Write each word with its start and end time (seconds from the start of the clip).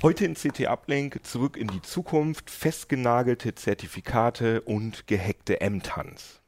Heute 0.00 0.26
in 0.26 0.34
CT 0.34 0.68
Uplink 0.68 1.26
zurück 1.26 1.56
in 1.56 1.66
die 1.66 1.82
Zukunft, 1.82 2.50
festgenagelte 2.50 3.56
Zertifikate 3.56 4.60
und 4.60 5.08
gehackte 5.08 5.60
M-Tans. 5.60 6.40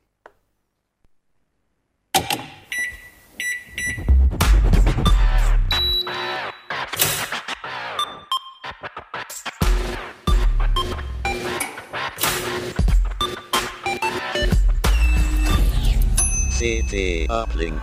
CT 16.57 17.29
Uplink. 17.29 17.80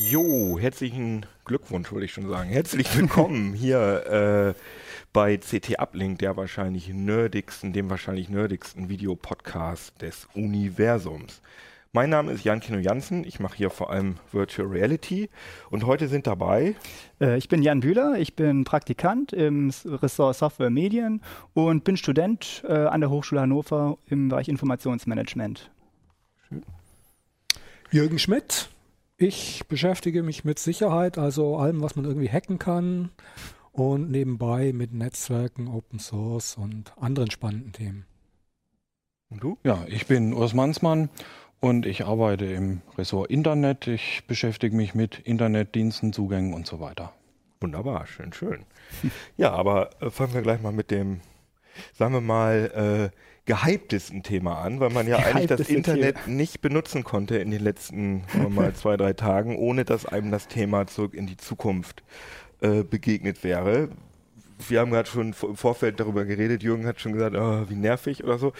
Jo, 0.00 0.60
herzlichen 0.60 1.26
Glückwunsch, 1.44 1.90
würde 1.90 2.04
ich 2.04 2.12
schon 2.12 2.28
sagen. 2.28 2.48
Herzlich 2.48 2.96
willkommen 2.96 3.52
hier 3.54 4.54
äh, 4.56 4.60
bei 5.12 5.36
CT 5.38 5.80
Uplink, 5.80 6.20
der 6.20 6.36
wahrscheinlich 6.36 6.88
nerdigsten, 6.88 7.72
dem 7.72 7.90
wahrscheinlich 7.90 8.28
nerdigsten 8.28 8.88
Videopodcast 8.88 10.00
des 10.00 10.28
Universums. 10.34 11.42
Mein 11.92 12.10
Name 12.10 12.30
ist 12.30 12.44
Jan 12.44 12.60
Kino 12.60 12.78
Jansen, 12.78 13.24
ich 13.24 13.40
mache 13.40 13.56
hier 13.56 13.70
vor 13.70 13.90
allem 13.90 14.18
Virtual 14.30 14.68
Reality 14.68 15.30
und 15.68 15.84
heute 15.84 16.06
sind 16.06 16.28
dabei. 16.28 16.76
Äh, 17.20 17.36
ich 17.36 17.48
bin 17.48 17.60
Jan 17.64 17.80
Bühler, 17.80 18.20
ich 18.20 18.36
bin 18.36 18.62
Praktikant 18.62 19.32
im 19.32 19.72
Ressort 19.84 20.36
Software 20.36 20.70
Medien 20.70 21.22
und 21.54 21.82
bin 21.82 21.96
Student 21.96 22.62
äh, 22.68 22.72
an 22.72 23.00
der 23.00 23.10
Hochschule 23.10 23.40
Hannover 23.40 23.98
im 24.06 24.28
Bereich 24.28 24.46
Informationsmanagement. 24.46 25.72
Jürgen 27.90 28.20
Schmidt. 28.20 28.68
Ich 29.20 29.66
beschäftige 29.66 30.22
mich 30.22 30.44
mit 30.44 30.60
Sicherheit, 30.60 31.18
also 31.18 31.56
allem, 31.56 31.82
was 31.82 31.96
man 31.96 32.04
irgendwie 32.04 32.30
hacken 32.30 32.60
kann 32.60 33.10
und 33.72 34.12
nebenbei 34.12 34.72
mit 34.72 34.94
Netzwerken, 34.94 35.66
Open 35.66 35.98
Source 35.98 36.56
und 36.56 36.96
anderen 36.96 37.28
spannenden 37.28 37.72
Themen. 37.72 38.06
Und 39.28 39.42
du? 39.42 39.58
Ja, 39.64 39.84
ich 39.88 40.06
bin 40.06 40.32
Urs 40.32 40.54
Mansmann 40.54 41.10
und 41.58 41.84
ich 41.84 42.04
arbeite 42.04 42.44
im 42.44 42.80
Ressort 42.96 43.28
Internet. 43.28 43.88
Ich 43.88 44.22
beschäftige 44.28 44.76
mich 44.76 44.94
mit 44.94 45.18
Internetdiensten, 45.18 46.12
Zugängen 46.12 46.54
und 46.54 46.68
so 46.68 46.78
weiter. 46.78 47.12
Wunderbar, 47.60 48.06
schön, 48.06 48.32
schön. 48.32 48.66
ja, 49.36 49.50
aber 49.50 50.00
äh, 50.00 50.10
fangen 50.10 50.32
wir 50.32 50.42
gleich 50.42 50.62
mal 50.62 50.70
mit 50.70 50.92
dem, 50.92 51.22
sagen 51.92 52.14
wir 52.14 52.20
mal, 52.20 53.10
äh, 53.12 53.27
gehyptesten 53.48 54.22
Thema 54.22 54.60
an, 54.60 54.78
weil 54.78 54.90
man 54.90 55.08
ja 55.08 55.16
eigentlich 55.16 55.46
das 55.46 55.70
Internet 55.70 56.16
Thema. 56.22 56.36
nicht 56.36 56.60
benutzen 56.60 57.02
konnte 57.02 57.38
in 57.38 57.50
den 57.50 57.62
letzten 57.62 58.24
mal 58.50 58.74
zwei, 58.74 58.98
drei 58.98 59.14
Tagen, 59.14 59.56
ohne 59.56 59.86
dass 59.86 60.04
einem 60.04 60.30
das 60.30 60.48
Thema 60.48 60.86
zurück 60.86 61.14
in 61.14 61.26
die 61.26 61.38
Zukunft 61.38 62.02
äh, 62.60 62.84
begegnet 62.84 63.42
wäre. 63.44 63.88
Wir 64.68 64.80
haben 64.80 64.90
gerade 64.90 65.08
schon 65.08 65.28
im 65.28 65.32
Vorfeld 65.32 65.98
darüber 65.98 66.26
geredet. 66.26 66.62
Jürgen 66.62 66.84
hat 66.84 67.00
schon 67.00 67.12
gesagt, 67.12 67.36
oh, 67.36 67.70
wie 67.70 67.76
nervig 67.76 68.22
oder 68.22 68.38
so. 68.38 68.52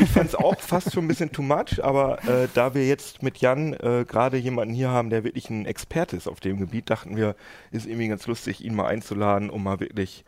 Ich 0.00 0.08
fand 0.08 0.30
es 0.30 0.34
auch 0.34 0.58
fast 0.60 0.92
schon 0.92 1.04
ein 1.04 1.08
bisschen 1.08 1.30
too 1.30 1.42
much, 1.42 1.82
aber 1.82 2.24
äh, 2.24 2.48
da 2.52 2.74
wir 2.74 2.88
jetzt 2.88 3.22
mit 3.22 3.38
Jan 3.38 3.74
äh, 3.74 4.04
gerade 4.08 4.38
jemanden 4.38 4.74
hier 4.74 4.90
haben, 4.90 5.10
der 5.10 5.22
wirklich 5.22 5.50
ein 5.50 5.66
Experte 5.66 6.16
ist 6.16 6.26
auf 6.26 6.40
dem 6.40 6.58
Gebiet, 6.58 6.90
dachten 6.90 7.16
wir, 7.16 7.36
ist 7.70 7.86
irgendwie 7.86 8.08
ganz 8.08 8.26
lustig, 8.26 8.64
ihn 8.64 8.74
mal 8.74 8.86
einzuladen, 8.86 9.50
um 9.50 9.62
mal 9.62 9.78
wirklich 9.78 10.24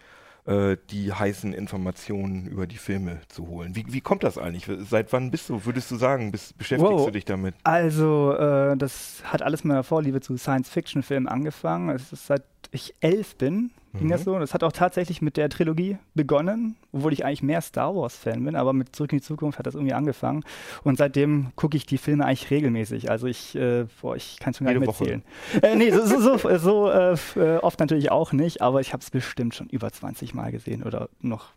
äh, 0.46 0.76
die 0.90 1.12
heißen 1.12 1.52
Informationen 1.52 2.46
über 2.46 2.66
die 2.66 2.76
Filme 2.76 3.20
zu 3.28 3.48
holen. 3.48 3.74
Wie, 3.74 3.86
wie 3.88 4.00
kommt 4.00 4.24
das 4.24 4.36
eigentlich? 4.36 4.68
Seit 4.88 5.12
wann 5.12 5.30
bist 5.30 5.48
du, 5.48 5.64
würdest 5.64 5.90
du 5.90 5.96
sagen, 5.96 6.32
bist, 6.32 6.58
beschäftigst 6.58 6.92
wow. 6.92 7.06
du 7.06 7.12
dich 7.12 7.24
damit? 7.24 7.54
Also, 7.62 8.34
äh, 8.36 8.76
das 8.76 9.22
hat 9.24 9.42
alles 9.42 9.64
mit 9.64 9.70
meiner 9.70 9.84
Vorliebe 9.84 10.20
zu 10.20 10.36
Science-Fiction-Filmen 10.36 11.28
angefangen. 11.28 11.88
Es 11.90 12.12
ist 12.12 12.26
seit 12.26 12.42
ich 12.70 12.94
elf 13.00 13.36
bin, 13.36 13.70
ging 13.94 14.06
mhm. 14.06 14.10
das 14.10 14.24
so. 14.24 14.38
Das 14.38 14.54
hat 14.54 14.62
auch 14.62 14.72
tatsächlich 14.72 15.22
mit 15.22 15.36
der 15.36 15.48
Trilogie 15.48 15.98
begonnen, 16.14 16.76
obwohl 16.92 17.12
ich 17.12 17.24
eigentlich 17.24 17.42
mehr 17.42 17.60
Star 17.60 17.94
Wars-Fan 17.94 18.44
bin, 18.44 18.56
aber 18.56 18.72
mit 18.72 18.94
Zurück 18.94 19.12
in 19.12 19.18
die 19.18 19.24
Zukunft 19.24 19.58
hat 19.58 19.66
das 19.66 19.74
irgendwie 19.74 19.94
angefangen. 19.94 20.44
Und 20.82 20.98
seitdem 20.98 21.52
gucke 21.56 21.76
ich 21.76 21.86
die 21.86 21.98
Filme 21.98 22.24
eigentlich 22.24 22.50
regelmäßig. 22.50 23.10
Also 23.10 23.26
ich, 23.26 23.54
äh, 23.54 23.86
boah, 24.00 24.16
ich 24.16 24.38
kann 24.38 24.50
es 24.50 24.58
schon 24.58 24.66
gar 24.66 24.74
nicht 24.74 25.00
mehr 25.00 25.20
Äh, 25.62 25.76
nee, 25.76 25.90
so, 25.90 26.04
so, 26.04 26.38
so, 26.38 26.58
so 26.58 26.90
äh, 26.90 27.16
äh, 27.36 27.58
oft 27.58 27.80
natürlich 27.80 28.10
auch 28.10 28.32
nicht, 28.32 28.62
aber 28.62 28.80
ich 28.80 28.92
habe 28.92 29.02
es 29.02 29.10
bestimmt 29.10 29.54
schon 29.54 29.68
über 29.68 29.90
20 29.90 30.34
Mal 30.34 30.50
gesehen 30.52 30.82
oder 30.82 31.08
noch 31.20 31.50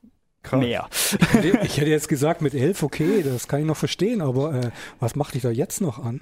Krass. 0.43 0.59
mehr. 0.59 0.87
Ich 1.63 1.77
hätte, 1.77 1.89
jetzt 1.89 2.07
gesagt, 2.07 2.41
mit 2.41 2.53
elf, 2.53 2.83
okay, 2.83 3.23
das 3.23 3.47
kann 3.47 3.59
ich 3.59 3.65
noch 3.65 3.77
verstehen, 3.77 4.21
aber 4.21 4.53
äh, 4.53 4.71
was 4.99 5.15
macht 5.15 5.33
dich 5.33 5.41
da 5.41 5.49
jetzt 5.49 5.81
noch 5.81 5.99
an? 5.99 6.21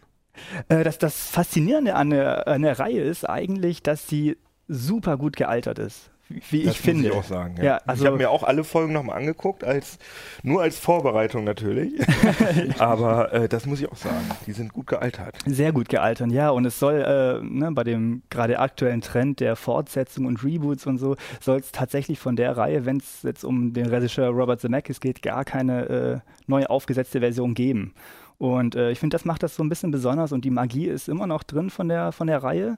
Äh, 0.70 0.84
das, 0.84 0.98
das 0.98 1.30
Faszinierende 1.30 1.96
an 1.96 2.10
der, 2.10 2.48
an 2.48 2.62
der 2.62 2.80
Reihe 2.80 3.02
ist 3.02 3.28
eigentlich, 3.30 3.84
dass 3.84 4.08
sie 4.08 4.38
super 4.68 5.18
gut 5.18 5.36
gealtert 5.36 5.80
ist. 5.80 6.12
Wie 6.28 6.64
das 6.64 6.74
ich 6.74 6.82
finde. 6.82 7.10
Muss 7.10 7.12
ich 7.12 7.18
auch 7.18 7.24
sagen. 7.24 7.56
Ja. 7.58 7.64
ja 7.64 7.82
also 7.86 8.04
ich 8.04 8.08
habe 8.08 8.18
mir 8.18 8.32
auch 8.32 8.44
alle 8.44 8.64
Folgen 8.64 8.94
nochmal 8.94 9.18
angeguckt, 9.18 9.64
als, 9.64 10.00
nur 10.42 10.62
als 10.62 10.80
Vorbereitung 10.80 11.44
natürlich. 11.44 11.94
Aber 12.80 13.32
äh, 13.32 13.48
das 13.48 13.66
muss 13.66 13.80
ich 13.80 13.92
auch 13.92 13.96
sagen. 13.96 14.26
Die 14.48 14.54
sind 14.54 14.74
gut 14.74 14.88
gealtert. 14.88 15.38
Sehr 15.46 15.72
gut 15.72 15.88
gealtert, 15.88 16.32
ja. 16.32 16.50
Und 16.50 16.66
es 16.66 16.80
soll 16.80 16.96
äh, 16.96 17.46
ne, 17.46 17.72
bei 17.72 17.84
dem 17.84 18.24
gerade 18.30 18.60
aktuellen 18.60 19.02
Trend 19.02 19.40
der 19.40 19.56
Fortsetzung 19.56 20.26
und 20.26 20.44
Reboots 20.44 20.88
und 20.88 20.98
so, 20.98 21.16
soll 21.40 21.60
es 21.60 21.72
tatsächlich 21.72 22.18
von 22.18 22.36
der 22.36 22.58
Reihe, 22.58 22.86
wenn 22.86 22.98
es 22.98 23.22
jetzt 23.22 23.44
um 23.44 23.74
den 23.74 23.86
Regisseur 23.86 24.30
Robert 24.30 24.60
Zemeckis 24.60 25.00
geht, 25.00 25.22
gar 25.22 25.46
keine 25.46 25.86
äh, 25.90 26.20
neu 26.48 26.66
aufgesetzte 26.66 27.20
Version 27.20 27.54
geben. 27.54 27.94
Und 28.38 28.76
äh, 28.76 28.92
ich 28.92 29.00
finde, 29.00 29.16
das 29.16 29.26
macht 29.26 29.44
das 29.44 29.56
so 29.56 29.64
ein 29.64 29.70
bisschen 29.70 29.92
besonders 29.92 30.32
und 30.32 30.44
die 30.44 30.50
Magie 30.50 30.88
ist 30.88 31.08
immer 31.08 31.28
noch 31.28 31.44
drin 31.44 31.70
von 31.70 31.88
der, 31.88 32.12
von 32.12 32.28
der 32.28 32.44
Reihe. 32.44 32.78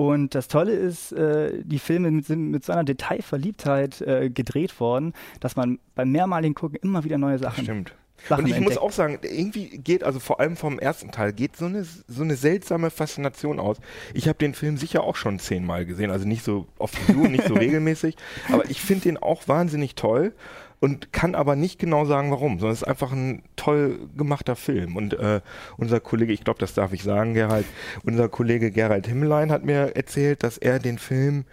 Und 0.00 0.34
das 0.34 0.48
Tolle 0.48 0.72
ist, 0.72 1.12
äh, 1.12 1.62
die 1.62 1.78
Filme 1.78 2.22
sind 2.22 2.50
mit 2.50 2.64
so 2.64 2.72
einer 2.72 2.84
Detailverliebtheit 2.84 4.00
äh, 4.00 4.30
gedreht 4.30 4.80
worden, 4.80 5.12
dass 5.40 5.56
man 5.56 5.78
beim 5.94 6.10
mehrmaligen 6.10 6.54
Gucken 6.54 6.78
immer 6.80 7.04
wieder 7.04 7.18
neue 7.18 7.38
Sachen. 7.38 7.64
Stimmt. 7.64 7.94
Sachen 8.26 8.44
und 8.44 8.48
ich 8.48 8.56
entdeckt. 8.56 8.76
muss 8.76 8.82
auch 8.82 8.92
sagen, 8.92 9.18
irgendwie 9.20 9.68
geht, 9.68 10.02
also 10.02 10.18
vor 10.18 10.40
allem 10.40 10.56
vom 10.56 10.78
ersten 10.78 11.10
Teil, 11.10 11.34
geht 11.34 11.54
so 11.54 11.66
eine, 11.66 11.84
so 11.84 12.22
eine 12.22 12.36
seltsame 12.36 12.88
Faszination 12.88 13.60
aus. 13.60 13.76
Ich 14.14 14.26
habe 14.26 14.38
den 14.38 14.54
Film 14.54 14.78
sicher 14.78 15.04
auch 15.04 15.16
schon 15.16 15.38
zehnmal 15.38 15.84
gesehen, 15.84 16.10
also 16.10 16.26
nicht 16.26 16.44
so 16.46 16.66
oft 16.78 16.96
wie 17.06 17.12
du, 17.12 17.26
nicht 17.26 17.46
so 17.46 17.52
regelmäßig, 17.58 18.16
aber 18.50 18.70
ich 18.70 18.80
finde 18.80 19.02
den 19.02 19.18
auch 19.18 19.48
wahnsinnig 19.48 19.96
toll 19.96 20.32
und 20.80 21.12
kann 21.12 21.34
aber 21.34 21.56
nicht 21.56 21.78
genau 21.78 22.06
sagen, 22.06 22.30
warum, 22.30 22.58
sondern 22.58 22.72
es 22.72 22.82
ist 22.82 22.88
einfach 22.88 23.12
ein 23.12 23.42
toll 23.56 24.00
gemachter 24.16 24.56
Film. 24.56 24.96
Und 24.96 25.12
äh, 25.14 25.40
unser 25.76 26.00
Kollege, 26.00 26.32
ich 26.32 26.42
glaube, 26.42 26.58
das 26.58 26.72
darf 26.74 26.92
ich 26.94 27.02
sagen, 27.02 27.34
Gerald, 27.34 27.66
unser 28.04 28.28
Kollege 28.28 28.70
Gerald 28.70 29.06
Himmelein 29.06 29.52
hat 29.52 29.64
mir 29.64 29.94
erzählt, 29.94 30.42
dass 30.42 30.56
er 30.56 30.78
den 30.78 30.98
Film 30.98 31.44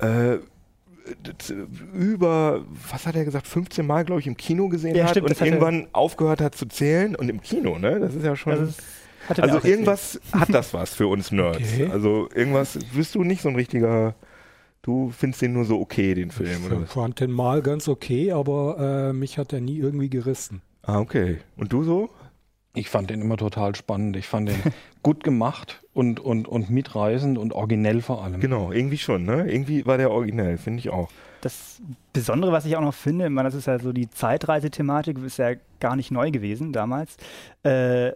äh, 0.00 0.38
über, 1.92 2.64
was 2.90 3.06
hat 3.06 3.14
er 3.14 3.24
gesagt, 3.24 3.46
15 3.46 3.86
Mal, 3.86 4.04
glaube 4.04 4.20
ich, 4.20 4.26
im 4.26 4.36
Kino 4.36 4.68
gesehen 4.68 4.96
ja, 4.96 5.04
hat 5.04 5.10
stimmt, 5.10 5.28
und 5.28 5.40
irgendwann 5.40 5.86
aufgehört 5.92 6.40
hat 6.40 6.54
zu 6.54 6.66
zählen 6.66 7.14
und 7.14 7.28
im 7.28 7.42
Kino, 7.42 7.78
ne? 7.78 8.00
Das 8.00 8.14
ist 8.14 8.24
ja 8.24 8.34
schon. 8.34 8.68
Ist, 8.68 8.82
also 9.28 9.60
irgendwas 9.62 10.20
hat 10.32 10.52
das 10.52 10.74
was 10.74 10.94
für 10.94 11.06
uns 11.06 11.30
Nerds. 11.30 11.58
Okay. 11.58 11.88
Also 11.90 12.28
irgendwas, 12.34 12.78
bist 12.94 13.14
du 13.14 13.22
nicht 13.22 13.42
so 13.42 13.48
ein 13.48 13.54
richtiger 13.54 14.14
Du 14.84 15.08
findest 15.08 15.40
den 15.40 15.54
nur 15.54 15.64
so 15.64 15.80
okay, 15.80 16.12
den 16.12 16.30
Film, 16.30 16.58
ich 16.60 16.70
oder? 16.70 16.82
Ich 16.82 16.90
fand 16.90 17.18
den 17.18 17.30
mal 17.30 17.62
ganz 17.62 17.88
okay, 17.88 18.32
aber 18.32 19.08
äh, 19.08 19.12
mich 19.14 19.38
hat 19.38 19.54
er 19.54 19.62
nie 19.62 19.78
irgendwie 19.78 20.10
gerissen. 20.10 20.60
Ah, 20.82 21.00
okay. 21.00 21.38
Und 21.56 21.72
du 21.72 21.84
so? 21.84 22.10
Ich 22.74 22.90
fand 22.90 23.08
den 23.08 23.22
immer 23.22 23.38
total 23.38 23.74
spannend. 23.76 24.14
Ich 24.16 24.28
fand 24.28 24.50
den 24.50 24.60
gut 25.02 25.24
gemacht 25.24 25.82
und, 25.94 26.20
und, 26.20 26.46
und 26.46 26.68
mitreißend 26.68 27.38
und 27.38 27.54
originell 27.54 28.02
vor 28.02 28.22
allem. 28.22 28.40
Genau, 28.40 28.72
irgendwie 28.72 28.98
schon, 28.98 29.24
ne? 29.24 29.50
Irgendwie 29.50 29.86
war 29.86 29.96
der 29.96 30.10
originell, 30.10 30.58
finde 30.58 30.80
ich 30.80 30.90
auch. 30.90 31.08
Das 31.40 31.80
Besondere, 32.12 32.52
was 32.52 32.66
ich 32.66 32.76
auch 32.76 32.82
noch 32.82 32.92
finde, 32.92 33.30
man, 33.30 33.46
das 33.46 33.54
ist 33.54 33.66
ja 33.66 33.78
so 33.78 33.90
die 33.94 34.10
Zeitreisethematik, 34.10 35.16
ist 35.24 35.38
ja 35.38 35.52
gar 35.80 35.96
nicht 35.96 36.10
neu 36.10 36.30
gewesen 36.30 36.74
damals. 36.74 37.16
Äh, 37.62 38.12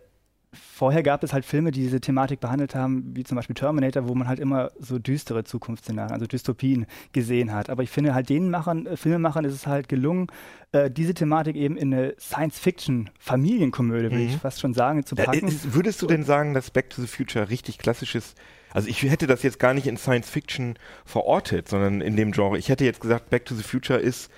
vorher 0.78 1.02
gab 1.02 1.24
es 1.24 1.32
halt 1.32 1.44
Filme, 1.44 1.72
die 1.72 1.80
diese 1.80 2.00
Thematik 2.00 2.38
behandelt 2.38 2.76
haben, 2.76 3.10
wie 3.16 3.24
zum 3.24 3.34
Beispiel 3.34 3.54
Terminator, 3.54 4.06
wo 4.06 4.14
man 4.14 4.28
halt 4.28 4.38
immer 4.38 4.70
so 4.78 5.00
düstere 5.00 5.42
Zukunftsszenarien, 5.42 6.12
also 6.12 6.26
Dystopien 6.26 6.86
gesehen 7.12 7.52
hat. 7.52 7.68
Aber 7.68 7.82
ich 7.82 7.90
finde 7.90 8.14
halt 8.14 8.28
den 8.28 8.48
Machern, 8.48 8.86
äh, 8.86 8.96
Filmemachern 8.96 9.44
ist 9.44 9.54
es 9.54 9.66
halt 9.66 9.88
gelungen, 9.88 10.28
äh, 10.70 10.88
diese 10.88 11.14
Thematik 11.14 11.56
eben 11.56 11.76
in 11.76 11.92
eine 11.92 12.14
Science-Fiction-Familienkomödie, 12.20 14.04
würde 14.04 14.16
mhm. 14.16 14.28
ich 14.28 14.36
fast 14.36 14.60
schon 14.60 14.72
sagen, 14.72 15.04
zu 15.04 15.16
packen. 15.16 15.40
Ja, 15.40 15.48
ist, 15.48 15.74
würdest 15.74 16.00
du 16.00 16.06
denn 16.06 16.22
sagen, 16.22 16.54
dass 16.54 16.70
Back 16.70 16.90
to 16.90 17.02
the 17.02 17.08
Future 17.08 17.50
richtig 17.50 17.78
klassisches 17.78 18.36
also 18.70 18.86
ich 18.86 19.02
hätte 19.02 19.26
das 19.26 19.42
jetzt 19.42 19.58
gar 19.58 19.72
nicht 19.72 19.86
in 19.86 19.96
Science 19.96 20.28
Fiction 20.28 20.78
verortet, 21.06 21.68
sondern 21.68 22.02
in 22.02 22.16
dem 22.16 22.32
Genre. 22.32 22.58
Ich 22.58 22.68
hätte 22.68 22.84
jetzt 22.84 23.00
gesagt, 23.00 23.30
Back 23.30 23.46
to 23.46 23.54
the 23.54 23.62
Future 23.62 23.98
ist, 23.98 24.30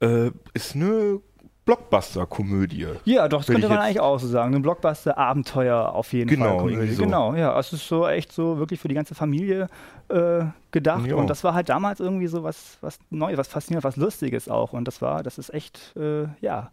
äh, 0.00 0.30
ist 0.54 0.74
eine 0.74 1.20
Blockbuster-Komödie. 1.66 2.86
Ja, 3.04 3.28
doch, 3.28 3.44
das 3.44 3.48
könnte 3.48 3.68
man 3.68 3.78
eigentlich 3.78 4.00
auch 4.00 4.18
so 4.20 4.28
sagen. 4.28 4.54
Ein 4.54 4.62
Blockbuster-Abenteuer 4.62 5.92
auf 5.92 6.12
jeden 6.12 6.30
genau, 6.30 6.60
Fall. 6.60 6.70
Genau, 6.70 6.92
so. 6.92 7.02
genau, 7.02 7.34
ja. 7.34 7.58
Es 7.58 7.72
ist 7.72 7.86
so 7.86 8.06
echt 8.06 8.32
so 8.32 8.58
wirklich 8.58 8.78
für 8.78 8.86
die 8.86 8.94
ganze 8.94 9.16
Familie 9.16 9.66
äh, 10.08 10.44
gedacht. 10.70 11.06
Ja. 11.06 11.16
Und 11.16 11.28
das 11.28 11.42
war 11.42 11.54
halt 11.54 11.68
damals 11.68 11.98
irgendwie 11.98 12.28
so 12.28 12.44
was, 12.44 12.78
was 12.82 13.00
Neues, 13.10 13.36
was 13.36 13.48
Faszinierendes, 13.48 13.84
was 13.84 13.96
Lustiges 13.96 14.48
auch. 14.48 14.72
Und 14.74 14.86
das 14.86 15.02
war, 15.02 15.24
das 15.24 15.38
ist 15.38 15.52
echt, 15.52 15.92
äh, 15.96 16.28
ja, 16.40 16.70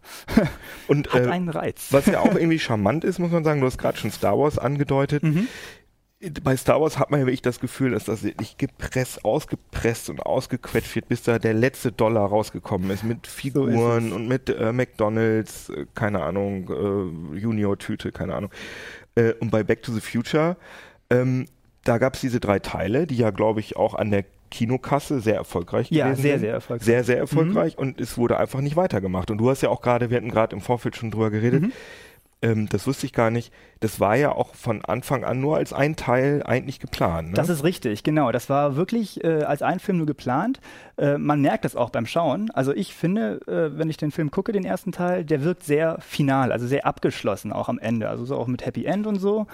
und, 0.86 1.08
hat 1.12 1.26
äh, 1.26 1.28
einen 1.28 1.48
Reiz. 1.48 1.88
Was 1.90 2.06
ja 2.06 2.20
auch 2.20 2.34
irgendwie 2.34 2.60
charmant 2.60 3.02
ist, 3.02 3.18
muss 3.18 3.32
man 3.32 3.42
sagen, 3.42 3.60
du 3.60 3.66
hast 3.66 3.78
gerade 3.78 3.98
schon 3.98 4.12
Star 4.12 4.38
Wars 4.38 4.58
angedeutet. 4.58 5.22
Mhm 5.34 5.48
bei 6.42 6.56
Star 6.56 6.80
Wars 6.80 6.98
hat 6.98 7.10
man 7.10 7.20
ja 7.20 7.26
wirklich 7.26 7.42
das 7.42 7.60
Gefühl, 7.60 7.92
dass 7.92 8.04
das 8.04 8.22
wirklich 8.22 8.56
gepresst, 8.56 9.24
ausgepresst 9.24 10.10
und 10.10 10.20
ausgequetscht 10.20 10.94
wird, 10.94 11.08
bis 11.08 11.22
da 11.22 11.38
der 11.38 11.54
letzte 11.54 11.92
Dollar 11.92 12.26
rausgekommen 12.26 12.90
ist 12.90 13.04
mit 13.04 13.26
Figuren 13.26 14.10
so 14.10 14.16
und 14.16 14.28
mit 14.28 14.48
äh, 14.48 14.72
McDonalds, 14.72 15.70
äh, 15.70 15.86
keine 15.94 16.22
Ahnung, 16.22 16.68
äh, 17.34 17.38
Junior-Tüte, 17.38 18.12
keine 18.12 18.34
Ahnung. 18.34 18.50
Äh, 19.14 19.32
und 19.34 19.50
bei 19.50 19.62
Back 19.62 19.82
to 19.82 19.92
the 19.92 20.00
Future, 20.00 20.56
ähm, 21.10 21.46
da 21.84 21.98
gab 21.98 22.14
es 22.14 22.20
diese 22.20 22.40
drei 22.40 22.58
Teile, 22.58 23.06
die 23.06 23.16
ja, 23.16 23.30
glaube 23.30 23.60
ich, 23.60 23.76
auch 23.76 23.94
an 23.94 24.10
der 24.10 24.24
Kinokasse 24.50 25.20
sehr 25.20 25.34
erfolgreich 25.34 25.90
ja, 25.90 26.06
gewesen 26.06 26.22
sehr, 26.22 26.32
sind. 26.32 26.40
sehr 26.40 26.52
erfolgreich. 26.52 26.86
Sehr, 26.86 27.04
sehr 27.04 27.18
erfolgreich 27.18 27.76
mhm. 27.76 27.82
und 27.82 28.00
es 28.00 28.16
wurde 28.16 28.38
einfach 28.38 28.60
nicht 28.60 28.76
weitergemacht. 28.76 29.30
Und 29.30 29.38
du 29.38 29.50
hast 29.50 29.62
ja 29.62 29.68
auch 29.68 29.82
gerade, 29.82 30.10
wir 30.10 30.16
hatten 30.16 30.30
gerade 30.30 30.54
im 30.54 30.62
Vorfeld 30.62 30.96
schon 30.96 31.10
drüber 31.10 31.30
geredet, 31.30 31.62
mhm 31.62 31.72
ähm, 32.42 32.68
das 32.68 32.86
wusste 32.86 33.06
ich 33.06 33.12
gar 33.12 33.30
nicht, 33.30 33.52
das 33.80 34.00
war 34.00 34.16
ja 34.16 34.32
auch 34.32 34.54
von 34.54 34.84
Anfang 34.84 35.24
an 35.24 35.40
nur 35.40 35.56
als 35.56 35.72
ein 35.72 35.96
Teil 35.96 36.42
eigentlich 36.44 36.80
geplant. 36.80 37.28
Ne? 37.28 37.34
Das 37.34 37.48
ist 37.48 37.64
richtig, 37.64 38.02
genau. 38.02 38.32
Das 38.32 38.48
war 38.48 38.76
wirklich 38.76 39.22
äh, 39.24 39.42
als 39.42 39.62
ein 39.62 39.80
Film 39.80 39.98
nur 39.98 40.06
geplant. 40.06 40.60
Äh, 40.96 41.18
man 41.18 41.40
merkt 41.40 41.64
das 41.64 41.76
auch 41.76 41.90
beim 41.90 42.06
Schauen. 42.06 42.50
Also 42.50 42.72
ich 42.72 42.94
finde, 42.94 43.40
äh, 43.46 43.78
wenn 43.78 43.90
ich 43.90 43.96
den 43.96 44.10
Film 44.10 44.30
gucke, 44.30 44.52
den 44.52 44.64
ersten 44.64 44.92
Teil, 44.92 45.24
der 45.24 45.42
wirkt 45.44 45.64
sehr 45.64 45.98
final, 46.00 46.52
also 46.52 46.66
sehr 46.66 46.86
abgeschlossen 46.86 47.52
auch 47.52 47.68
am 47.68 47.78
Ende. 47.78 48.08
Also 48.08 48.24
so 48.24 48.36
auch 48.36 48.46
mit 48.46 48.64
Happy 48.64 48.84
End 48.84 49.06
und 49.06 49.16
so. 49.16 49.46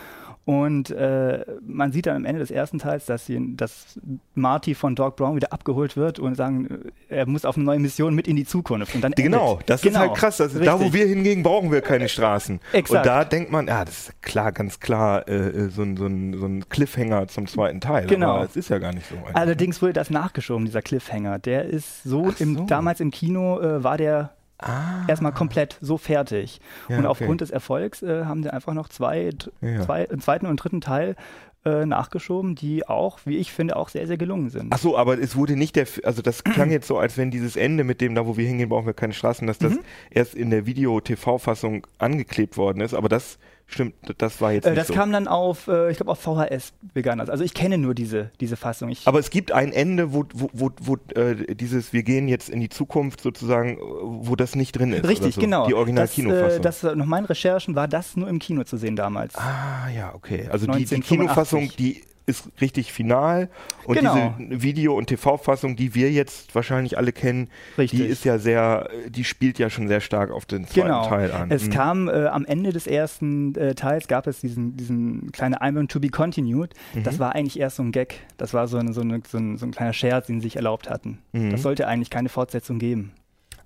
Und 0.51 0.91
äh, 0.91 1.45
man 1.65 1.93
sieht 1.93 2.07
dann 2.07 2.17
am 2.17 2.25
Ende 2.25 2.41
des 2.41 2.51
ersten 2.51 2.81
Teils, 2.81 3.07
dass, 3.07 3.25
sie, 3.25 3.55
dass 3.55 4.01
Marty 4.35 4.75
von 4.75 4.97
Doc 4.97 5.15
Brown 5.15 5.37
wieder 5.37 5.53
abgeholt 5.53 5.97
wird 5.97 6.19
und 6.19 6.35
sagen, 6.35 6.91
er 7.09 7.25
muss 7.27 7.45
auf 7.45 7.55
eine 7.55 7.65
neue 7.65 7.79
Mission 7.79 8.17
mit 8.17 8.27
in 8.27 8.35
die 8.35 8.45
Zukunft. 8.45 8.97
Und 8.97 9.05
dann 9.05 9.13
genau, 9.13 9.53
endet. 9.53 9.71
das 9.71 9.83
genau, 9.83 9.95
ist 9.95 10.01
halt 10.09 10.15
krass. 10.15 10.41
Also 10.41 10.59
da, 10.59 10.81
wo 10.81 10.93
wir 10.93 11.07
hingehen, 11.07 11.45
brauchen 11.45 11.71
wir 11.71 11.83
keine 11.83 12.09
Straßen. 12.09 12.59
Exakt. 12.73 13.07
Und 13.07 13.07
da 13.07 13.25
denkt 13.25 13.53
man, 13.53 13.69
ja, 13.69 13.85
das 13.85 14.09
ist 14.09 14.23
klar, 14.23 14.51
ganz 14.51 14.81
klar, 14.81 15.29
äh, 15.29 15.35
äh 15.35 15.69
so, 15.69 15.83
ein, 15.83 15.97
so, 15.97 16.07
ein, 16.07 16.35
so 16.37 16.47
ein 16.47 16.69
Cliffhanger 16.69 17.29
zum 17.29 17.47
zweiten 17.47 17.81
Teil. 17.81 18.09
Genau. 18.09 18.35
Aber 18.35 18.45
es 18.45 18.57
ist 18.57 18.71
ja 18.71 18.81
gar 18.81 18.93
nicht 18.93 19.09
so. 19.09 19.15
Allerdings 19.33 19.81
wurde 19.81 19.93
das 19.93 20.11
nachgeschoben, 20.11 20.65
dieser 20.65 20.83
Cliffhanger. 20.83 21.39
Der 21.39 21.67
ist 21.67 22.03
so, 22.03 22.29
so. 22.29 22.43
Im, 22.43 22.67
damals 22.67 22.99
im 22.99 23.13
Kino 23.13 23.61
äh, 23.61 23.85
war 23.85 23.99
der 23.99 24.33
Ah. 24.61 25.05
Erstmal 25.09 25.33
komplett 25.33 25.79
so 25.81 25.97
fertig. 25.99 26.61
Ja, 26.89 26.99
und 26.99 27.07
aufgrund 27.07 27.31
okay. 27.31 27.39
des 27.39 27.51
Erfolgs 27.51 28.03
äh, 28.03 28.25
haben 28.25 28.43
sie 28.43 28.53
einfach 28.53 28.75
noch 28.75 28.89
zwei, 28.89 29.31
ja. 29.61 29.83
zwei, 29.83 30.09
einen 30.09 30.21
zweiten 30.21 30.47
und 30.47 30.57
dritten 30.57 30.81
Teil 30.81 31.17
äh, 31.65 31.85
nachgeschoben, 31.85 32.55
die 32.55 32.89
auch, 32.89 33.21
wie 33.25 33.37
ich 33.37 33.53
finde, 33.53 33.77
auch 33.77 33.89
sehr, 33.89 34.07
sehr 34.07 34.17
gelungen 34.17 34.51
sind. 34.51 34.69
Ach 34.71 34.79
so, 34.79 34.97
aber 34.97 35.19
es 35.19 35.37
wurde 35.37 35.57
nicht 35.57 35.77
der, 35.77 35.87
also 36.05 36.23
das 36.23 36.45
klang 36.45 36.71
jetzt 36.73 36.87
so, 36.87 36.99
als 36.99 37.19
wenn 37.19 37.31
dieses 37.31 37.57
Ende 37.57 37.85
mit 37.85 38.01
dem, 38.01 38.15
da 38.15 38.27
wo 38.27 38.37
wir 38.37 38.47
hingehen, 38.47 38.69
brauchen 38.69 38.87
wir 38.87 38.95
keine 38.95 39.13
Straßen, 39.13 39.47
dass 39.47 39.59
das 39.59 39.75
mhm. 39.75 39.81
erst 40.11 40.35
in 40.35 40.51
der 40.51 40.67
Video-TV-Fassung 40.67 41.87
angeklebt 41.99 42.57
worden 42.57 42.81
ist, 42.81 42.95
aber 42.95 43.09
das 43.09 43.39
Stimmt, 43.71 43.95
das 44.19 44.41
war 44.41 44.53
jetzt 44.53 44.67
äh, 44.67 44.75
Das 44.75 44.89
so. 44.89 44.95
kam 44.95 45.13
dann 45.13 45.29
auf, 45.29 45.69
äh, 45.69 45.93
ich 45.93 45.97
glaube 45.97 46.11
auf 46.11 46.19
VHS 46.19 46.73
begann 46.93 47.19
das. 47.19 47.31
Also 47.31 47.45
ich 47.45 47.55
kenne 47.55 47.79
nur 47.79 47.95
diese, 47.95 48.33
diese 48.41 48.57
Fassung. 48.57 48.89
Ich 48.89 49.07
Aber 49.07 49.21
es 49.21 49.31
gibt 49.31 49.53
ein 49.53 49.73
Ende, 49.73 50.13
wo, 50.13 50.25
wo, 50.35 50.51
wo, 50.53 50.71
wo 50.81 50.97
äh, 51.15 51.55
dieses, 51.55 51.93
wir 51.93 52.03
gehen 52.03 52.27
jetzt 52.27 52.49
in 52.49 52.59
die 52.59 52.69
Zukunft 52.69 53.21
sozusagen, 53.21 53.79
wo 53.81 54.35
das 54.35 54.57
nicht 54.57 54.73
drin 54.73 54.93
ist. 54.93 55.07
Richtig, 55.07 55.37
so. 55.37 55.41
genau. 55.41 55.69
Die 55.69 55.75
Original-Kinofassung. 55.75 56.63
Das, 56.63 56.81
das, 56.81 56.97
nach 56.97 57.07
meinen 57.07 57.27
Recherchen 57.27 57.77
war 57.77 57.87
das 57.87 58.17
nur 58.17 58.29
im 58.29 58.41
Kino 58.41 58.65
zu 58.65 58.77
sehen 58.77 58.97
damals. 58.97 59.37
Ah, 59.37 59.89
ja, 59.95 60.15
okay. 60.17 60.49
Also 60.51 60.67
die, 60.67 60.85
die 60.85 61.01
Kinofassung, 61.01 61.71
die 61.79 62.03
ist 62.27 62.49
richtig 62.61 62.93
final 62.93 63.49
und 63.85 63.97
genau. 63.97 64.35
diese 64.39 64.63
Video- 64.63 64.97
und 64.97 65.07
TV-Fassung, 65.07 65.77
die 65.77 65.95
wir 65.95 66.11
jetzt 66.11 66.55
wahrscheinlich 66.55 66.97
alle 66.97 67.13
kennen, 67.13 67.49
richtig. 67.77 67.99
die 67.99 68.07
ist 68.07 68.25
ja 68.25 68.39
sehr, 68.39 68.89
die 69.09 69.25
spielt 69.25 69.59
ja 69.59 69.71
schon 69.71 69.89
sehr 69.89 70.01
stark 70.01 70.31
auf 70.31 70.47
den 70.47 70.67
zweiten 70.67 70.89
genau. 70.89 71.09
Teil 71.09 71.33
an. 71.33 71.51
Es 71.51 71.67
mhm. 71.67 71.71
kam 71.71 72.09
äh, 72.09 72.27
am 72.27 72.45
Ende 72.45 72.73
des 72.73 72.87
ersten 72.87 73.55
äh, 73.57 73.75
Teils 73.75 74.09
gab 74.09 74.27
es 74.27 74.41
diesen, 74.41 74.77
diesen 74.77 75.33
kleinen 75.33 75.55
Einwand 75.55 75.91
to 75.91 76.01
be 76.01 76.09
continued. 76.09 76.75
Mhm. 76.95 77.03
Das 77.03 77.19
war 77.19 77.35
eigentlich 77.35 77.59
erst 77.59 77.77
so 77.77 77.83
ein 77.83 77.93
Gag. 77.93 78.21
Das 78.37 78.55
war 78.55 78.69
so, 78.69 78.79
eine, 78.79 78.93
so, 78.93 79.01
eine, 79.01 79.21
so, 79.27 79.39
ein, 79.39 79.57
so 79.57 79.67
ein 79.67 79.73
kleiner 79.73 79.93
Scherz, 79.93 80.27
den 80.27 80.41
sie 80.41 80.49
sich 80.49 80.57
erlaubt 80.57 80.89
hatten. 80.89 81.19
Mhm. 81.33 81.51
Das 81.51 81.63
sollte 81.63 81.87
eigentlich 81.87 82.11
keine 82.11 82.29
Fortsetzung 82.29 82.79
geben. 82.79 83.13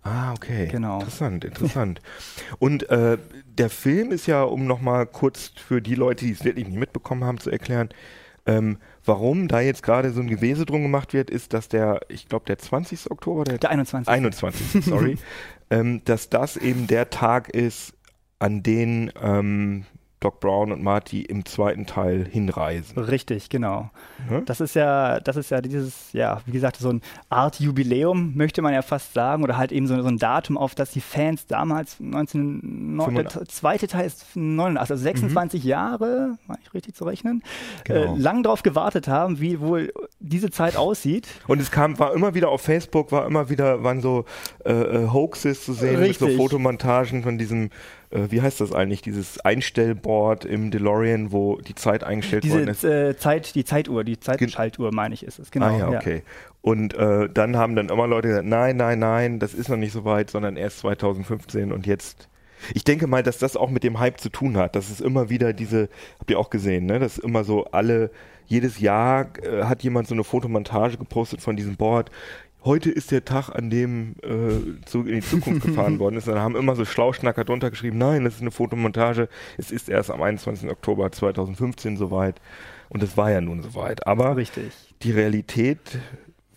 Ah, 0.04 0.32
okay. 0.32 0.68
Genau. 0.70 0.98
Interessant, 0.98 1.44
interessant. 1.44 2.00
Und 2.58 2.88
äh, 2.90 3.16
der 3.46 3.70
Film 3.70 4.12
ist 4.12 4.26
ja, 4.26 4.42
um 4.42 4.66
nochmal 4.66 5.06
kurz 5.06 5.50
für 5.56 5.80
die 5.80 5.94
Leute, 5.94 6.26
die 6.26 6.32
es 6.32 6.44
wirklich 6.44 6.66
nicht 6.68 6.78
mitbekommen 6.78 7.24
haben, 7.24 7.38
zu 7.38 7.50
erklären, 7.50 7.88
ähm, 8.46 8.78
warum 9.04 9.48
da 9.48 9.60
jetzt 9.60 9.82
gerade 9.82 10.10
so 10.10 10.20
ein 10.20 10.28
Gewese 10.28 10.66
drum 10.66 10.82
gemacht 10.82 11.12
wird, 11.12 11.30
ist, 11.30 11.52
dass 11.52 11.68
der, 11.68 12.00
ich 12.08 12.28
glaube, 12.28 12.46
der 12.46 12.58
20. 12.58 13.10
Oktober, 13.10 13.44
der, 13.44 13.58
der 13.58 13.70
21. 13.70 14.08
21. 14.08 14.84
sorry, 14.84 15.18
ähm, 15.70 16.02
dass 16.04 16.28
das 16.28 16.56
eben 16.56 16.86
der 16.86 17.10
Tag 17.10 17.48
ist, 17.48 17.94
an 18.38 18.62
den 18.62 19.12
ähm, 19.22 19.86
Doc 20.24 20.40
Brown 20.40 20.72
und 20.72 20.82
Marty 20.82 21.20
im 21.20 21.44
zweiten 21.44 21.84
Teil 21.84 22.26
hinreisen. 22.26 22.98
Richtig, 22.98 23.50
genau. 23.50 23.90
Hm? 24.28 24.46
Das 24.46 24.62
ist 24.62 24.74
ja, 24.74 25.20
das 25.20 25.36
ist 25.36 25.50
ja 25.50 25.60
dieses, 25.60 26.14
ja, 26.14 26.40
wie 26.46 26.52
gesagt, 26.52 26.78
so 26.78 26.88
ein 26.88 27.02
Art 27.28 27.60
Jubiläum, 27.60 28.34
möchte 28.34 28.62
man 28.62 28.72
ja 28.72 28.80
fast 28.80 29.12
sagen, 29.12 29.44
oder 29.44 29.58
halt 29.58 29.70
eben 29.70 29.86
so, 29.86 30.00
so 30.00 30.08
ein 30.08 30.16
Datum, 30.16 30.56
auf 30.56 30.74
das 30.74 30.92
die 30.92 31.02
Fans 31.02 31.46
damals 31.46 32.00
19, 32.00 32.96
der 33.14 33.28
zweite 33.48 33.86
Teil 33.86 34.06
ist 34.06 34.34
89, 34.34 34.80
also 34.80 34.96
26 34.96 35.62
mhm. 35.62 35.68
Jahre, 35.68 36.38
meine 36.46 36.60
ich 36.64 36.72
richtig 36.72 36.94
zu 36.94 37.04
rechnen, 37.04 37.42
genau. 37.84 38.14
äh, 38.14 38.18
lang 38.18 38.42
drauf 38.42 38.62
gewartet 38.62 39.06
haben, 39.06 39.40
wie 39.40 39.60
wohl 39.60 39.92
diese 40.20 40.50
Zeit 40.50 40.76
aussieht. 40.76 41.28
Und 41.48 41.60
es 41.60 41.70
kam, 41.70 41.98
war 41.98 42.14
immer 42.14 42.34
wieder 42.34 42.48
auf 42.48 42.62
Facebook, 42.62 43.12
war 43.12 43.26
immer 43.26 43.50
wieder, 43.50 43.84
waren 43.84 44.00
so 44.00 44.24
äh, 44.64 44.72
äh 44.72 45.08
Hoaxes 45.12 45.66
zu 45.66 45.74
sehen, 45.74 45.96
richtig. 45.96 46.20
mit 46.22 46.30
so 46.30 46.36
Fotomontagen 46.38 47.22
von 47.22 47.36
diesem 47.36 47.68
äh, 48.14 48.30
wie 48.30 48.40
heißt 48.40 48.60
das 48.60 48.72
eigentlich, 48.72 49.02
dieses 49.02 49.40
Einstellboard 49.40 50.44
im 50.44 50.70
DeLorean, 50.70 51.32
wo 51.32 51.56
die 51.56 51.74
Zeit 51.74 52.04
eingestellt 52.04 52.44
Diese, 52.44 52.54
worden 52.54 52.68
ist. 52.68 52.84
Äh, 52.84 53.16
Zeit, 53.16 53.54
die 53.54 53.64
Zeituhr, 53.64 54.04
die 54.04 54.18
Zeitschaltuhr, 54.20 54.92
meine 54.94 55.14
ich, 55.14 55.24
ist 55.24 55.38
es. 55.38 55.50
Genau. 55.50 55.66
Ah 55.66 55.78
ja, 55.78 55.88
okay. 55.88 56.16
Ja. 56.16 56.22
Und 56.62 56.94
äh, 56.94 57.28
dann 57.28 57.56
haben 57.56 57.76
dann 57.76 57.88
immer 57.88 58.06
Leute 58.06 58.28
gesagt, 58.28 58.46
nein, 58.46 58.76
nein, 58.76 58.98
nein, 58.98 59.38
das 59.38 59.52
ist 59.52 59.68
noch 59.68 59.76
nicht 59.76 59.92
so 59.92 60.04
weit, 60.04 60.30
sondern 60.30 60.56
erst 60.56 60.78
2015 60.78 61.72
und 61.72 61.86
jetzt 61.86 62.28
ich 62.72 62.84
denke 62.84 63.06
mal, 63.06 63.22
dass 63.22 63.36
das 63.36 63.58
auch 63.58 63.68
mit 63.68 63.84
dem 63.84 63.98
Hype 63.98 64.20
zu 64.20 64.30
tun 64.30 64.56
hat. 64.56 64.74
Das 64.74 64.88
ist 64.88 65.02
immer 65.02 65.28
wieder 65.28 65.52
diese, 65.52 65.90
habt 66.18 66.30
ihr 66.30 66.38
auch 66.38 66.48
gesehen, 66.48 66.86
ne? 66.86 66.98
Das 66.98 67.18
ist 67.18 67.24
immer 67.24 67.44
so 67.44 67.64
alle, 67.66 68.10
jedes 68.46 68.80
Jahr 68.80 69.28
äh, 69.42 69.64
hat 69.64 69.82
jemand 69.82 70.08
so 70.08 70.14
eine 70.14 70.24
Fotomontage 70.24 70.96
gepostet 70.96 71.40
von 71.40 71.56
diesem 71.56 71.76
Board 71.76 72.10
heute 72.64 72.90
ist 72.90 73.10
der 73.10 73.24
Tag, 73.24 73.50
an 73.50 73.70
dem 73.70 74.16
äh, 74.22 74.84
zu, 74.86 75.00
in 75.00 75.16
die 75.16 75.20
Zukunft 75.20 75.62
gefahren 75.66 75.98
worden 75.98 76.16
ist. 76.16 76.28
Und 76.28 76.34
dann 76.34 76.42
haben 76.42 76.56
immer 76.56 76.74
so 76.74 76.84
Schlauschnacker 76.84 77.44
drunter 77.44 77.70
geschrieben, 77.70 77.98
nein, 77.98 78.24
das 78.24 78.36
ist 78.36 78.40
eine 78.40 78.50
Fotomontage. 78.50 79.28
Es 79.58 79.70
ist 79.70 79.88
erst 79.88 80.10
am 80.10 80.22
21. 80.22 80.70
Oktober 80.70 81.12
2015 81.12 81.96
soweit. 81.96 82.40
Und 82.88 83.02
es 83.02 83.16
war 83.16 83.30
ja 83.30 83.40
nun 83.40 83.62
soweit. 83.62 84.06
Aber 84.06 84.36
Richtig. 84.36 84.72
die 85.02 85.12
Realität 85.12 85.80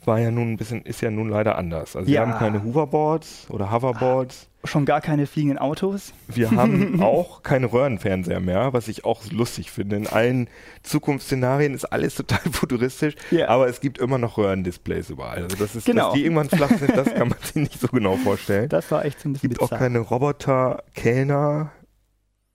war 0.08 0.20
ja 0.20 0.32
nun 0.32 0.54
ein 0.54 0.58
bisschen, 0.58 0.82
ist 0.84 1.02
ja 1.02 1.12
nun 1.12 1.30
leider 1.30 1.58
anders. 1.58 1.96
Also 1.96 2.10
ja. 2.10 2.22
wir 2.22 2.28
haben 2.28 2.40
keine 2.40 2.64
Hoverboards 2.64 3.48
oder 3.50 3.72
Hoverboards. 3.72 4.48
Schon 4.64 4.86
gar 4.86 5.02
keine 5.02 5.28
fliegenden 5.28 5.60
Autos. 5.60 6.14
Wir 6.28 6.52
haben 6.52 7.02
auch 7.04 7.44
keine 7.44 7.72
Röhrenfernseher 7.72 8.40
mehr, 8.40 8.74
was 8.74 8.88
ich 8.88 9.06
auch 9.06 9.30
lustig 9.32 9.72
finde. 9.72 9.96
In 9.98 10.08
allen 10.08 10.50
Zukunftsszenarien 10.84 11.74
ist 11.74 11.86
alles 11.86 12.16
total 12.16 12.40
futuristisch, 12.52 13.16
yeah. 13.32 13.50
aber 13.50 13.68
es 13.68 13.80
gibt 13.82 13.98
immer 13.98 14.18
noch 14.18 14.38
Röhrendisplays 14.38 15.10
überall. 15.10 15.44
Also 15.44 15.58
das 15.58 15.76
ist, 15.76 15.86
genau. 15.86 16.06
dass 16.06 16.14
die 16.14 16.24
irgendwann 16.24 16.50
flach 16.50 16.72
sind, 16.78 16.96
das 16.98 17.14
kann 17.14 17.30
man 17.30 17.38
sich 17.42 17.56
nicht 17.56 17.80
so 17.80 17.88
genau 17.88 18.16
vorstellen. 18.18 18.70
Das 18.70 18.90
war 18.92 19.06
echt 19.06 19.20
so 19.20 19.30
ein 19.30 19.34
bisschen 19.34 19.52
Es 19.52 19.58
gibt 19.58 19.60
bizarr. 19.60 19.78
auch 19.78 19.80
keine 19.80 20.00
Roboter, 20.00 20.84
Kellner, 20.94 21.72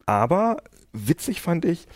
aber 0.06 0.56
witzig 0.92 1.40
fand 1.40 1.64
ich, 1.64 1.86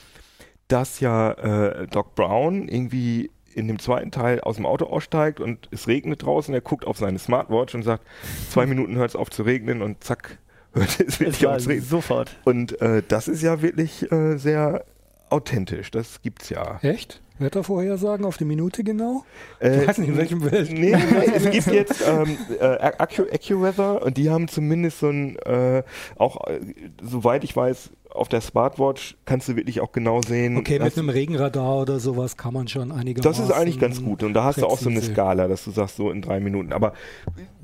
dass 0.69 1.01
ja 1.01 1.33
äh, 1.33 1.87
Doc 1.87 2.15
Brown 2.15 2.69
irgendwie 2.69 3.31
in 3.57 3.69
dem 3.69 3.79
zweiten 3.79 4.11
Teil 4.11 4.41
aus 4.41 4.57
dem 4.57 4.67
Auto 4.67 4.85
aussteigt 4.85 5.41
und 5.41 5.69
es 5.71 5.89
regnet 5.89 6.23
draußen, 6.23 6.53
er 6.53 6.61
guckt 6.61 6.87
auf 6.87 6.99
seine 6.99 7.19
Smartwatch 7.19 7.75
und 7.75 7.83
sagt, 7.83 8.05
zwei 8.51 8.67
Minuten 8.67 8.97
hört 8.97 9.11
es 9.11 9.17
auf 9.17 9.31
zu 9.31 9.43
regnen 9.43 9.83
und 9.83 10.05
zack, 10.05 10.39
hört 10.75 11.01
es 11.01 11.19
wirklich 11.19 11.47
auf 11.47 11.59
zu 11.59 11.71
regnen. 11.71 11.85
Sofort. 11.85 12.37
Und 12.45 12.81
äh, 12.81 13.03
das 13.07 13.29
ist 13.29 13.43
ja 13.43 13.63
wirklich 13.63 14.11
äh, 14.13 14.37
sehr 14.37 14.85
authentisch, 15.31 15.91
das 15.91 16.23
gibt's 16.23 16.51
ja. 16.51 16.79
Echt? 16.83 17.21
Wettervorhersagen 17.39 18.25
auf 18.25 18.39
die 18.39 18.45
Minute 18.45 18.83
genau? 18.83 19.25
Äh, 19.61 19.83
ich 19.83 19.89
weiß 19.89 19.99
nicht, 19.99 20.09
in 20.09 20.17
welchem 20.17 20.51
Welt. 20.51 20.71
Nee, 20.73 20.97
nee, 20.97 21.31
es 21.35 21.51
gibt 21.51 21.67
jetzt 21.67 22.03
ähm, 22.07 22.39
äh, 22.59 22.65
AccuWeather 22.65 24.03
und 24.03 24.17
die 24.17 24.31
haben 24.31 24.49
zumindest 24.49 25.01
so 25.01 25.11
ein, 25.11 25.37
äh, 25.41 25.83
auch 26.17 26.47
äh, 26.47 26.61
soweit 27.03 27.45
ich 27.45 27.55
weiß, 27.55 27.91
auf 28.17 28.29
der 28.29 28.41
Smartwatch 28.41 29.17
kannst 29.25 29.49
du 29.49 29.57
wirklich 29.57 29.81
auch 29.81 29.93
genau 29.93 30.23
sehen. 30.23 30.57
Okay, 30.57 30.79
mit 30.79 30.97
einem 30.97 31.09
Regenradar 31.09 31.79
oder 31.79 32.01
sowas 32.01 32.37
kann 32.37 32.55
man 32.55 32.69
schon 32.69 32.93
einigermaßen. 32.93 33.23
Das 33.23 33.39
ist 33.39 33.55
eigentlich 33.55 33.79
ganz 33.79 34.03
gut. 34.03 34.23
Und 34.23 34.35
da 34.35 34.45
hast 34.45 34.57
präzise. 34.57 34.67
du 34.67 34.73
auch 34.73 34.79
so 34.79 34.91
eine 34.91 35.03
Skala, 35.03 35.49
dass 35.49 35.65
du 35.65 35.71
sagst, 35.71 35.97
so 35.97 36.11
in 36.11 36.23
drei 36.23 36.41
Minuten. 36.41 36.73
Aber 36.73 36.93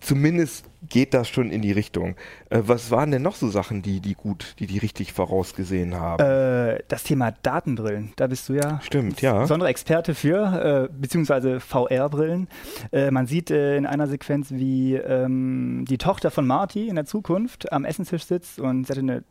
zumindest 0.01 0.67
geht 0.89 1.15
das 1.15 1.29
schon 1.29 1.51
in 1.51 1.63
die 1.63 1.73
Richtung. 1.73 2.17
Äh, 2.51 2.63
was 2.67 2.91
waren 2.91 3.11
denn 3.11 3.23
noch 3.23 3.37
so 3.37 3.49
Sachen, 3.49 3.83
die, 3.83 4.01
die 4.01 4.15
gut, 4.15 4.57
die 4.59 4.67
die 4.67 4.79
richtig 4.79 5.13
vorausgesehen 5.13 5.95
haben? 5.95 6.23
Äh, 6.23 6.83
das 6.89 7.05
Thema 7.05 7.33
Datenbrillen. 7.43 8.13
Da 8.17 8.27
bist 8.27 8.49
du 8.49 8.55
ja. 8.55 8.81
Stimmt, 8.83 9.23
ja. 9.23 9.41
Besondere 9.41 9.71
Experte 9.71 10.15
für, 10.15 10.89
äh, 10.91 10.93
beziehungsweise 10.93 11.61
VR-Brillen. 11.61 12.49
Äh, 12.91 13.11
man 13.11 13.27
sieht 13.27 13.51
äh, 13.51 13.77
in 13.77 13.87
einer 13.87 14.07
Sequenz, 14.07 14.51
wie 14.51 14.95
ähm, 14.95 15.85
die 15.89 15.99
Tochter 15.99 16.31
von 16.31 16.47
Marty 16.47 16.89
in 16.89 16.97
der 16.97 17.07
Zukunft 17.07 17.73
am 17.73 17.85
Essenstisch 17.85 18.25
sitzt 18.25 18.59
und 18.59 18.87
sie 18.87 18.91
hatte 18.91 19.01
eine 19.01 19.25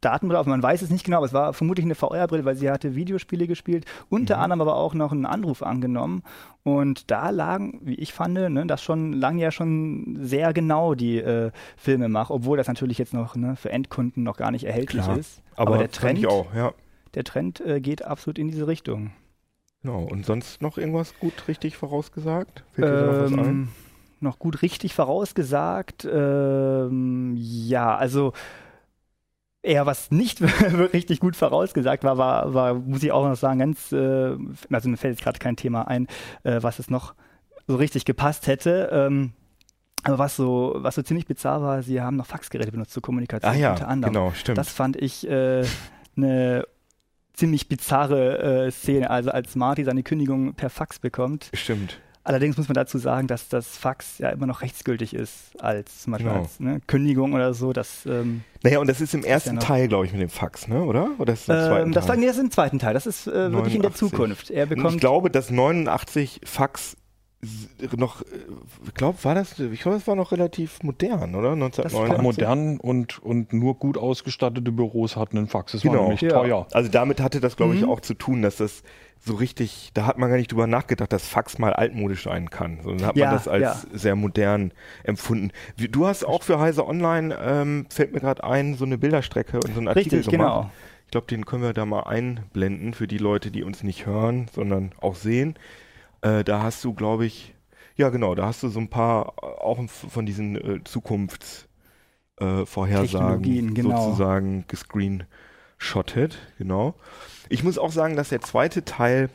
Datenbrille 0.00 0.38
auf. 0.38 0.46
Man 0.46 0.62
weiß 0.62 0.82
es 0.82 0.90
nicht 0.90 1.04
genau, 1.04 1.18
aber 1.18 1.26
es 1.26 1.32
war 1.32 1.52
vermutlich 1.52 1.84
eine 1.84 1.94
VR-Brille, 1.94 2.44
weil 2.44 2.56
sie 2.56 2.70
hatte 2.70 2.94
Videospiele 2.94 3.46
gespielt, 3.46 3.84
unter 4.08 4.36
mhm. 4.36 4.42
anderem 4.42 4.60
aber 4.62 4.76
auch 4.76 4.94
noch 4.94 5.12
einen 5.12 5.26
Anruf 5.26 5.62
angenommen. 5.62 6.22
Und 6.62 7.10
da 7.10 7.30
lagen, 7.30 7.80
wie 7.82 7.94
ich 7.94 8.12
fand, 8.12 8.34
ne, 8.34 8.66
das 8.66 8.82
schon 8.82 9.12
lange 9.12 9.42
ja 9.42 9.50
schon 9.50 10.18
sehr 10.20 10.52
genau 10.52 10.94
die 10.94 11.18
äh, 11.18 11.50
Filme 11.76 12.08
macht, 12.08 12.30
obwohl 12.30 12.56
das 12.58 12.68
natürlich 12.68 12.98
jetzt 12.98 13.14
noch 13.14 13.36
ne, 13.36 13.56
für 13.56 13.70
Endkunden 13.70 14.22
noch 14.22 14.36
gar 14.36 14.50
nicht 14.50 14.64
erhältlich 14.64 15.04
Klar. 15.04 15.18
ist. 15.18 15.42
Aber, 15.56 15.74
aber 15.74 15.78
der 15.78 15.90
Trend, 15.90 16.26
auch, 16.26 16.54
ja. 16.54 16.72
der 17.14 17.24
Trend 17.24 17.60
äh, 17.60 17.80
geht 17.80 18.04
absolut 18.04 18.38
in 18.38 18.48
diese 18.48 18.66
Richtung. 18.66 19.12
Genau. 19.82 20.02
Und 20.02 20.26
sonst 20.26 20.60
noch 20.60 20.76
irgendwas 20.76 21.18
gut 21.18 21.48
richtig 21.48 21.76
vorausgesagt? 21.76 22.64
Fällt 22.72 22.88
dir 22.88 22.98
ähm, 22.98 23.06
noch 23.06 23.22
was 23.22 23.32
ein? 23.32 23.38
Ähm, 23.38 23.68
noch 24.20 24.38
gut 24.38 24.62
richtig 24.62 24.94
vorausgesagt? 24.94 26.06
Ähm, 26.10 27.34
ja, 27.36 27.96
also 27.96 28.32
eher 29.62 29.86
was 29.86 30.10
nicht 30.10 30.40
richtig 30.92 31.20
gut 31.20 31.36
vorausgesagt 31.36 32.04
war, 32.04 32.18
war, 32.18 32.54
war, 32.54 32.74
muss 32.74 33.02
ich 33.02 33.12
auch 33.12 33.26
noch 33.26 33.36
sagen, 33.36 33.58
ganz, 33.58 33.92
äh, 33.92 34.36
also 34.70 34.88
mir 34.88 34.96
fällt 34.96 35.14
jetzt 35.14 35.22
gerade 35.22 35.38
kein 35.38 35.56
Thema 35.56 35.88
ein, 35.88 36.06
äh, 36.44 36.58
was 36.62 36.78
es 36.78 36.90
noch 36.90 37.14
so 37.66 37.76
richtig 37.76 38.04
gepasst 38.04 38.46
hätte. 38.46 38.90
Ähm, 38.92 39.32
aber 40.04 40.18
was 40.18 40.36
so, 40.36 40.76
was 40.76 40.94
so 40.94 41.02
ziemlich 41.02 41.26
bizarr 41.26 41.60
war, 41.60 41.82
sie 41.82 42.00
haben 42.00 42.16
noch 42.16 42.26
Faxgeräte 42.26 42.70
benutzt 42.70 42.92
zur 42.92 43.02
Kommunikation 43.02 43.52
ah, 43.52 43.56
ja, 43.56 43.72
unter 43.72 43.88
anderem. 43.88 44.14
Genau, 44.14 44.32
stimmt. 44.32 44.56
Das 44.56 44.70
fand 44.70 44.96
ich 44.96 45.28
äh, 45.28 45.64
eine 46.16 46.64
ziemlich 47.34 47.68
bizarre 47.68 48.66
äh, 48.66 48.70
Szene, 48.70 49.10
also 49.10 49.30
als 49.30 49.56
Marty 49.56 49.84
seine 49.84 50.02
Kündigung 50.02 50.54
per 50.54 50.70
Fax 50.70 50.98
bekommt. 50.98 51.50
Stimmt. 51.52 52.00
Allerdings 52.28 52.58
muss 52.58 52.68
man 52.68 52.74
dazu 52.74 52.98
sagen, 52.98 53.26
dass 53.26 53.48
das 53.48 53.78
Fax 53.78 54.18
ja 54.18 54.28
immer 54.28 54.44
noch 54.44 54.60
rechtsgültig 54.60 55.14
ist 55.14 55.58
als 55.62 56.02
zum 56.02 56.10
Beispiel 56.12 56.28
genau. 56.28 56.42
als 56.42 56.60
ne, 56.60 56.82
Kündigung 56.86 57.32
oder 57.32 57.54
so. 57.54 57.72
Das, 57.72 58.04
ähm, 58.04 58.42
naja, 58.62 58.80
und 58.80 58.86
das 58.86 59.00
ist 59.00 59.14
im 59.14 59.24
ersten 59.24 59.54
ja 59.54 59.60
Teil, 59.62 59.88
glaube 59.88 60.04
ich, 60.04 60.12
mit 60.12 60.20
dem 60.20 60.28
Fax, 60.28 60.68
ne? 60.68 60.84
oder? 60.84 61.08
Oder 61.16 61.32
ist 61.32 61.48
das, 61.48 61.82
ähm, 61.82 61.92
das 61.92 62.06
war 62.06 62.16
nee, 62.16 62.26
das 62.26 62.36
ist 62.36 62.42
im 62.42 62.50
zweiten 62.50 62.78
Teil. 62.78 62.92
Das 62.92 63.06
ist 63.06 63.28
äh, 63.28 63.50
wirklich 63.50 63.76
in 63.76 63.80
der 63.80 63.94
Zukunft. 63.94 64.50
Er 64.50 64.66
bekommt 64.66 64.96
ich 64.96 65.00
glaube, 65.00 65.30
dass 65.30 65.50
89 65.50 66.42
Fax 66.44 66.98
noch, 67.96 68.22
ich 68.84 68.94
glaube, 68.94 69.22
war 69.22 69.34
das, 69.34 69.58
ich 69.60 69.80
glaube, 69.80 69.96
es 69.96 70.06
war 70.08 70.16
noch 70.16 70.32
relativ 70.32 70.82
modern, 70.82 71.36
oder? 71.36 71.52
1989. 71.52 72.22
Modern 72.22 72.78
und, 72.78 73.22
und 73.22 73.52
nur 73.52 73.76
gut 73.76 73.96
ausgestattete 73.96 74.72
Büros 74.72 75.16
hatten 75.16 75.38
einen 75.38 75.46
Fax. 75.46 75.72
Das 75.72 75.82
genau. 75.82 75.94
war 75.94 76.02
nämlich 76.02 76.20
ja. 76.20 76.30
teuer. 76.30 76.66
Also 76.72 76.90
damit 76.90 77.20
hatte 77.20 77.40
das, 77.40 77.56
glaube 77.56 77.76
ich, 77.76 77.82
mhm. 77.82 77.90
auch 77.90 78.00
zu 78.00 78.14
tun, 78.14 78.42
dass 78.42 78.56
das 78.56 78.82
so 79.20 79.34
richtig, 79.34 79.90
da 79.94 80.06
hat 80.06 80.18
man 80.18 80.30
gar 80.30 80.36
nicht 80.36 80.50
drüber 80.50 80.66
nachgedacht, 80.66 81.12
dass 81.12 81.28
Fax 81.28 81.58
mal 81.58 81.72
altmodisch 81.72 82.24
sein 82.24 82.50
kann. 82.50 82.80
Sondern 82.82 83.06
hat 83.06 83.16
ja, 83.16 83.26
man 83.26 83.34
das 83.34 83.46
als 83.46 83.62
ja. 83.62 83.82
sehr 83.92 84.16
modern 84.16 84.72
empfunden. 85.04 85.52
Du 85.76 86.06
hast 86.06 86.24
auch 86.24 86.42
für 86.42 86.58
Heise 86.58 86.86
Online, 86.86 87.36
ähm, 87.40 87.86
fällt 87.88 88.12
mir 88.12 88.20
gerade 88.20 88.42
ein, 88.42 88.74
so 88.74 88.84
eine 88.84 88.98
Bilderstrecke 88.98 89.58
und 89.58 89.74
so 89.74 89.78
einen 89.78 89.88
Artikel 89.88 90.16
richtig, 90.16 90.32
gemacht. 90.32 90.54
Genau. 90.54 90.70
Ich 91.06 91.12
glaube, 91.12 91.26
den 91.28 91.46
können 91.46 91.62
wir 91.62 91.72
da 91.72 91.86
mal 91.86 92.02
einblenden 92.02 92.94
für 92.94 93.06
die 93.06 93.18
Leute, 93.18 93.50
die 93.50 93.62
uns 93.62 93.82
nicht 93.82 94.06
hören, 94.06 94.46
sondern 94.52 94.92
auch 95.00 95.14
sehen. 95.14 95.54
Äh, 96.22 96.44
da 96.44 96.62
hast 96.62 96.82
du, 96.84 96.94
glaube 96.94 97.26
ich, 97.26 97.54
ja 97.96 98.08
genau, 98.10 98.34
da 98.34 98.46
hast 98.46 98.62
du 98.62 98.68
so 98.68 98.80
ein 98.80 98.88
paar 98.88 99.34
äh, 99.42 99.46
auch 99.46 99.78
von 99.88 100.24
diesen 100.26 100.56
äh, 100.56 100.82
Zukunftsvorhersagen 100.84 103.70
äh, 103.70 103.72
genau. 103.72 104.04
sozusagen 104.04 104.64
gescreenshottet, 104.68 106.38
genau. 106.58 106.94
Ich 107.48 107.64
muss 107.64 107.78
auch 107.78 107.92
sagen, 107.92 108.16
dass 108.16 108.28
der 108.30 108.40
zweite 108.40 108.84
Teil, 108.84 109.30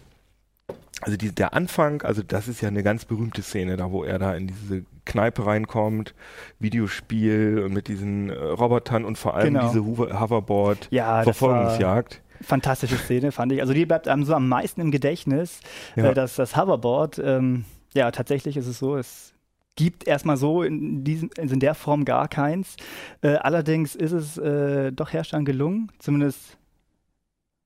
also 1.01 1.17
die, 1.17 1.33
der 1.33 1.53
Anfang, 1.53 2.01
also 2.03 2.23
das 2.23 2.47
ist 2.47 2.61
ja 2.61 2.69
eine 2.69 2.83
ganz 2.83 3.05
berühmte 3.05 3.41
Szene, 3.41 3.77
da 3.77 3.91
wo 3.91 4.03
er 4.03 4.19
da 4.19 4.35
in 4.35 4.47
diese 4.47 4.85
Kneipe 5.05 5.45
reinkommt, 5.45 6.13
Videospiel 6.59 7.61
und 7.65 7.73
mit 7.73 7.87
diesen 7.87 8.29
äh, 8.29 8.33
Robotern 8.33 9.05
und 9.05 9.17
vor 9.17 9.35
allem 9.35 9.55
genau. 9.55 9.67
diese 9.67 9.85
Hoverboard 9.85 10.87
ja, 10.91 11.23
Verfolgungsjagd 11.23 12.21
fantastische 12.43 12.97
Szene, 12.97 13.31
fand 13.31 13.51
ich. 13.51 13.61
Also 13.61 13.73
die 13.73 13.85
bleibt 13.85 14.07
einem 14.07 14.23
so 14.23 14.33
am 14.33 14.47
meisten 14.47 14.81
im 14.81 14.91
Gedächtnis, 14.91 15.59
ja. 15.95 16.11
äh, 16.11 16.13
dass 16.13 16.35
das 16.35 16.55
Hoverboard, 16.55 17.19
ähm, 17.23 17.65
ja, 17.93 18.11
tatsächlich 18.11 18.57
ist 18.57 18.67
es 18.67 18.79
so, 18.79 18.95
es 18.95 19.33
gibt 19.75 20.07
erstmal 20.07 20.37
so 20.37 20.63
in, 20.63 21.03
diesem, 21.03 21.29
in 21.37 21.59
der 21.59 21.75
Form 21.75 22.05
gar 22.05 22.27
keins. 22.27 22.75
Äh, 23.21 23.35
allerdings 23.35 23.95
ist 23.95 24.11
es 24.11 24.37
äh, 24.37 24.91
doch 24.91 25.13
Herstellern 25.13 25.45
gelungen, 25.45 25.91
zumindest 25.99 26.57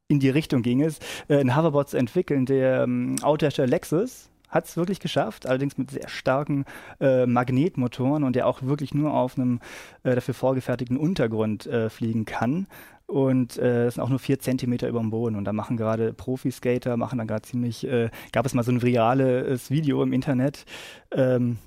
in 0.10 0.20
die 0.20 0.30
Richtung 0.30 0.62
ging 0.62 0.82
es, 0.82 1.00
äh, 1.28 1.38
ein 1.38 1.56
Hoverboard 1.56 1.90
zu 1.90 1.98
entwickeln. 1.98 2.46
Der 2.46 2.84
ähm, 2.84 3.18
Autohersteller 3.22 3.68
Lexus 3.68 4.30
hat 4.48 4.66
es 4.66 4.78
wirklich 4.78 5.00
geschafft, 5.00 5.46
allerdings 5.48 5.78
mit 5.78 5.92
sehr 5.92 6.08
starken 6.08 6.66
äh, 7.00 7.26
Magnetmotoren 7.26 8.24
und 8.24 8.36
der 8.36 8.48
auch 8.48 8.62
wirklich 8.64 8.94
nur 8.94 9.14
auf 9.14 9.38
einem 9.38 9.60
äh, 10.04 10.16
dafür 10.16 10.34
vorgefertigten 10.34 10.98
Untergrund 10.98 11.66
äh, 11.68 11.90
fliegen 11.90 12.26
kann 12.26 12.68
und 13.08 13.58
äh, 13.58 13.86
das 13.86 13.96
sind 13.96 14.04
auch 14.04 14.10
nur 14.10 14.20
vier 14.20 14.38
Zentimeter 14.40 14.88
über 14.90 15.00
dem 15.00 15.10
Boden. 15.10 15.38
Und 15.38 15.46
da 15.46 15.54
machen 15.54 15.78
gerade 15.78 16.14
Profi-Skater, 16.14 16.98
machen 16.98 17.18
dann 17.18 17.28
gerade 17.28 17.44
ziemlich, 17.44 17.88
äh, 17.88 18.10
gab 18.34 18.46
es 18.46 18.54
mal 18.54 18.64
so 18.64 18.72
ein 18.72 18.82
virales 18.82 19.72
Video 19.72 20.04
im 20.04 20.12
Internet, 20.12 20.66
ähm, 21.12 21.58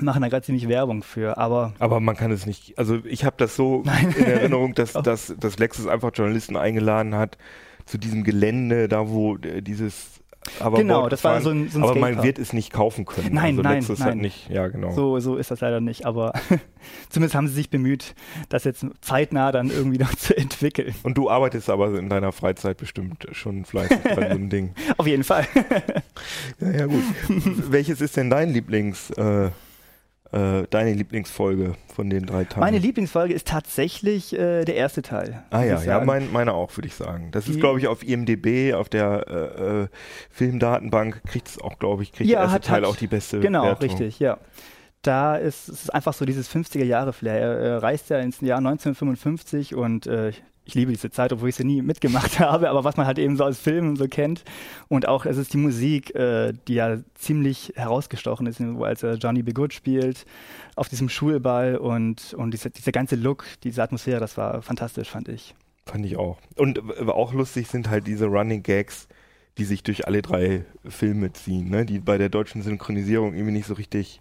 machen 0.00 0.20
da 0.20 0.28
gerade 0.28 0.44
ziemlich 0.44 0.68
Werbung 0.68 1.04
für, 1.04 1.38
aber... 1.38 1.74
Aber 1.78 2.00
man 2.00 2.16
kann 2.16 2.32
es 2.32 2.44
nicht, 2.44 2.76
also 2.76 2.98
ich 3.04 3.24
habe 3.24 3.36
das 3.38 3.54
so 3.54 3.82
Nein. 3.86 4.12
in 4.18 4.24
Erinnerung, 4.24 4.74
dass, 4.74 4.94
dass, 4.94 5.32
dass 5.38 5.58
Lexus 5.60 5.86
einfach 5.86 6.10
Journalisten 6.12 6.56
eingeladen 6.56 7.14
hat 7.14 7.38
zu 7.86 7.96
diesem 7.96 8.24
Gelände, 8.24 8.88
da 8.88 9.08
wo 9.08 9.36
äh, 9.36 9.62
dieses 9.62 10.13
aber 10.60 10.78
genau, 10.78 11.08
das 11.08 11.24
war 11.24 11.40
so 11.40 11.50
ein, 11.50 11.68
so 11.68 11.78
ein 11.78 11.84
Aber 11.84 11.98
man 11.98 12.22
wird 12.22 12.38
es 12.38 12.52
nicht 12.52 12.72
kaufen 12.72 13.04
können. 13.04 13.32
Nein, 13.32 13.58
also 13.58 13.62
nein, 13.62 13.84
nein. 13.98 14.08
Hat 14.08 14.16
nicht, 14.16 14.48
ja, 14.50 14.68
genau. 14.68 14.92
So, 14.92 15.18
so 15.20 15.36
ist 15.36 15.50
das 15.50 15.60
leider 15.60 15.80
nicht. 15.80 16.04
Aber 16.04 16.32
zumindest 17.08 17.34
haben 17.34 17.48
sie 17.48 17.54
sich 17.54 17.70
bemüht, 17.70 18.14
das 18.48 18.64
jetzt 18.64 18.86
zeitnah 19.00 19.52
dann 19.52 19.70
irgendwie 19.70 19.98
noch 20.02 20.14
zu 20.14 20.36
entwickeln. 20.36 20.94
Und 21.02 21.16
du 21.16 21.30
arbeitest 21.30 21.70
aber 21.70 21.98
in 21.98 22.08
deiner 22.08 22.32
Freizeit 22.32 22.76
bestimmt 22.76 23.26
schon 23.32 23.64
fleißig 23.64 23.98
bei 24.02 24.14
so 24.14 24.20
einem 24.20 24.48
Ding. 24.50 24.74
Auf 24.96 25.06
jeden 25.06 25.24
Fall. 25.24 25.46
ja, 26.60 26.70
ja, 26.70 26.86
gut. 26.86 27.02
Welches 27.28 28.00
ist 28.00 28.16
denn 28.16 28.30
dein 28.30 28.50
Lieblings... 28.50 29.10
Äh, 29.10 29.50
äh, 30.34 30.66
deine 30.70 30.92
Lieblingsfolge 30.92 31.74
von 31.94 32.10
den 32.10 32.26
drei 32.26 32.44
Teilen? 32.44 32.60
Meine 32.60 32.78
Lieblingsfolge 32.78 33.32
ist 33.32 33.46
tatsächlich 33.46 34.32
äh, 34.32 34.64
der 34.64 34.74
erste 34.74 35.02
Teil. 35.02 35.44
Ah 35.50 35.62
ja, 35.62 35.80
ja, 35.82 36.00
mein, 36.04 36.32
meine 36.32 36.54
auch, 36.54 36.76
würde 36.76 36.88
ich 36.88 36.94
sagen. 36.94 37.28
Das 37.30 37.44
Die 37.44 37.52
ist, 37.52 37.60
glaube 37.60 37.78
ich, 37.78 37.86
auf 37.86 38.02
IMDB, 38.02 38.74
auf 38.74 38.88
der 38.88 39.26
äh, 39.28 39.82
äh, 39.82 39.88
Filmdatenbank, 40.30 41.22
kriegt 41.24 41.48
es 41.48 41.60
auch, 41.60 41.78
glaube 41.78 42.02
ich, 42.02 42.12
kriegt 42.12 42.28
ja, 42.28 42.40
der 42.40 42.42
erste 42.44 42.54
hat, 42.54 42.64
Teil 42.64 42.82
hat, 42.82 42.88
auch 42.88 42.96
die 42.96 43.06
beste 43.06 43.40
Genau, 43.40 43.64
Wertung. 43.64 43.88
richtig, 43.88 44.18
ja 44.18 44.38
da 45.06 45.36
ist 45.36 45.68
es 45.68 45.90
einfach 45.90 46.14
so 46.14 46.24
dieses 46.24 46.50
50er-Jahre-Flair. 46.50 47.58
Er 47.58 47.82
reist 47.82 48.08
ja 48.10 48.18
ins 48.20 48.40
Jahr 48.40 48.58
1955 48.58 49.74
und 49.74 50.06
äh, 50.06 50.32
ich 50.64 50.74
liebe 50.74 50.92
diese 50.92 51.10
Zeit, 51.10 51.32
obwohl 51.32 51.50
ich 51.50 51.56
sie 51.56 51.64
nie 51.64 51.82
mitgemacht 51.82 52.38
habe, 52.40 52.70
aber 52.70 52.84
was 52.84 52.96
man 52.96 53.06
halt 53.06 53.18
eben 53.18 53.36
so 53.36 53.44
aus 53.44 53.58
Filmen 53.58 53.96
so 53.96 54.08
kennt. 54.08 54.44
Und 54.88 55.06
auch 55.06 55.26
es 55.26 55.36
ist 55.36 55.52
die 55.52 55.58
Musik, 55.58 56.14
äh, 56.14 56.52
die 56.66 56.74
ja 56.74 56.98
ziemlich 57.14 57.72
herausgestochen 57.76 58.46
ist, 58.46 58.60
als 58.60 59.02
er 59.02 59.14
Johnny 59.14 59.42
B. 59.42 59.52
Good 59.52 59.74
spielt, 59.74 60.24
auf 60.76 60.88
diesem 60.88 61.08
Schulball 61.08 61.76
und, 61.76 62.34
und 62.34 62.52
diese, 62.52 62.70
dieser 62.70 62.92
ganze 62.92 63.16
Look, 63.16 63.44
diese 63.62 63.82
Atmosphäre, 63.82 64.20
das 64.20 64.36
war 64.36 64.62
fantastisch, 64.62 65.10
fand 65.10 65.28
ich. 65.28 65.54
Fand 65.86 66.06
ich 66.06 66.16
auch. 66.16 66.38
Und 66.56 66.80
auch 67.08 67.34
lustig 67.34 67.68
sind 67.68 67.90
halt 67.90 68.06
diese 68.06 68.26
Running 68.26 68.62
Gags, 68.62 69.06
die 69.58 69.64
sich 69.64 69.82
durch 69.82 70.06
alle 70.06 70.22
drei 70.22 70.64
Filme 70.84 71.32
ziehen, 71.32 71.68
ne? 71.68 71.84
die 71.84 71.98
bei 71.98 72.18
der 72.18 72.28
deutschen 72.28 72.62
Synchronisierung 72.62 73.34
irgendwie 73.34 73.52
nicht 73.52 73.66
so 73.66 73.74
richtig 73.74 74.20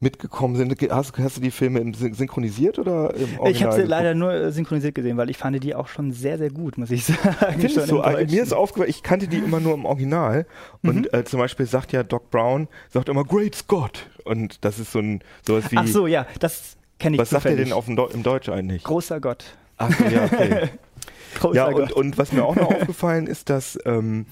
mitgekommen 0.00 0.56
sind. 0.56 0.74
Hast, 0.90 1.18
hast, 1.18 1.36
du 1.36 1.40
die 1.40 1.50
Filme 1.50 1.92
synchronisiert 1.94 2.78
oder 2.78 3.14
im 3.14 3.38
Original 3.40 3.50
Ich 3.50 3.62
habe 3.62 3.74
sie 3.74 3.82
leider 3.82 4.14
nur 4.14 4.32
äh, 4.32 4.52
synchronisiert 4.52 4.94
gesehen, 4.94 5.16
weil 5.16 5.28
ich 5.30 5.36
fand 5.36 5.62
die 5.62 5.74
auch 5.74 5.88
schon 5.88 6.12
sehr, 6.12 6.38
sehr 6.38 6.50
gut, 6.50 6.78
muss 6.78 6.90
ich 6.90 7.04
sagen. 7.06 7.60
Findest 7.60 7.90
du? 7.90 8.00
Also, 8.00 8.34
mir 8.34 8.42
ist 8.42 8.52
aufgefallen, 8.52 8.90
ich 8.90 9.02
kannte 9.02 9.26
die 9.26 9.38
immer 9.38 9.60
nur 9.60 9.74
im 9.74 9.84
Original. 9.84 10.46
Mhm. 10.82 10.90
Und 10.90 11.14
äh, 11.14 11.24
zum 11.24 11.40
Beispiel 11.40 11.66
sagt 11.66 11.92
ja 11.92 12.02
Doc 12.02 12.30
Brown, 12.30 12.68
sagt 12.90 13.08
immer 13.08 13.24
Great 13.24 13.54
Scott. 13.54 14.06
Und 14.24 14.64
das 14.64 14.78
ist 14.78 14.92
so 14.92 15.00
ein 15.00 15.20
sowas 15.46 15.70
wie. 15.70 15.78
Ach 15.78 15.86
so, 15.86 16.06
ja, 16.06 16.26
das 16.38 16.76
kenne 16.98 17.16
ich 17.16 17.20
Was 17.20 17.30
sagt 17.30 17.46
er 17.46 17.56
denn 17.56 17.72
auf 17.72 17.86
dem 17.86 17.96
Do 17.96 18.06
im 18.06 18.22
Deutsch 18.22 18.48
eigentlich? 18.48 18.84
Großer 18.84 19.20
Gott. 19.20 19.44
Ach 19.78 19.90
so, 19.90 20.04
ja, 20.04 20.24
okay. 20.24 20.68
ja, 21.52 21.66
und, 21.66 21.92
und 21.92 22.18
was 22.18 22.32
mir 22.32 22.44
auch 22.44 22.56
noch 22.56 22.70
aufgefallen 22.70 23.26
ist, 23.26 23.50
dass 23.50 23.78
ähm, 23.84 24.26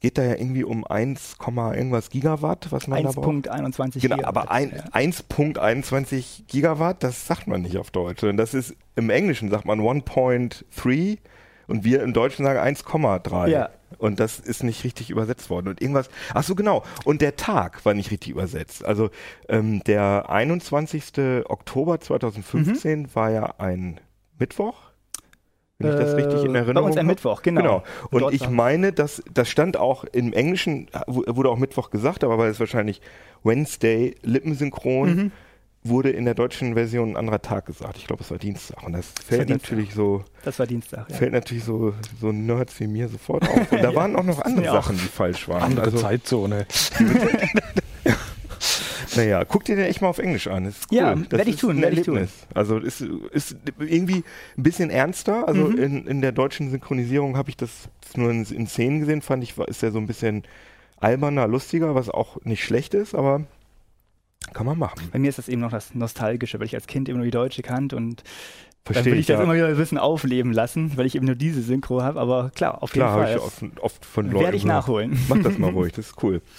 geht 0.00 0.18
da 0.18 0.22
ja 0.22 0.34
irgendwie 0.34 0.64
um 0.64 0.84
1, 0.84 1.36
irgendwas 1.46 2.10
Gigawatt, 2.10 2.70
was 2.70 2.86
man 2.86 3.04
1. 3.04 3.14
da 3.14 3.20
braucht. 3.20 3.50
1.21 3.50 4.00
Genau, 4.00 4.22
aber 4.22 4.50
ein, 4.50 4.70
ja. 4.70 4.84
1.21 4.92 6.46
Gigawatt, 6.46 7.02
das 7.02 7.26
sagt 7.26 7.46
man 7.46 7.62
nicht 7.62 7.78
auf 7.78 7.90
Deutsch. 7.90 8.22
Und 8.22 8.36
das 8.36 8.54
ist, 8.54 8.74
im 8.96 9.10
Englischen 9.10 9.50
sagt 9.50 9.64
man 9.64 9.80
1.3 9.80 11.18
und 11.66 11.84
wir 11.84 12.02
im 12.02 12.12
Deutschen 12.12 12.44
sagen 12.44 12.58
1,3. 12.58 13.48
Ja. 13.48 13.70
Und 13.98 14.20
das 14.20 14.40
ist 14.40 14.62
nicht 14.62 14.84
richtig 14.84 15.10
übersetzt 15.10 15.50
worden. 15.50 15.68
Und 15.68 15.80
irgendwas, 15.80 16.08
ach 16.34 16.42
so 16.42 16.54
genau. 16.54 16.82
Und 17.04 17.20
der 17.20 17.36
Tag 17.36 17.84
war 17.84 17.94
nicht 17.94 18.10
richtig 18.10 18.32
übersetzt. 18.32 18.84
Also 18.84 19.10
ähm, 19.48 19.82
der 19.84 20.28
21. 20.28 21.44
Oktober 21.46 22.00
2015 22.00 23.00
mhm. 23.00 23.14
war 23.14 23.30
ja 23.30 23.54
ein 23.58 24.00
Mittwoch. 24.38 24.93
Wenn 25.78 25.92
ich 25.92 25.98
das 25.98 26.16
richtig 26.16 26.44
in 26.44 26.54
Erinnerung 26.54 26.68
habe. 26.68 26.74
Bei 26.74 26.86
uns 26.86 26.96
am 26.96 27.06
Mittwoch, 27.06 27.42
genau. 27.42 27.82
genau. 28.10 28.26
Und 28.26 28.32
ich 28.32 28.48
meine, 28.48 28.92
dass 28.92 29.22
das 29.32 29.48
stand 29.48 29.76
auch 29.76 30.04
im 30.04 30.32
Englischen, 30.32 30.88
wurde 31.06 31.50
auch 31.50 31.58
Mittwoch 31.58 31.90
gesagt, 31.90 32.22
aber 32.22 32.38
weil 32.38 32.50
es 32.50 32.60
wahrscheinlich 32.60 33.00
Wednesday 33.42 34.14
lippensynchron 34.22 35.16
mhm. 35.16 35.32
wurde 35.82 36.10
in 36.10 36.26
der 36.26 36.34
deutschen 36.34 36.74
Version 36.74 37.10
ein 37.10 37.16
anderer 37.16 37.42
Tag 37.42 37.66
gesagt. 37.66 37.96
Ich 37.98 38.06
glaube, 38.06 38.22
es 38.22 38.30
war 38.30 38.38
Dienstag. 38.38 38.84
Und 38.84 38.92
das 38.92 39.12
fällt 39.26 39.50
das 39.50 39.62
natürlich 39.62 39.92
so. 39.94 40.22
Das 40.44 40.60
war 40.60 40.66
Dienstag. 40.66 41.10
Ja. 41.10 41.16
Fällt 41.16 41.32
natürlich 41.32 41.64
so, 41.64 41.92
so 42.20 42.30
Nerds 42.30 42.78
wie 42.78 42.86
mir 42.86 43.08
sofort 43.08 43.42
auf. 43.48 43.72
Und 43.72 43.82
da 43.82 43.90
ja, 43.90 43.94
waren 43.96 44.14
auch 44.14 44.22
noch 44.22 44.40
andere 44.42 44.66
Sachen, 44.66 44.96
die 44.96 45.08
falsch 45.08 45.48
waren. 45.48 45.62
Andere 45.62 45.86
also, 45.86 45.98
Zeitzone. 45.98 46.66
naja, 49.16 49.44
guck 49.44 49.64
dir 49.64 49.76
den 49.76 49.86
echt 49.86 50.00
mal 50.00 50.08
auf 50.08 50.18
Englisch 50.18 50.46
an. 50.46 50.64
Das 50.64 50.78
ist 50.78 50.92
cool. 50.92 50.98
Ja, 50.98 51.30
werde 51.30 51.50
ich 51.50 51.56
tun. 51.56 51.80
Werde 51.80 51.96
ich 51.96 52.06
tun. 52.06 52.28
Also 52.54 52.78
ist, 52.78 53.00
ist 53.32 53.56
irgendwie 53.78 54.24
ein 54.56 54.62
bisschen 54.62 54.90
ernster. 54.90 55.46
Also 55.48 55.64
mhm. 55.64 55.78
in, 55.78 56.06
in 56.06 56.20
der 56.20 56.32
deutschen 56.32 56.70
Synchronisierung 56.70 57.36
habe 57.36 57.50
ich 57.50 57.56
das 57.56 57.88
nur 58.16 58.30
in, 58.30 58.44
in 58.44 58.66
Szenen 58.66 59.00
gesehen, 59.00 59.22
fand 59.22 59.42
ich, 59.42 59.56
ist 59.58 59.82
ja 59.82 59.90
so 59.90 59.98
ein 59.98 60.06
bisschen 60.06 60.44
alberner, 60.98 61.48
lustiger, 61.48 61.94
was 61.94 62.08
auch 62.08 62.42
nicht 62.44 62.64
schlecht 62.64 62.94
ist, 62.94 63.14
aber 63.14 63.42
kann 64.52 64.66
man 64.66 64.78
machen. 64.78 65.08
Bei 65.12 65.18
mir 65.18 65.28
ist 65.28 65.38
das 65.38 65.48
eben 65.48 65.62
noch 65.62 65.70
das 65.70 65.94
Nostalgische, 65.94 66.58
weil 66.60 66.66
ich 66.66 66.74
als 66.74 66.86
Kind 66.86 67.08
eben 67.08 67.18
nur 67.18 67.24
die 67.24 67.30
Deutsche 67.30 67.62
kannte 67.62 67.96
und 67.96 68.22
Verstehe 68.84 69.04
dann 69.04 69.12
will 69.12 69.20
ich 69.20 69.26
das 69.26 69.38
ja. 69.38 69.42
immer 69.42 69.54
wieder 69.54 69.68
ein 69.68 69.76
bisschen 69.76 69.96
aufleben 69.96 70.52
lassen, 70.52 70.94
weil 70.98 71.06
ich 71.06 71.14
eben 71.14 71.24
nur 71.24 71.36
diese 71.36 71.62
Synchro 71.62 72.02
habe. 72.02 72.20
Aber 72.20 72.50
klar, 72.54 72.82
auf 72.82 72.94
jeden 72.94 73.06
klar, 73.06 73.16
Fall. 73.16 73.34
Klar, 73.34 73.46
habe 73.46 73.66
ich 73.72 73.80
oft, 73.80 73.80
oft 73.80 74.04
von 74.04 74.30
Leuten. 74.30 74.44
Werde 74.44 74.56
ich 74.58 74.66
nachholen. 74.66 75.18
Mach 75.28 75.42
das 75.42 75.56
mal 75.56 75.70
ruhig, 75.70 75.94
das 75.94 76.08
ist 76.08 76.22
cool. 76.22 76.42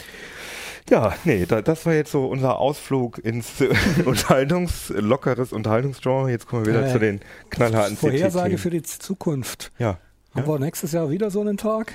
Ja, 0.90 1.16
nee, 1.24 1.46
da, 1.48 1.62
das 1.64 1.86
war 1.86 1.94
jetzt 1.94 2.12
so 2.12 2.28
unser 2.28 2.60
Ausflug 2.60 3.18
ins 3.18 3.54
Unterhaltungs, 4.06 4.90
lockeres 4.90 5.52
Unterhaltungsgenre. 5.52 6.30
Jetzt 6.30 6.48
kommen 6.48 6.66
wir 6.66 6.74
wieder 6.74 6.88
äh, 6.88 6.92
zu 6.92 7.00
den 7.00 7.22
knallharten 7.50 7.98
Vorhersage 7.98 8.58
für 8.60 8.70
die 8.70 8.84
Zukunft. 8.84 9.72
Ja. 9.80 9.98
Haben 10.36 10.42
ja? 10.42 10.48
wir 10.48 10.60
nächstes 10.60 10.92
Jahr 10.92 11.10
wieder 11.10 11.32
so 11.32 11.42
einen 11.42 11.58
Tag? 11.58 11.94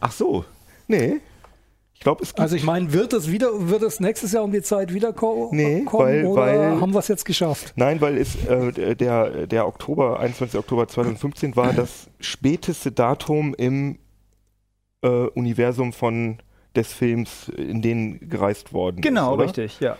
Ach 0.00 0.12
so, 0.12 0.44
nee. 0.86 1.20
Ich 1.94 2.00
glaube, 2.00 2.22
es 2.22 2.30
gibt 2.30 2.40
Also 2.40 2.56
ich 2.56 2.64
meine, 2.64 2.92
wird 2.92 3.14
es 3.14 3.30
wieder, 3.30 3.70
wird 3.70 3.82
es 3.82 4.00
nächstes 4.00 4.32
Jahr 4.32 4.44
um 4.44 4.52
die 4.52 4.60
Zeit 4.60 4.92
wieder 4.92 5.14
ko 5.14 5.48
nee, 5.52 5.84
kommen 5.84 6.04
weil, 6.04 6.26
oder 6.26 6.42
weil, 6.42 6.80
haben 6.80 6.92
wir 6.92 6.98
es 6.98 7.08
jetzt 7.08 7.24
geschafft? 7.24 7.72
Nein, 7.76 8.02
weil 8.02 8.18
es 8.18 8.44
äh, 8.44 8.94
der, 8.96 9.46
der 9.46 9.66
Oktober, 9.66 10.20
21. 10.20 10.58
Oktober 10.58 10.88
2015 10.88 11.56
war 11.56 11.72
das 11.72 12.10
späteste 12.20 12.92
Datum 12.92 13.54
im 13.54 13.98
äh, 15.02 15.08
Universum 15.08 15.94
von 15.94 16.38
des 16.76 16.92
Films, 16.92 17.48
in 17.48 17.82
den 17.82 18.28
gereist 18.28 18.72
worden 18.72 19.00
genau, 19.00 19.32
ist. 19.34 19.38
Genau, 19.38 19.44
richtig, 19.44 19.80
ja. 19.80 19.96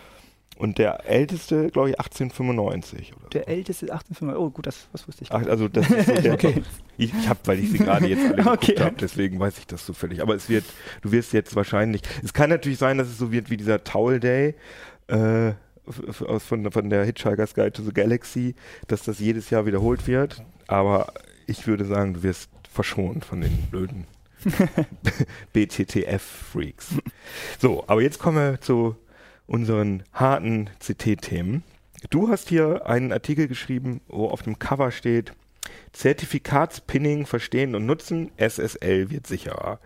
Und 0.57 0.77
der 0.77 1.05
älteste, 1.05 1.69
glaube 1.69 1.89
ich, 1.89 1.99
1895. 1.99 3.13
Oder 3.17 3.29
der 3.29 3.41
so. 3.41 3.47
älteste 3.47 3.85
1895. 3.91 4.41
Oh, 4.41 4.49
gut, 4.49 4.65
das, 4.65 4.87
das 4.93 5.05
wusste 5.07 5.23
ich. 5.23 5.31
Ach, 5.31 5.45
also 5.45 5.67
das 5.67 5.89
ist 5.89 6.05
so 6.07 6.13
der. 6.13 6.33
okay. 6.35 6.63
Ich, 6.97 7.13
ich 7.13 7.27
habe, 7.27 7.39
weil 7.45 7.59
ich 7.59 7.71
sie 7.71 7.77
gerade 7.77 8.07
jetzt 8.07 8.33
alle 8.33 8.51
okay. 8.51 8.75
habe, 8.79 8.95
deswegen 8.99 9.37
weiß 9.37 9.57
ich 9.57 9.67
das 9.67 9.85
zufällig. 9.85 10.21
Aber 10.21 10.33
es 10.33 10.47
wird, 10.47 10.63
du 11.01 11.11
wirst 11.11 11.33
jetzt 11.33 11.55
wahrscheinlich. 11.57 12.01
Es 12.23 12.33
kann 12.33 12.49
natürlich 12.49 12.77
sein, 12.77 12.97
dass 12.97 13.09
es 13.09 13.17
so 13.17 13.33
wird 13.33 13.49
wie 13.49 13.57
dieser 13.57 13.83
Towel 13.83 14.19
Day. 14.19 14.55
Äh, 15.07 15.53
aus 16.27 16.43
von, 16.43 16.71
von 16.71 16.89
der 16.89 17.05
Hitchhiker's 17.05 17.53
Guide 17.53 17.73
to 17.73 17.83
the 17.83 17.93
Galaxy, 17.93 18.55
dass 18.87 19.03
das 19.03 19.19
jedes 19.19 19.49
Jahr 19.49 19.65
wiederholt 19.65 20.07
wird. 20.07 20.41
Aber 20.67 21.13
ich 21.47 21.67
würde 21.67 21.85
sagen, 21.85 22.15
du 22.15 22.23
wirst 22.23 22.49
verschont 22.71 23.23
von 23.25 23.41
den 23.41 23.51
blöden 23.69 24.07
BTTF-Freaks. 25.53 26.95
So, 27.59 27.83
aber 27.87 28.01
jetzt 28.01 28.19
kommen 28.19 28.37
wir 28.37 28.61
zu 28.61 28.95
unseren 29.47 30.03
harten 30.13 30.69
CT-Themen. 30.79 31.63
Du 32.09 32.29
hast 32.29 32.49
hier 32.49 32.85
einen 32.85 33.11
Artikel 33.11 33.47
geschrieben, 33.47 34.01
wo 34.07 34.27
auf 34.27 34.43
dem 34.43 34.59
Cover 34.59 34.91
steht, 34.91 35.33
Zertifikatspinning 35.93 37.25
verstehen 37.25 37.75
und 37.75 37.85
nutzen, 37.85 38.31
SSL 38.37 39.09
wird 39.09 39.27
sicherer. 39.27 39.79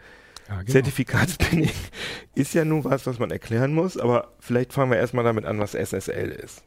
Ja, 0.47 0.57
genau. 0.61 0.71
Zertifikatspinning 0.71 1.69
ist 2.35 2.53
ja 2.53 2.65
nun 2.65 2.83
was, 2.83 3.05
was 3.05 3.19
man 3.19 3.31
erklären 3.31 3.73
muss, 3.73 3.97
aber 3.97 4.33
vielleicht 4.39 4.73
fangen 4.73 4.91
wir 4.91 4.97
erstmal 4.97 5.23
damit 5.23 5.45
an, 5.45 5.59
was 5.59 5.75
SSL 5.75 6.31
ist. 6.31 6.63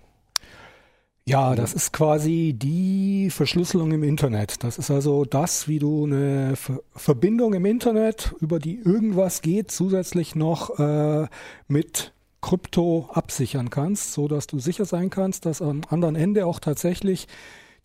Ja, 1.24 1.54
das 1.54 1.72
ist 1.72 1.92
quasi 1.92 2.52
die 2.52 3.30
Verschlüsselung 3.30 3.92
im 3.92 4.02
Internet. 4.02 4.64
Das 4.64 4.76
ist 4.76 4.90
also 4.90 5.24
das, 5.24 5.68
wie 5.68 5.78
du 5.78 6.04
eine 6.04 6.56
Ver 6.56 6.80
Verbindung 6.96 7.54
im 7.54 7.64
Internet, 7.64 8.34
über 8.40 8.58
die 8.58 8.80
irgendwas 8.80 9.40
geht, 9.40 9.70
zusätzlich 9.70 10.34
noch 10.34 10.78
äh, 10.80 11.28
mit 11.68 12.12
Krypto 12.40 13.08
absichern 13.12 13.70
kannst, 13.70 14.14
so 14.14 14.26
dass 14.26 14.48
du 14.48 14.58
sicher 14.58 14.84
sein 14.84 15.10
kannst, 15.10 15.46
dass 15.46 15.62
am 15.62 15.82
anderen 15.88 16.16
Ende 16.16 16.44
auch 16.44 16.58
tatsächlich 16.58 17.28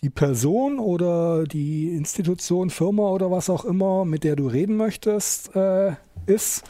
die 0.01 0.09
Person 0.09 0.79
oder 0.79 1.43
die 1.43 1.95
Institution, 1.95 2.71
Firma 2.71 3.09
oder 3.09 3.29
was 3.29 3.51
auch 3.51 3.65
immer, 3.65 4.03
mit 4.03 4.23
der 4.23 4.35
du 4.35 4.47
reden 4.47 4.77
möchtest, 4.77 5.55
äh, 5.55 5.93
ist 6.25 6.63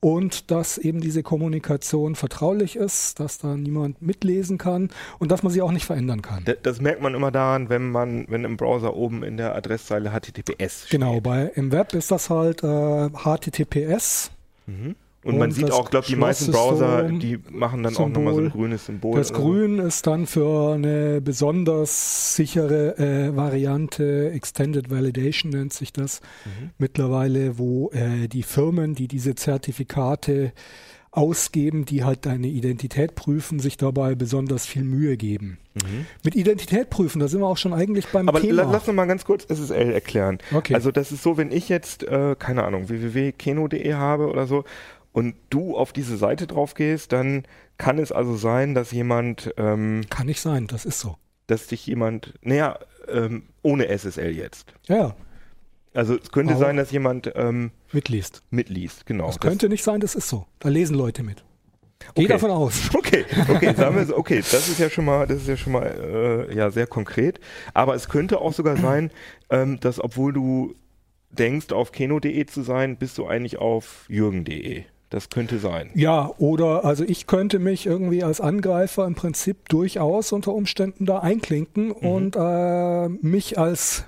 und 0.00 0.50
dass 0.50 0.78
eben 0.78 1.00
diese 1.00 1.22
Kommunikation 1.22 2.14
vertraulich 2.14 2.76
ist, 2.76 3.20
dass 3.20 3.38
da 3.38 3.56
niemand 3.56 4.00
mitlesen 4.00 4.58
kann 4.58 4.90
und 5.18 5.30
dass 5.30 5.42
man 5.42 5.52
sie 5.52 5.62
auch 5.62 5.72
nicht 5.72 5.86
verändern 5.86 6.22
kann. 6.22 6.44
Das, 6.44 6.56
das 6.62 6.80
merkt 6.80 7.02
man 7.02 7.14
immer 7.14 7.30
daran, 7.30 7.68
wenn 7.68 7.90
man, 7.90 8.26
wenn 8.28 8.44
im 8.44 8.56
Browser 8.56 8.94
oben 8.94 9.22
in 9.22 9.36
der 9.36 9.54
Adresszeile 9.54 10.10
HTTPS 10.10 10.86
steht. 10.86 10.90
Genau, 10.90 11.20
bei 11.20 11.50
im 11.54 11.72
Web 11.72 11.94
ist 11.94 12.10
das 12.10 12.30
halt 12.30 12.62
äh, 12.62 13.08
HTTPS. 13.10 14.30
Mhm. 14.66 14.94
Und, 15.24 15.32
und 15.32 15.38
man 15.40 15.50
sieht 15.50 15.72
auch, 15.72 15.90
glaube 15.90 16.06
die 16.06 16.14
meisten 16.14 16.52
Browser, 16.52 17.02
die 17.02 17.38
machen 17.50 17.82
dann 17.82 17.92
Symbol. 17.92 18.06
auch 18.06 18.14
nochmal 18.14 18.34
so 18.34 18.40
ein 18.40 18.50
grünes 18.50 18.86
Symbol. 18.86 19.16
Das 19.16 19.32
Grün 19.32 19.78
so. 19.78 19.82
ist 19.82 20.06
dann 20.06 20.26
für 20.26 20.74
eine 20.74 21.20
besonders 21.20 22.36
sichere 22.36 22.96
äh, 22.98 23.36
Variante, 23.36 24.30
Extended 24.30 24.90
Validation 24.90 25.50
nennt 25.50 25.72
sich 25.72 25.92
das 25.92 26.20
mhm. 26.44 26.70
mittlerweile, 26.78 27.58
wo 27.58 27.90
äh, 27.90 28.28
die 28.28 28.44
Firmen, 28.44 28.94
die 28.94 29.08
diese 29.08 29.34
Zertifikate 29.34 30.52
ausgeben, 31.10 31.84
die 31.84 32.04
halt 32.04 32.26
deine 32.26 32.46
Identität 32.46 33.14
prüfen, 33.14 33.58
sich 33.58 33.76
dabei 33.76 34.14
besonders 34.14 34.66
viel 34.66 34.84
Mühe 34.84 35.16
geben. 35.16 35.58
Mhm. 35.74 36.06
Mit 36.22 36.36
Identität 36.36 36.90
prüfen, 36.90 37.18
da 37.18 37.28
sind 37.28 37.40
wir 37.40 37.46
auch 37.46 37.56
schon 37.56 37.72
eigentlich 37.72 38.06
beim 38.08 38.28
Aber 38.28 38.40
Thema. 38.40 38.62
Aber 38.62 38.72
lass 38.72 38.86
uns 38.86 38.96
mal 38.96 39.06
ganz 39.06 39.24
kurz 39.24 39.44
SSL 39.44 39.90
erklären. 39.90 40.38
Okay. 40.52 40.74
Also 40.74 40.92
das 40.92 41.10
ist 41.10 41.22
so, 41.22 41.36
wenn 41.36 41.50
ich 41.50 41.68
jetzt, 41.68 42.04
äh, 42.04 42.36
keine 42.38 42.64
Ahnung, 42.64 42.88
www.keno.de 42.88 43.94
habe 43.94 44.28
oder 44.28 44.46
so 44.46 44.64
und 45.18 45.34
du 45.50 45.76
auf 45.76 45.92
diese 45.92 46.16
Seite 46.16 46.46
drauf 46.46 46.74
gehst, 46.74 47.10
dann 47.10 47.42
kann 47.76 47.98
es 47.98 48.12
also 48.12 48.36
sein, 48.36 48.76
dass 48.76 48.92
jemand. 48.92 49.52
Ähm, 49.56 50.02
kann 50.10 50.26
nicht 50.26 50.40
sein, 50.40 50.68
das 50.68 50.84
ist 50.84 51.00
so. 51.00 51.16
Dass 51.48 51.66
dich 51.66 51.84
jemand, 51.88 52.34
naja, 52.40 52.78
ähm, 53.08 53.42
ohne 53.62 53.88
SSL 53.88 54.30
jetzt. 54.30 54.74
Ja. 54.86 55.16
Also 55.92 56.14
es 56.14 56.30
könnte 56.30 56.52
Aber 56.52 56.60
sein, 56.60 56.76
dass 56.76 56.92
jemand 56.92 57.32
ähm, 57.34 57.72
mitliest. 57.90 58.44
Mitliest, 58.50 59.06
genau. 59.06 59.26
Das 59.26 59.40
könnte 59.40 59.68
nicht 59.68 59.82
sein, 59.82 59.98
das 59.98 60.14
ist 60.14 60.28
so. 60.28 60.46
Da 60.60 60.68
lesen 60.68 60.94
Leute 60.94 61.24
mit. 61.24 61.42
Geh 62.14 62.22
okay. 62.22 62.34
davon 62.34 62.52
aus. 62.52 62.90
Okay, 62.94 63.24
okay, 63.48 63.74
sagen 63.74 63.96
wir 63.96 64.06
so, 64.06 64.16
okay, 64.16 64.36
das 64.36 64.68
ist 64.68 64.78
ja 64.78 64.88
schon 64.88 65.04
mal, 65.06 65.26
das 65.26 65.38
ist 65.38 65.48
ja 65.48 65.56
schon 65.56 65.72
mal 65.72 66.46
äh, 66.48 66.54
ja 66.54 66.70
sehr 66.70 66.86
konkret. 66.86 67.40
Aber 67.74 67.96
es 67.96 68.08
könnte 68.08 68.40
auch 68.40 68.52
sogar 68.52 68.76
sein, 68.76 69.10
ähm, 69.50 69.80
dass 69.80 69.98
obwohl 69.98 70.32
du 70.32 70.76
denkst, 71.30 71.72
auf 71.72 71.90
keno.de 71.90 72.46
zu 72.46 72.62
sein, 72.62 72.98
bist 72.98 73.18
du 73.18 73.26
eigentlich 73.26 73.58
auf 73.58 74.04
jürgen.de. 74.08 74.84
Das 75.10 75.30
könnte 75.30 75.58
sein. 75.58 75.90
Ja, 75.94 76.32
oder 76.38 76.84
also 76.84 77.02
ich 77.02 77.26
könnte 77.26 77.58
mich 77.58 77.86
irgendwie 77.86 78.22
als 78.22 78.40
Angreifer 78.40 79.06
im 79.06 79.14
Prinzip 79.14 79.68
durchaus 79.68 80.32
unter 80.32 80.52
Umständen 80.52 81.06
da 81.06 81.20
einklinken 81.20 81.88
mhm. 81.88 81.92
und 81.92 82.36
äh, 82.36 83.08
mich 83.08 83.58
als 83.58 84.04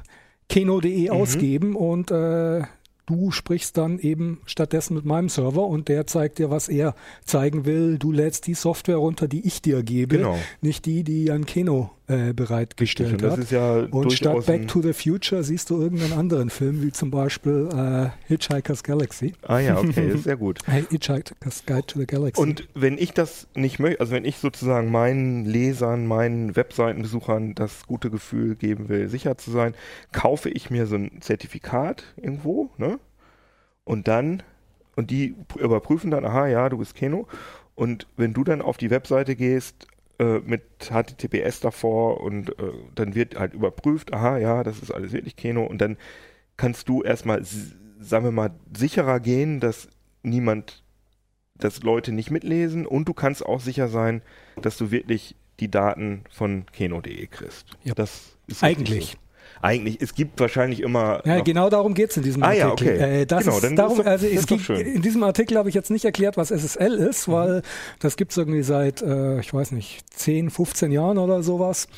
keno.de 0.50 1.04
mhm. 1.04 1.10
ausgeben 1.10 1.74
und 1.74 2.10
äh, 2.10 2.62
du 3.06 3.30
sprichst 3.30 3.78
dann 3.78 3.98
eben 3.98 4.40
stattdessen 4.44 4.94
mit 4.94 5.04
meinem 5.04 5.28
Server 5.28 5.66
und 5.66 5.88
der 5.88 6.06
zeigt 6.06 6.38
dir, 6.38 6.50
was 6.50 6.68
er 6.68 6.94
zeigen 7.24 7.64
will. 7.64 7.98
Du 7.98 8.12
lädst 8.12 8.46
die 8.46 8.54
Software 8.54 8.96
runter, 8.96 9.26
die 9.26 9.46
ich 9.46 9.62
dir 9.62 9.82
gebe, 9.82 10.18
genau. 10.18 10.38
nicht 10.60 10.84
die, 10.84 11.02
die 11.02 11.24
Jan 11.24 11.46
Keno 11.46 11.90
äh, 12.10 12.32
bereitgestellt 12.32 13.22
und 13.22 13.30
hat. 13.30 13.50
Ja 13.50 13.86
und 13.90 14.12
statt 14.12 14.44
Back 14.46 14.66
to 14.66 14.82
the 14.82 14.92
Future 14.92 15.44
siehst 15.44 15.70
du 15.70 15.80
irgendeinen 15.80 16.14
anderen 16.14 16.50
Film, 16.50 16.82
wie 16.82 16.90
zum 16.90 17.10
Beispiel 17.10 17.68
äh, 17.72 18.10
Hitchhiker's 18.26 18.82
Galaxy. 18.82 19.34
Ah 19.42 19.60
ja, 19.60 19.78
okay, 19.78 20.08
ist 20.08 20.24
sehr 20.24 20.36
gut. 20.36 20.58
Hitchhiker's 20.90 21.64
Guide 21.66 21.86
to 21.86 22.00
the 22.00 22.06
Galaxy. 22.06 22.40
Und 22.40 22.68
wenn 22.74 22.98
ich 22.98 23.12
das 23.12 23.46
nicht 23.54 23.78
möchte, 23.78 24.00
also 24.00 24.12
wenn 24.12 24.24
ich 24.24 24.38
sozusagen 24.38 24.90
meinen 24.90 25.44
Lesern, 25.44 26.06
meinen 26.06 26.56
Webseitenbesuchern 26.56 27.54
das 27.54 27.86
gute 27.86 28.10
Gefühl 28.10 28.56
geben 28.56 28.88
will, 28.88 29.08
sicher 29.08 29.38
zu 29.38 29.52
sein, 29.52 29.74
kaufe 30.10 30.50
ich 30.50 30.68
mir 30.68 30.86
so 30.86 30.96
ein 30.96 31.20
Zertifikat 31.20 32.02
irgendwo, 32.16 32.70
ne? 32.76 32.98
Und 33.84 34.08
dann, 34.08 34.42
und 34.96 35.10
die 35.10 35.36
überprüfen 35.58 36.10
dann, 36.10 36.24
aha, 36.24 36.48
ja, 36.48 36.68
du 36.68 36.78
bist 36.78 36.96
Keno. 36.96 37.28
Und 37.76 38.08
wenn 38.16 38.34
du 38.34 38.42
dann 38.42 38.62
auf 38.62 38.76
die 38.76 38.90
Webseite 38.90 39.36
gehst 39.36 39.86
äh, 40.20 40.40
mit 40.40 40.62
HTTPS 40.90 41.60
davor 41.60 42.20
und 42.20 42.50
äh, 42.58 42.72
dann 42.94 43.14
wird 43.14 43.38
halt 43.38 43.54
überprüft, 43.54 44.12
aha, 44.12 44.36
ja, 44.36 44.62
das 44.62 44.80
ist 44.80 44.90
alles 44.90 45.12
wirklich 45.12 45.34
Keno 45.34 45.64
und 45.64 45.80
dann 45.80 45.96
kannst 46.58 46.90
du 46.90 47.02
erstmal, 47.02 47.42
sagen 47.42 48.24
wir 48.24 48.30
mal, 48.30 48.50
sicherer 48.76 49.18
gehen, 49.18 49.60
dass 49.60 49.88
niemand, 50.22 50.84
dass 51.54 51.82
Leute 51.82 52.12
nicht 52.12 52.30
mitlesen 52.30 52.84
und 52.84 53.08
du 53.08 53.14
kannst 53.14 53.46
auch 53.46 53.60
sicher 53.60 53.88
sein, 53.88 54.20
dass 54.60 54.76
du 54.76 54.90
wirklich 54.90 55.36
die 55.58 55.70
Daten 55.70 56.24
von 56.30 56.66
keno.de 56.66 57.26
kriegst. 57.26 57.68
Ja. 57.82 57.94
Das 57.94 58.36
ist 58.46 58.62
eigentlich. 58.62 59.12
So. 59.12 59.18
Eigentlich, 59.62 60.00
es 60.00 60.14
gibt 60.14 60.40
wahrscheinlich 60.40 60.80
immer. 60.80 61.22
Ja, 61.26 61.40
genau 61.40 61.68
darum 61.68 61.94
geht 61.94 62.10
es 62.10 62.16
in 62.16 62.22
diesem 62.22 62.42
Artikel. 62.42 62.62
Ah, 62.62 62.66
ja, 62.66 62.72
okay. 62.72 63.20
Äh, 63.22 63.26
das 63.26 63.44
genau, 63.44 63.58
ist 63.58 63.78
darum, 63.78 64.00
also 64.00 64.26
es 64.26 64.46
gibt, 64.46 64.68
in 64.70 65.02
diesem 65.02 65.22
Artikel 65.22 65.58
habe 65.58 65.68
ich 65.68 65.74
jetzt 65.74 65.90
nicht 65.90 66.04
erklärt, 66.04 66.36
was 66.36 66.50
SSL 66.50 66.94
ist, 66.94 67.28
mhm. 67.28 67.32
weil 67.32 67.62
das 67.98 68.16
gibt 68.16 68.32
es 68.32 68.38
irgendwie 68.38 68.62
seit, 68.62 69.02
äh, 69.02 69.40
ich 69.40 69.52
weiß 69.52 69.72
nicht, 69.72 70.02
10, 70.14 70.50
15 70.50 70.92
Jahren 70.92 71.18
oder 71.18 71.42
sowas. 71.42 71.88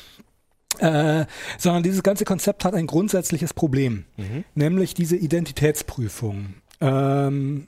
Äh, 0.79 1.25
sondern 1.59 1.83
dieses 1.83 2.01
ganze 2.01 2.25
Konzept 2.25 2.65
hat 2.65 2.73
ein 2.73 2.87
grundsätzliches 2.87 3.53
Problem, 3.53 4.05
mhm. 4.17 4.43
nämlich 4.55 4.95
diese 4.95 5.15
Identitätsprüfung. 5.15 6.55
Ähm, 6.81 7.67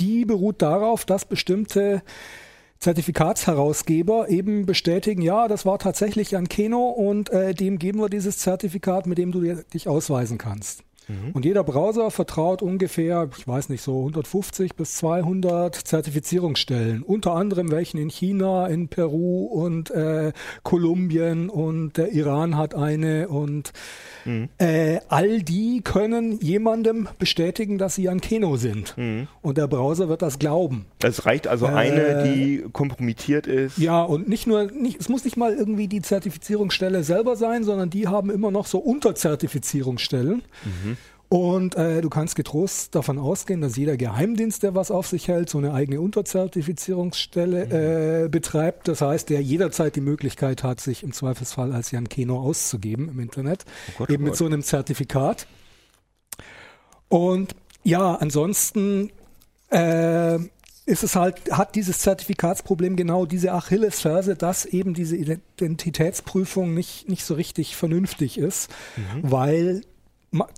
die 0.00 0.24
beruht 0.24 0.62
darauf, 0.62 1.04
dass 1.04 1.26
bestimmte 1.26 2.02
Zertifikatsherausgeber 2.78 4.28
eben 4.28 4.66
bestätigen, 4.66 5.22
ja, 5.22 5.48
das 5.48 5.66
war 5.66 5.78
tatsächlich 5.78 6.36
ein 6.36 6.48
Keno 6.48 6.88
und 6.88 7.30
äh, 7.30 7.54
dem 7.54 7.78
geben 7.78 8.00
wir 8.00 8.08
dieses 8.08 8.38
Zertifikat, 8.38 9.06
mit 9.06 9.18
dem 9.18 9.32
du 9.32 9.40
dich 9.72 9.88
ausweisen 9.88 10.38
kannst. 10.38 10.85
Mhm. 11.08 11.32
Und 11.32 11.44
jeder 11.44 11.62
Browser 11.62 12.10
vertraut 12.10 12.62
ungefähr, 12.62 13.28
ich 13.36 13.46
weiß 13.46 13.68
nicht, 13.68 13.82
so 13.82 13.98
150 13.98 14.74
bis 14.74 14.96
200 14.96 15.74
Zertifizierungsstellen. 15.74 17.02
Unter 17.02 17.32
anderem 17.32 17.70
welchen 17.70 17.98
in 17.98 18.10
China, 18.10 18.66
in 18.66 18.88
Peru 18.88 19.44
und 19.44 19.90
äh, 19.90 20.32
Kolumbien 20.62 21.48
und 21.48 21.96
der 21.96 22.12
Iran 22.12 22.56
hat 22.56 22.74
eine 22.74 23.28
und 23.28 23.72
mhm. 24.24 24.48
äh, 24.58 24.98
all 25.08 25.42
die 25.42 25.82
können 25.82 26.40
jemandem 26.40 27.08
bestätigen, 27.18 27.78
dass 27.78 27.94
sie 27.94 28.08
ein 28.08 28.20
Keno 28.20 28.56
sind. 28.56 28.96
Mhm. 28.96 29.28
Und 29.42 29.58
der 29.58 29.68
Browser 29.68 30.08
wird 30.08 30.22
das 30.22 30.38
glauben. 30.38 30.86
Es 31.02 31.24
reicht 31.26 31.46
also 31.46 31.66
eine, 31.66 32.02
äh, 32.02 32.34
die 32.34 32.64
kompromittiert 32.72 33.46
ist. 33.46 33.78
Ja, 33.78 34.02
und 34.02 34.28
nicht 34.28 34.46
nur, 34.46 34.70
nicht, 34.72 35.00
es 35.00 35.08
muss 35.08 35.24
nicht 35.24 35.36
mal 35.36 35.54
irgendwie 35.54 35.86
die 35.86 36.02
Zertifizierungsstelle 36.02 37.04
selber 37.04 37.36
sein, 37.36 37.62
sondern 37.62 37.90
die 37.90 38.08
haben 38.08 38.30
immer 38.30 38.50
noch 38.50 38.66
so 38.66 38.78
Unterzertifizierungsstellen. 38.78 40.42
Mhm. 40.64 40.95
Und 41.28 41.74
äh, 41.74 42.02
du 42.02 42.08
kannst 42.08 42.36
getrost 42.36 42.94
davon 42.94 43.18
ausgehen, 43.18 43.60
dass 43.60 43.76
jeder 43.76 43.96
Geheimdienst, 43.96 44.62
der 44.62 44.76
was 44.76 44.92
auf 44.92 45.08
sich 45.08 45.26
hält, 45.26 45.50
so 45.50 45.58
eine 45.58 45.72
eigene 45.72 46.00
Unterzertifizierungsstelle 46.00 47.66
mhm. 47.66 48.26
äh, 48.26 48.28
betreibt. 48.28 48.86
Das 48.86 49.00
heißt, 49.00 49.28
der 49.30 49.42
jederzeit 49.42 49.96
die 49.96 50.00
Möglichkeit 50.00 50.62
hat, 50.62 50.80
sich 50.80 51.02
im 51.02 51.12
Zweifelsfall 51.12 51.72
als 51.72 51.90
Jan 51.90 52.08
Keno 52.08 52.38
auszugeben 52.38 53.08
im 53.08 53.18
Internet, 53.18 53.64
oh 53.66 53.92
Gott, 53.98 54.10
eben 54.10 54.22
oh 54.22 54.26
mit 54.26 54.36
so 54.36 54.46
einem 54.46 54.62
Zertifikat. 54.62 55.48
Und 57.08 57.56
ja, 57.82 58.14
ansonsten 58.14 59.10
äh, 59.70 60.38
ist 60.86 61.02
es 61.02 61.16
halt, 61.16 61.50
hat 61.50 61.74
dieses 61.74 61.98
Zertifikatsproblem 61.98 62.94
genau 62.94 63.26
diese 63.26 63.52
Achillesferse, 63.52 64.36
dass 64.36 64.64
eben 64.64 64.94
diese 64.94 65.16
Identitätsprüfung 65.16 66.72
nicht, 66.72 67.08
nicht 67.08 67.24
so 67.24 67.34
richtig 67.34 67.74
vernünftig 67.74 68.38
ist, 68.38 68.70
mhm. 68.96 69.30
weil 69.30 69.82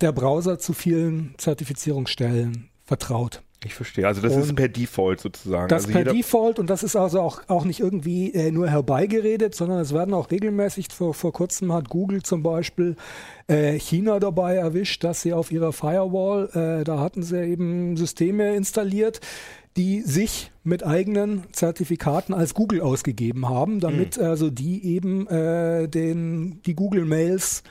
der 0.01 0.13
Browser 0.13 0.59
zu 0.59 0.73
vielen 0.73 1.35
Zertifizierungsstellen 1.39 2.71
vertraut. 2.85 3.43
Ich 3.65 3.75
verstehe. 3.75 4.07
Also 4.07 4.21
das 4.21 4.35
und 4.35 4.43
ist 4.43 4.55
per 4.55 4.69
Default 4.69 5.21
sozusagen. 5.21 5.69
Das 5.69 5.87
also 5.87 5.99
per 5.99 6.05
Default 6.05 6.61
und 6.61 6.71
das 6.71 6.85
ist 6.85 6.95
also 6.95 7.21
auch, 7.21 7.43
auch 7.49 7.65
nicht 7.65 7.81
irgendwie 7.81 8.33
äh, 8.33 8.53
nur 8.53 8.69
herbeigeredet, 8.69 9.55
sondern 9.55 9.81
es 9.81 9.93
werden 9.93 10.15
auch 10.15 10.31
regelmäßig, 10.31 10.89
vor, 10.93 11.13
vor 11.13 11.33
kurzem 11.33 11.73
hat 11.73 11.89
Google 11.89 12.23
zum 12.23 12.45
Beispiel 12.45 12.95
äh, 13.49 13.77
China 13.81 14.21
dabei 14.21 14.55
erwischt, 14.55 15.03
dass 15.03 15.23
sie 15.23 15.33
auf 15.33 15.51
ihrer 15.51 15.73
Firewall, 15.73 16.51
äh, 16.55 16.85
da 16.85 17.01
hatten 17.01 17.25
sie 17.25 17.43
eben 17.43 17.97
Systeme 17.97 18.55
installiert, 18.55 19.21
die 19.77 20.03
sich 20.03 20.53
mit 20.63 20.85
eigenen 20.85 21.45
Zertifikaten 21.53 22.35
als 22.35 22.55
Google 22.55 22.81
ausgegeben 22.81 23.49
haben, 23.49 23.81
damit 23.81 24.19
mhm. 24.19 24.25
also 24.25 24.51
die 24.51 24.85
eben 24.85 25.27
äh, 25.27 25.89
den, 25.89 26.63
die 26.63 26.75
Google-Mails 26.75 27.65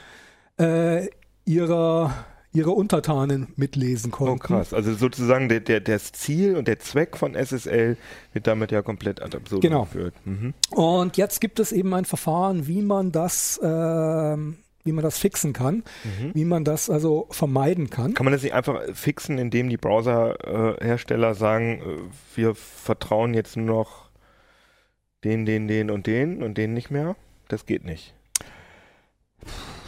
äh, 0.57 1.07
ihrer 1.47 2.13
ihre 2.53 2.71
Untertanen 2.71 3.47
mitlesen 3.55 4.12
konnten. 4.12 4.33
Oh 4.33 4.38
krass, 4.38 4.73
also 4.73 4.93
sozusagen 4.93 5.47
der, 5.47 5.60
der, 5.60 5.79
das 5.79 6.12
Ziel 6.12 6.55
und 6.55 6.67
der 6.67 6.79
Zweck 6.79 7.15
von 7.17 7.36
SSL 7.36 7.97
wird 8.33 8.47
damit 8.47 8.71
ja 8.71 8.81
komplett 8.81 9.21
ad 9.21 9.38
absurdum 9.38 9.62
genau. 9.62 9.83
geführt. 9.83 10.15
Mhm. 10.25 10.53
Und 10.71 11.17
jetzt 11.17 11.39
gibt 11.39 11.60
es 11.60 11.71
eben 11.71 11.93
ein 11.93 12.05
Verfahren, 12.05 12.67
wie 12.67 12.81
man 12.81 13.12
das, 13.12 13.60
äh, 13.62 13.67
wie 13.67 14.91
man 14.91 15.03
das 15.03 15.19
fixen 15.19 15.53
kann, 15.53 15.83
mhm. 16.03 16.31
wie 16.33 16.45
man 16.45 16.63
das 16.63 16.89
also 16.89 17.27
vermeiden 17.29 17.89
kann. 17.89 18.13
Kann 18.13 18.25
man 18.25 18.33
das 18.33 18.43
nicht 18.43 18.53
einfach 18.53 18.81
fixen, 18.93 19.38
indem 19.38 19.69
die 19.69 19.77
Browserhersteller 19.77 21.36
sagen, 21.36 21.81
äh, 21.81 22.36
wir 22.36 22.55
vertrauen 22.55 23.33
jetzt 23.33 23.55
nur 23.55 23.67
noch 23.67 24.10
den, 25.23 25.45
den, 25.45 25.67
den 25.67 25.91
und 25.91 26.07
den 26.07 26.41
und 26.41 26.57
den 26.57 26.73
nicht 26.73 26.89
mehr? 26.89 27.15
Das 27.49 27.65
geht 27.65 27.86
nicht. 27.86 28.15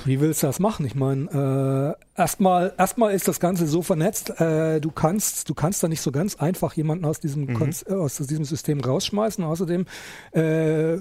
Wie 0.05 0.19
willst 0.19 0.43
du 0.43 0.47
das 0.47 0.59
machen? 0.59 0.85
Ich 0.85 0.95
meine, 0.95 1.95
äh, 2.15 2.19
erstmal 2.19 2.73
erstmal 2.77 3.13
ist 3.13 3.27
das 3.27 3.39
Ganze 3.39 3.67
so 3.67 3.81
vernetzt, 3.81 4.39
äh, 4.39 4.79
du 4.79 4.91
kannst 4.91 5.49
du 5.49 5.53
kannst 5.53 5.83
da 5.83 5.87
nicht 5.87 6.01
so 6.01 6.11
ganz 6.11 6.35
einfach 6.35 6.73
jemanden 6.73 7.05
aus 7.05 7.19
diesem 7.19 7.45
mhm. 7.45 7.71
äh, 7.87 7.93
aus 7.93 8.17
diesem 8.17 8.45
System 8.45 8.79
rausschmeißen. 8.79 9.43
Außerdem 9.43 9.85
äh, 10.31 10.97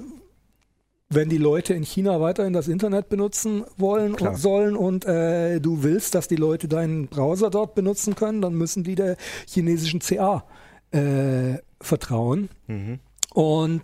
wenn 1.11 1.29
die 1.31 1.39
Leute 1.39 1.73
in 1.75 1.85
China 1.85 2.21
weiterhin 2.21 2.53
das 2.53 2.69
Internet 2.69 3.09
benutzen 3.09 3.65
wollen 3.79 4.17
Klar. 4.17 4.33
und 4.33 4.37
sollen 4.37 4.77
und 4.77 5.07
äh, 5.07 5.59
du 5.59 5.83
willst, 5.83 6.15
dass 6.15 6.29
die 6.29 6.37
Leute 6.37 6.69
deinen 6.69 7.07
Browser 7.07 7.49
dort 7.51 7.75
benutzen 7.75 8.15
können, 8.15 8.43
dann 8.43 8.55
müssen 8.55 8.85
die 8.85 8.95
der 8.95 9.17
chinesischen 9.47 10.01
CA 10.01 10.45
äh, 10.91 11.59
vertrauen. 11.81 12.51
Mhm. 12.67 12.99
Und 13.33 13.83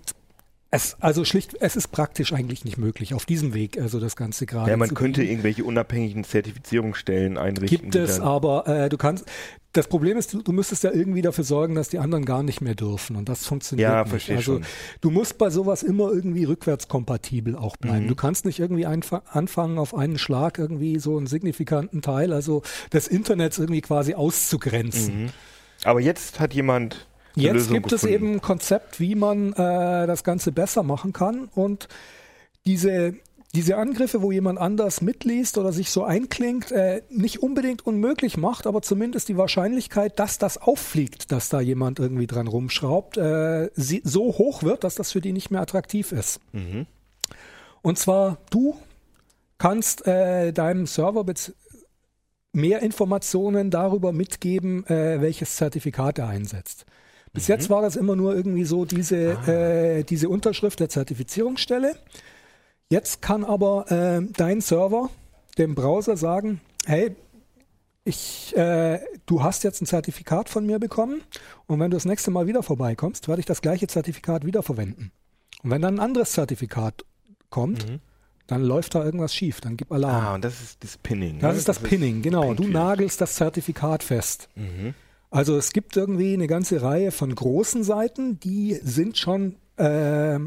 es, 0.75 0.97
also 1.01 1.25
schlicht, 1.25 1.55
es 1.61 1.77
ist 1.77 1.89
praktisch 1.89 2.33
eigentlich 2.33 2.65
nicht 2.65 2.79
möglich, 2.79 3.15
auf 3.15 3.27
diesem 3.27 3.55
Weg, 3.55 3.79
also 3.79 4.01
das 4.01 4.17
Ganze 4.17 4.45
gerade. 4.45 4.71
Ja, 4.71 4.77
man 4.77 4.93
könnte 4.93 5.23
irgendwelche 5.23 5.63
unabhängigen 5.63 6.25
Zertifizierungsstellen 6.25 7.39
einrichten. 7.39 7.91
Gibt 7.91 7.95
es, 7.95 8.19
aber 8.19 8.67
äh, 8.67 8.89
du 8.89 8.97
kannst, 8.97 9.25
das 9.73 9.87
Problem 9.87 10.17
ist, 10.17 10.35
du, 10.35 10.53
müsstest 10.53 10.83
ja 10.83 10.91
irgendwie 10.93 11.23
dafür 11.23 11.45
sorgen, 11.45 11.77
dass 11.77 11.89
die 11.89 11.99
anderen 11.99 12.25
gar 12.25 12.43
nicht 12.43 12.61
mehr 12.61 12.75
dürfen 12.75 13.15
und 13.17 13.29
das 13.29 13.47
funktioniert 13.47 13.89
ja, 13.89 14.05
nicht. 14.05 14.31
Also 14.31 14.55
schon. 14.55 14.65
du 15.01 15.11
musst 15.11 15.39
bei 15.39 15.51
sowas 15.51 15.83
immer 15.83 16.11
irgendwie 16.11 16.45
rückwärtskompatibel 16.45 17.57
auch 17.57 17.77
bleiben. 17.77 18.05
Mhm. 18.05 18.09
Du 18.09 18.17
kannst 18.17 18.45
nicht 18.45 18.59
irgendwie 18.59 18.87
anfangen, 18.87 19.79
auf 19.79 19.95
einen 19.95 20.19
Schlag 20.19 20.59
irgendwie 20.59 20.99
so 20.99 21.17
einen 21.17 21.27
signifikanten 21.29 22.03
Teil, 22.03 22.33
also 22.33 22.63
des 22.93 23.07
Internets 23.07 23.59
irgendwie 23.59 23.81
quasi 23.81 24.15
auszugrenzen. 24.15 25.25
Mhm. 25.25 25.31
Aber 25.85 26.01
jetzt 26.01 26.41
hat 26.41 26.55
jemand 26.55 27.07
Jetzt 27.35 27.55
Lösung 27.55 27.75
gibt 27.75 27.89
gefunden. 27.91 28.07
es 28.07 28.11
eben 28.15 28.33
ein 28.35 28.41
Konzept, 28.41 29.01
wie 29.01 29.15
man 29.15 29.53
äh, 29.53 30.07
das 30.07 30.25
Ganze 30.25 30.53
besser 30.53 30.83
machen 30.83 31.13
kann 31.13 31.49
und 31.55 31.89
diese 32.67 33.15
diese 33.55 33.77
Angriffe, 33.77 34.21
wo 34.21 34.33
jemand 34.33 34.59
anders 34.59 35.01
mitliest 35.01 35.59
oder 35.59 35.73
sich 35.73 35.91
so 35.91 36.03
einklingt, 36.03 36.73
äh, 36.73 37.03
nicht 37.09 37.41
unbedingt 37.41 37.87
unmöglich 37.87 38.37
macht, 38.37 38.67
aber 38.67 38.83
zumindest 38.83 39.29
die 39.29 39.37
Wahrscheinlichkeit, 39.37 40.19
dass 40.19 40.39
das 40.39 40.59
auffliegt, 40.59 41.31
dass 41.31 41.51
da 41.51 41.61
jemand 41.61 42.01
irgendwie 42.01 42.27
dran 42.27 42.49
rumschraubt, 42.49 43.17
äh, 43.17 43.71
so 43.77 44.25
hoch 44.25 44.65
wird, 44.65 44.83
dass 44.83 44.97
das 44.97 45.13
für 45.13 45.21
die 45.21 45.33
nicht 45.33 45.53
mehr 45.53 45.61
attraktiv 45.61 46.11
ist. 46.11 46.41
Mhm. 46.53 46.87
Und 47.81 47.97
zwar, 47.97 48.39
du 48.51 48.77
kannst 49.59 50.05
äh, 50.07 50.53
deinem 50.53 50.87
Server 50.87 51.25
mehr 52.53 52.83
Informationen 52.83 53.71
darüber 53.71 54.13
mitgeben, 54.13 54.85
äh, 54.87 55.21
welches 55.21 55.57
Zertifikat 55.57 56.19
er 56.19 56.29
einsetzt. 56.29 56.87
Bis 57.35 57.49
mhm. 57.49 57.55
jetzt 57.55 57.69
war 57.69 57.83
das 57.83 57.97
immer 57.97 58.17
nur 58.17 58.35
irgendwie 58.35 58.65
so 58.65 58.87
diese, 58.87 59.37
ah. 59.37 59.51
äh, 59.51 60.05
diese 60.05 60.31
Unterschrift 60.31 60.81
der 60.81 60.89
Zertifizierungsstelle. 60.89 61.97
Jetzt 62.89 63.21
kann 63.21 63.45
aber 63.45 63.91
äh, 63.91 64.27
dein 64.37 64.61
Server 64.61 65.11
dem 65.59 65.75
Browser 65.75 66.17
sagen, 66.17 66.61
hey, 66.87 67.15
ich, 68.05 68.55
äh, 68.57 69.01
du 69.27 69.43
hast 69.43 69.65
jetzt 69.65 69.81
ein 69.81 69.87
Zertifikat 69.87 70.49
von 70.49 70.67
mir 70.67 70.79
bekommen 70.79 71.23
und 71.67 71.81
wenn 71.81 71.91
du 71.91 71.97
das 71.97 72.05
nächste 72.05 72.31
Mal 72.31 72.47
wieder 72.47 72.63
vorbeikommst, 72.63 73.29
werde 73.29 73.41
ich 73.41 73.47
das 73.47 73.63
gleiche 73.63 73.87
Zertifikat 73.87 74.45
wieder 74.45 74.63
verwenden. 74.63 75.11
Und 75.63 75.71
wenn 75.71 75.81
dann 75.81 75.97
ein 75.97 76.01
anderes 76.01 76.33
Zertifikat 76.33 77.05
kommt, 77.49 77.89
mhm. 77.89 78.01
dann 78.47 78.63
läuft 78.63 78.95
da 78.95 79.03
irgendwas 79.03 79.35
schief, 79.35 79.63
dann 79.63 79.79
gib 79.79 79.91
Alarm. 79.91 80.25
Ah, 80.25 80.35
und 80.35 80.45
das 80.45 80.61
ist 80.61 80.85
das 80.85 80.99
Pinning. 80.99 81.39
Das 81.39 81.53
ne? 81.53 81.59
ist 81.59 81.69
das, 81.69 81.81
das 81.81 81.89
Pinning, 81.89 82.21
genau. 82.21 82.53
Du 82.53 82.69
nagelst 82.69 83.21
das 83.23 83.37
Zertifikat 83.37 84.03
fest. 84.03 84.51
Mhm. 84.55 84.95
Also 85.35 85.57
es 85.57 85.73
gibt 85.73 85.97
irgendwie 85.97 86.33
eine 86.33 86.47
ganze 86.47 86.81
Reihe 86.81 87.11
von 87.11 87.35
großen 87.35 87.83
Seiten, 87.83 88.39
die 88.39 88.79
sind 88.85 89.19
schon 89.19 89.57
äh, 89.79 90.39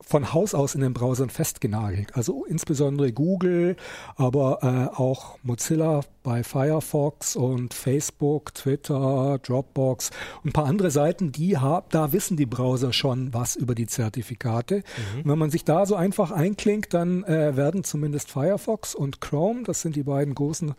von 0.00 0.32
Haus 0.32 0.54
aus 0.54 0.76
in 0.76 0.82
den 0.82 0.94
Browsern 0.94 1.30
festgenagelt. 1.30 2.14
Also 2.14 2.44
insbesondere 2.44 3.12
Google, 3.12 3.74
aber 4.14 4.60
äh, 4.62 4.96
auch 4.96 5.36
Mozilla 5.42 6.02
bei 6.22 6.44
Firefox 6.44 7.34
und 7.34 7.74
Facebook, 7.74 8.54
Twitter, 8.54 9.40
Dropbox 9.42 10.10
und 10.44 10.50
ein 10.50 10.52
paar 10.52 10.66
andere 10.66 10.92
Seiten, 10.92 11.32
die 11.32 11.58
haben, 11.58 11.86
da 11.90 12.12
wissen 12.12 12.36
die 12.36 12.46
Browser 12.46 12.92
schon 12.92 13.34
was 13.34 13.56
über 13.56 13.74
die 13.74 13.88
Zertifikate. 13.88 14.76
Mhm. 14.76 15.22
Und 15.22 15.30
wenn 15.32 15.38
man 15.40 15.50
sich 15.50 15.64
da 15.64 15.86
so 15.86 15.96
einfach 15.96 16.30
einklingt, 16.30 16.94
dann 16.94 17.24
äh, 17.24 17.56
werden 17.56 17.82
zumindest 17.82 18.30
Firefox 18.30 18.94
und 18.94 19.20
Chrome, 19.20 19.64
das 19.64 19.80
sind 19.80 19.96
die 19.96 20.04
beiden 20.04 20.36
großen 20.36 20.76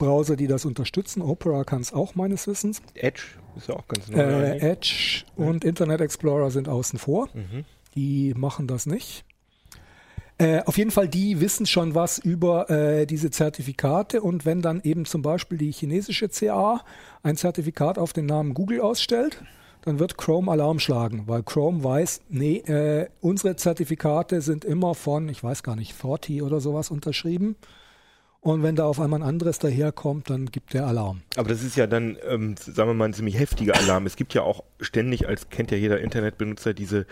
Browser, 0.00 0.34
die 0.34 0.48
das 0.48 0.64
unterstützen. 0.64 1.22
Opera 1.22 1.62
kann 1.62 1.80
es 1.80 1.92
auch 1.92 2.16
meines 2.16 2.48
Wissens. 2.48 2.82
Edge 2.94 3.22
ist 3.56 3.68
ja 3.68 3.76
auch 3.76 3.86
ganz 3.86 4.08
neu. 4.08 4.18
Äh, 4.18 4.58
Edge 4.58 5.22
ja. 5.36 5.46
und 5.46 5.64
Internet 5.64 6.00
Explorer 6.00 6.50
sind 6.50 6.68
außen 6.68 6.98
vor. 6.98 7.28
Mhm. 7.32 7.64
Die 7.94 8.34
machen 8.36 8.66
das 8.66 8.86
nicht. 8.86 9.24
Äh, 10.38 10.62
auf 10.64 10.78
jeden 10.78 10.90
Fall, 10.90 11.06
die 11.06 11.40
wissen 11.40 11.66
schon 11.66 11.94
was 11.94 12.18
über 12.18 12.70
äh, 12.70 13.06
diese 13.06 13.30
Zertifikate 13.30 14.22
und 14.22 14.46
wenn 14.46 14.62
dann 14.62 14.80
eben 14.82 15.04
zum 15.04 15.20
Beispiel 15.20 15.58
die 15.58 15.70
chinesische 15.70 16.30
CA 16.30 16.82
ein 17.22 17.36
Zertifikat 17.36 17.98
auf 17.98 18.14
den 18.14 18.24
Namen 18.24 18.54
Google 18.54 18.80
ausstellt, 18.80 19.44
dann 19.82 19.98
wird 19.98 20.16
Chrome 20.16 20.50
Alarm 20.50 20.78
schlagen, 20.78 21.24
weil 21.26 21.42
Chrome 21.42 21.84
weiß, 21.84 22.22
nee, 22.30 22.56
äh, 22.56 23.08
unsere 23.20 23.56
Zertifikate 23.56 24.40
sind 24.40 24.64
immer 24.64 24.94
von, 24.94 25.28
ich 25.28 25.44
weiß 25.44 25.62
gar 25.62 25.76
nicht, 25.76 25.92
40 25.92 26.42
oder 26.42 26.60
sowas 26.60 26.90
unterschrieben. 26.90 27.56
Und 28.42 28.62
wenn 28.62 28.74
da 28.74 28.86
auf 28.86 28.98
einmal 29.00 29.20
ein 29.20 29.28
anderes 29.28 29.58
daherkommt, 29.58 30.30
dann 30.30 30.46
gibt 30.46 30.72
der 30.72 30.86
Alarm. 30.86 31.20
Aber 31.36 31.48
das 31.50 31.62
ist 31.62 31.76
ja 31.76 31.86
dann, 31.86 32.16
ähm, 32.26 32.54
sagen 32.56 32.88
wir 32.88 32.94
mal, 32.94 33.04
ein 33.06 33.12
ziemlich 33.12 33.38
heftiger 33.38 33.76
Alarm. 33.76 34.06
Es 34.06 34.16
gibt 34.16 34.32
ja 34.32 34.42
auch 34.42 34.64
ständig, 34.80 35.28
als 35.28 35.50
kennt 35.50 35.70
ja 35.70 35.76
jeder 35.76 36.00
Internetbenutzer, 36.00 36.72
diese, 36.72 37.06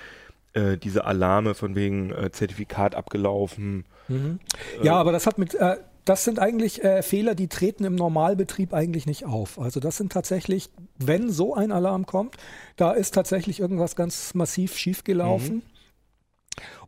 äh, 0.55 0.79
diese 0.79 1.05
Alarme 1.05 1.55
von 1.55 1.75
wegen 1.75 2.11
äh, 2.13 2.31
Zertifikat 2.31 2.95
abgelaufen. 2.95 3.85
Mhm. 4.09 4.41
Ja, 4.83 4.95
aber 4.95 5.13
das 5.13 5.27
hat 5.27 5.37
mit, 5.37 5.55
äh, 5.55 5.77
das 6.07 6.25
sind 6.25 6.39
eigentlich 6.39 6.83
äh, 6.83 7.03
Fehler, 7.03 7.35
die 7.35 7.49
treten 7.49 7.85
im 7.85 7.95
Normalbetrieb 7.95 8.73
eigentlich 8.73 9.05
nicht 9.05 9.27
auf. 9.27 9.59
Also 9.61 9.81
das 9.81 9.99
sind 9.99 10.11
tatsächlich, 10.11 10.71
wenn 10.97 11.31
so 11.31 11.55
ein 11.55 11.73
Alarm 11.73 12.07
kommt, 12.07 12.37
da 12.77 12.93
ist 12.93 13.13
tatsächlich 13.13 13.61
irgendwas 13.61 13.97
ganz 13.97 14.33
massiv 14.33 14.79
schiefgelaufen. 14.79 15.57
Mhm. 15.57 15.63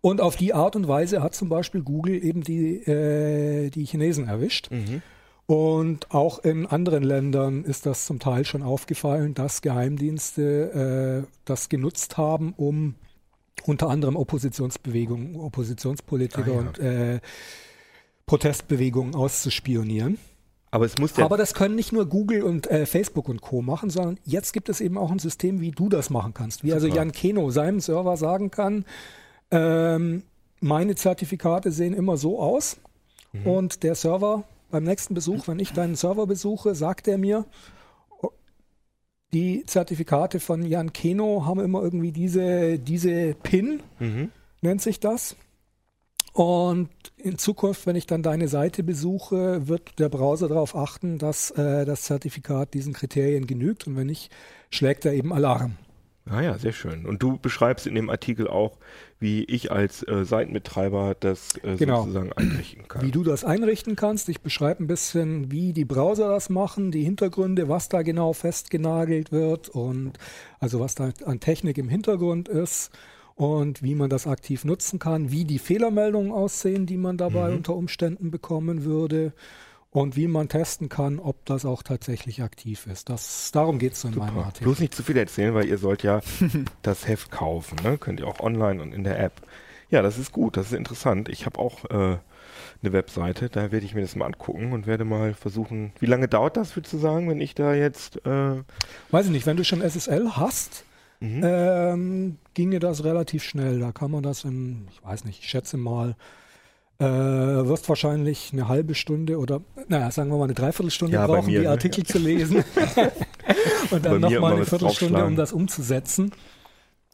Und 0.00 0.20
auf 0.20 0.36
die 0.36 0.54
Art 0.54 0.76
und 0.76 0.88
Weise 0.88 1.22
hat 1.22 1.34
zum 1.34 1.48
Beispiel 1.48 1.82
Google 1.82 2.24
eben 2.24 2.42
die, 2.42 2.76
äh, 2.76 3.70
die 3.70 3.84
Chinesen 3.84 4.28
erwischt. 4.28 4.70
Mhm. 4.70 5.02
Und 5.46 6.12
auch 6.14 6.38
in 6.44 6.66
anderen 6.66 7.02
Ländern 7.02 7.64
ist 7.64 7.84
das 7.84 8.06
zum 8.06 8.20
Teil 8.20 8.44
schon 8.44 8.62
aufgefallen, 8.62 9.34
dass 9.34 9.62
Geheimdienste 9.62 11.24
äh, 11.26 11.30
das 11.44 11.68
genutzt 11.68 12.16
haben, 12.16 12.54
um 12.56 12.94
unter 13.64 13.88
anderem 13.88 14.14
Oppositionsbewegungen, 14.16 15.36
Oppositionspolitiker 15.36 16.52
ah, 16.52 16.54
ja. 16.54 16.60
und 16.60 16.78
äh, 16.78 17.20
Protestbewegungen 18.26 19.16
auszuspionieren. 19.16 20.18
Aber 20.70 20.84
es 20.84 20.98
muss 20.98 21.18
Aber 21.18 21.36
das 21.36 21.54
können 21.54 21.74
nicht 21.74 21.92
nur 21.92 22.06
Google 22.06 22.42
und 22.42 22.70
äh, 22.70 22.86
Facebook 22.86 23.28
und 23.28 23.40
Co. 23.40 23.60
machen, 23.60 23.90
sondern 23.90 24.20
jetzt 24.24 24.52
gibt 24.52 24.68
es 24.68 24.80
eben 24.80 24.96
auch 24.96 25.10
ein 25.10 25.18
System, 25.18 25.60
wie 25.60 25.72
du 25.72 25.88
das 25.88 26.10
machen 26.10 26.32
kannst. 26.32 26.62
Wie 26.62 26.68
Super. 26.68 26.84
also 26.84 26.86
Jan 26.96 27.10
Keno 27.10 27.50
seinem 27.50 27.80
Server 27.80 28.16
sagen 28.16 28.52
kann, 28.52 28.84
ähm, 29.50 30.22
meine 30.60 30.94
Zertifikate 30.94 31.72
sehen 31.72 31.94
immer 31.94 32.16
so 32.16 32.40
aus 32.40 32.78
mhm. 33.32 33.46
und 33.46 33.82
der 33.82 33.94
Server 33.94 34.44
beim 34.70 34.84
nächsten 34.84 35.14
Besuch, 35.14 35.48
wenn 35.48 35.58
ich 35.58 35.72
deinen 35.72 35.96
Server 35.96 36.26
besuche, 36.26 36.74
sagt 36.74 37.08
er 37.08 37.18
mir, 37.18 37.44
die 39.32 39.64
Zertifikate 39.66 40.40
von 40.40 40.64
Jan 40.64 40.92
Keno 40.92 41.44
haben 41.46 41.60
immer 41.60 41.82
irgendwie 41.82 42.12
diese, 42.12 42.78
diese 42.78 43.34
PIN, 43.34 43.80
mhm. 43.98 44.30
nennt 44.60 44.82
sich 44.82 45.00
das. 45.00 45.36
Und 46.32 46.88
in 47.16 47.38
Zukunft, 47.38 47.86
wenn 47.86 47.96
ich 47.96 48.06
dann 48.06 48.22
deine 48.22 48.48
Seite 48.48 48.82
besuche, 48.82 49.66
wird 49.66 49.98
der 49.98 50.08
Browser 50.08 50.48
darauf 50.48 50.76
achten, 50.76 51.18
dass 51.18 51.50
äh, 51.52 51.84
das 51.84 52.02
Zertifikat 52.02 52.74
diesen 52.74 52.92
Kriterien 52.92 53.46
genügt 53.46 53.86
und 53.86 53.96
wenn 53.96 54.06
nicht, 54.06 54.30
schlägt 54.70 55.04
er 55.04 55.12
eben 55.12 55.32
Alarm. 55.32 55.76
Ah 56.30 56.42
ja, 56.42 56.58
sehr 56.58 56.72
schön. 56.72 57.06
Und 57.06 57.22
du 57.22 57.38
beschreibst 57.38 57.86
in 57.86 57.94
dem 57.96 58.08
Artikel 58.08 58.46
auch, 58.46 58.78
wie 59.18 59.44
ich 59.44 59.72
als 59.72 60.06
äh, 60.06 60.24
Seitenbetreiber 60.24 61.16
das 61.18 61.56
äh, 61.62 61.76
genau. 61.76 62.02
sozusagen 62.02 62.32
einrichten 62.32 62.86
kann. 62.86 63.02
Wie 63.02 63.10
du 63.10 63.24
das 63.24 63.44
einrichten 63.44 63.96
kannst. 63.96 64.28
Ich 64.28 64.40
beschreibe 64.40 64.84
ein 64.84 64.86
bisschen, 64.86 65.50
wie 65.50 65.72
die 65.72 65.84
Browser 65.84 66.28
das 66.28 66.48
machen, 66.48 66.92
die 66.92 67.02
Hintergründe, 67.02 67.68
was 67.68 67.88
da 67.88 68.02
genau 68.02 68.32
festgenagelt 68.32 69.32
wird 69.32 69.68
und 69.68 70.18
also 70.60 70.78
was 70.78 70.94
da 70.94 71.10
an 71.24 71.40
Technik 71.40 71.78
im 71.78 71.88
Hintergrund 71.88 72.48
ist 72.48 72.92
und 73.34 73.82
wie 73.82 73.96
man 73.96 74.08
das 74.08 74.26
aktiv 74.26 74.64
nutzen 74.64 74.98
kann, 75.00 75.32
wie 75.32 75.44
die 75.44 75.58
Fehlermeldungen 75.58 76.30
aussehen, 76.30 76.86
die 76.86 76.96
man 76.96 77.16
dabei 77.16 77.48
mhm. 77.48 77.56
unter 77.56 77.74
Umständen 77.74 78.30
bekommen 78.30 78.84
würde 78.84 79.32
und 79.90 80.16
wie 80.16 80.28
man 80.28 80.48
testen 80.48 80.88
kann, 80.88 81.18
ob 81.18 81.44
das 81.46 81.64
auch 81.64 81.82
tatsächlich 81.82 82.42
aktiv 82.42 82.86
ist. 82.86 83.08
Das, 83.08 83.50
darum 83.52 83.78
geht 83.78 83.94
es 83.94 84.04
in 84.04 84.12
Super. 84.12 84.26
meinem 84.26 84.38
Artikel. 84.38 84.64
Bloß 84.64 84.78
nicht 84.78 84.94
zu 84.94 85.02
viel 85.02 85.16
erzählen, 85.16 85.54
weil 85.54 85.66
ihr 85.66 85.78
sollt 85.78 86.02
ja 86.02 86.20
das 86.82 87.08
Heft 87.08 87.30
kaufen. 87.30 87.76
Ne? 87.82 87.98
Könnt 87.98 88.20
ihr 88.20 88.28
auch 88.28 88.40
online 88.40 88.80
und 88.80 88.92
in 88.92 89.04
der 89.04 89.18
App. 89.18 89.32
Ja, 89.90 90.02
das 90.02 90.18
ist 90.18 90.30
gut, 90.30 90.56
das 90.56 90.66
ist 90.66 90.72
interessant. 90.74 91.28
Ich 91.28 91.46
habe 91.46 91.58
auch 91.58 91.84
äh, 91.86 92.18
eine 92.82 92.92
Webseite, 92.92 93.48
da 93.48 93.72
werde 93.72 93.84
ich 93.84 93.94
mir 93.94 94.02
das 94.02 94.14
mal 94.14 94.26
angucken 94.26 94.72
und 94.72 94.86
werde 94.86 95.04
mal 95.04 95.34
versuchen, 95.34 95.92
wie 95.98 96.06
lange 96.06 96.28
dauert 96.28 96.56
das, 96.56 96.76
würdest 96.76 96.94
du 96.94 96.98
sagen, 96.98 97.28
wenn 97.28 97.40
ich 97.40 97.56
da 97.56 97.74
jetzt... 97.74 98.24
Äh 98.24 98.62
Weiß 99.10 99.26
ich 99.26 99.32
nicht, 99.32 99.46
wenn 99.46 99.56
du 99.56 99.64
schon 99.64 99.82
SSL 99.82 100.36
hast, 100.36 100.84
mhm. 101.18 101.40
ähm, 101.44 102.38
ginge 102.54 102.78
das 102.78 103.02
relativ 103.02 103.42
schnell. 103.42 103.80
Da 103.80 103.90
kann 103.90 104.12
man 104.12 104.22
das 104.22 104.44
in, 104.44 104.86
ich 104.92 105.04
weiß 105.04 105.24
nicht, 105.24 105.40
ich 105.40 105.48
schätze 105.48 105.76
mal 105.76 106.14
äh, 107.00 107.66
wirst 107.66 107.88
wahrscheinlich 107.88 108.50
eine 108.52 108.68
halbe 108.68 108.94
Stunde 108.94 109.38
oder, 109.38 109.62
naja, 109.88 110.10
sagen 110.10 110.30
wir 110.30 110.36
mal 110.36 110.44
eine 110.44 110.54
Dreiviertelstunde 110.54 111.14
ja, 111.14 111.26
brauchen, 111.26 111.46
mir, 111.46 111.60
die 111.60 111.64
ne? 111.64 111.70
Artikel 111.70 112.04
ja. 112.04 112.04
zu 112.04 112.18
lesen. 112.18 112.62
und 113.90 114.04
dann 114.04 114.20
nochmal 114.20 114.54
eine 114.54 114.66
Viertelstunde, 114.66 115.24
um 115.24 115.34
das 115.34 115.52
umzusetzen. 115.52 116.32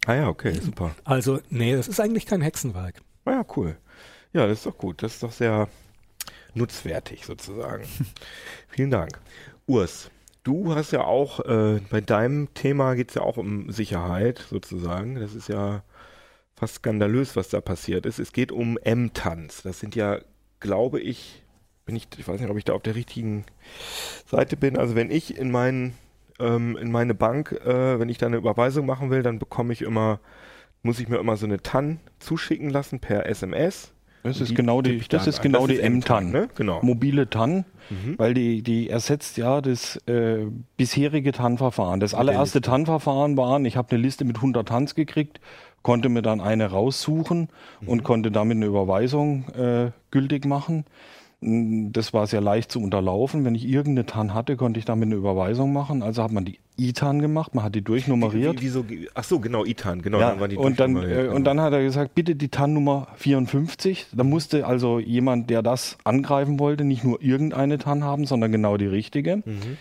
Ah 0.06 0.14
ja, 0.14 0.28
okay, 0.28 0.52
super. 0.60 0.94
Also, 1.04 1.40
nee, 1.50 1.74
das 1.74 1.88
ist 1.88 2.00
eigentlich 2.00 2.26
kein 2.26 2.40
Hexenwerk. 2.40 3.00
Ah 3.24 3.32
ja, 3.32 3.46
cool. 3.56 3.76
Ja, 4.32 4.46
das 4.46 4.58
ist 4.58 4.66
doch 4.66 4.76
gut. 4.76 5.02
Das 5.02 5.14
ist 5.14 5.22
doch 5.22 5.32
sehr 5.32 5.68
nutzwertig 6.54 7.24
sozusagen. 7.24 7.84
Vielen 8.68 8.90
Dank. 8.90 9.20
Urs, 9.66 10.10
du 10.42 10.74
hast 10.74 10.90
ja 10.90 11.04
auch, 11.04 11.40
äh, 11.40 11.80
bei 11.90 12.00
deinem 12.00 12.52
Thema 12.54 12.94
geht 12.94 13.10
es 13.10 13.14
ja 13.14 13.22
auch 13.22 13.36
um 13.36 13.70
Sicherheit 13.70 14.44
sozusagen. 14.50 15.14
Das 15.14 15.34
ist 15.34 15.48
ja 15.48 15.82
fast 16.56 16.76
skandalös, 16.76 17.36
was 17.36 17.48
da 17.48 17.60
passiert 17.60 18.06
ist. 18.06 18.18
Es 18.18 18.32
geht 18.32 18.50
um 18.50 18.78
M-Tanz. 18.78 19.62
Das 19.62 19.78
sind 19.78 19.94
ja, 19.94 20.20
glaube 20.58 21.00
ich, 21.00 21.42
bin 21.84 21.96
ich, 21.96 22.08
ich 22.16 22.26
weiß 22.26 22.40
nicht, 22.40 22.50
ob 22.50 22.56
ich 22.56 22.64
da 22.64 22.72
auf 22.72 22.82
der 22.82 22.94
richtigen 22.94 23.44
Seite 24.26 24.56
bin. 24.56 24.76
Also 24.76 24.96
wenn 24.96 25.10
ich 25.10 25.36
in 25.36 25.50
meinen 25.50 25.94
ähm, 26.38 26.76
in 26.76 26.90
meine 26.90 27.14
Bank, 27.14 27.52
äh, 27.52 27.98
wenn 27.98 28.08
ich 28.08 28.18
da 28.18 28.26
eine 28.26 28.36
Überweisung 28.36 28.86
machen 28.86 29.10
will, 29.10 29.22
dann 29.22 29.38
bekomme 29.38 29.72
ich 29.72 29.82
immer, 29.82 30.20
muss 30.82 31.00
ich 31.00 31.08
mir 31.08 31.18
immer 31.18 31.36
so 31.36 31.46
eine 31.46 31.62
TAN 31.62 32.00
zuschicken 32.18 32.70
lassen 32.70 33.00
per 33.00 33.26
SMS. 33.26 33.92
Das 34.26 34.40
ist 34.40 34.54
genau 34.54 34.82
die, 34.82 35.00
das 35.08 35.26
ist 35.26 35.40
genau 35.40 35.66
die 35.66 35.80
M-TAN, 35.80 36.30
ne? 36.30 36.48
genau. 36.54 36.80
mobile 36.82 37.30
TAN, 37.30 37.64
mhm. 37.90 38.14
weil 38.16 38.34
die, 38.34 38.62
die 38.62 38.90
ersetzt 38.90 39.36
ja 39.36 39.60
das 39.60 39.96
äh, 40.06 40.46
bisherige 40.76 41.32
TAN-Verfahren. 41.32 42.00
Das 42.00 42.12
allererste 42.12 42.60
TAN-Verfahren 42.60 43.36
war, 43.36 43.60
ich 43.60 43.76
habe 43.76 43.90
eine 43.92 44.02
Liste 44.02 44.24
mit 44.24 44.36
100 44.36 44.66
TANs 44.66 44.94
gekriegt 44.94 45.40
konnte 45.86 46.08
mir 46.08 46.20
dann 46.22 46.40
eine 46.40 46.66
raussuchen 46.72 47.48
mhm. 47.80 47.88
und 47.88 48.02
konnte 48.02 48.32
damit 48.32 48.56
eine 48.56 48.66
Überweisung 48.66 49.44
äh, 49.50 49.92
gültig 50.10 50.44
machen. 50.44 50.84
Mm, 51.40 51.92
das 51.92 52.12
war 52.12 52.26
sehr 52.26 52.40
leicht 52.40 52.72
zu 52.72 52.80
unterlaufen. 52.80 53.44
Wenn 53.44 53.54
ich 53.54 53.66
irgendeine 53.66 54.06
TAN 54.06 54.34
hatte, 54.34 54.56
konnte 54.56 54.78
ich 54.78 54.84
damit 54.84 55.06
eine 55.06 55.16
Überweisung 55.16 55.72
machen. 55.72 56.02
Also 56.02 56.22
hat 56.22 56.32
man 56.32 56.44
die 56.44 56.58
ITAN 56.78 57.20
gemacht, 57.20 57.54
man 57.54 57.64
hat 57.64 57.74
die 57.74 57.82
durchnummeriert. 57.82 58.60
Wie, 58.60 58.74
wie, 58.74 58.88
wie 58.88 59.08
ach 59.14 59.24
so, 59.24 59.40
genau, 59.40 59.64
ITAN, 59.64 60.02
genau. 60.02 60.20
Ja, 60.20 60.34
dann 60.34 60.56
und, 60.56 60.80
dann, 60.80 60.96
äh, 60.96 61.28
und 61.32 61.44
dann 61.44 61.60
hat 61.60 61.72
er 61.72 61.82
gesagt, 61.82 62.14
bitte 62.14 62.34
die 62.34 62.48
TAN-Nummer 62.48 63.08
54. 63.16 64.08
Da 64.12 64.24
musste 64.24 64.66
also 64.66 64.98
jemand, 64.98 65.50
der 65.50 65.62
das 65.62 65.98
angreifen 66.04 66.58
wollte, 66.58 66.84
nicht 66.84 67.04
nur 67.04 67.22
irgendeine 67.22 67.78
TAN 67.78 68.04
haben, 68.04 68.26
sondern 68.26 68.52
genau 68.52 68.76
die 68.76 68.86
richtige. 68.86 69.38
Mhm 69.38 69.76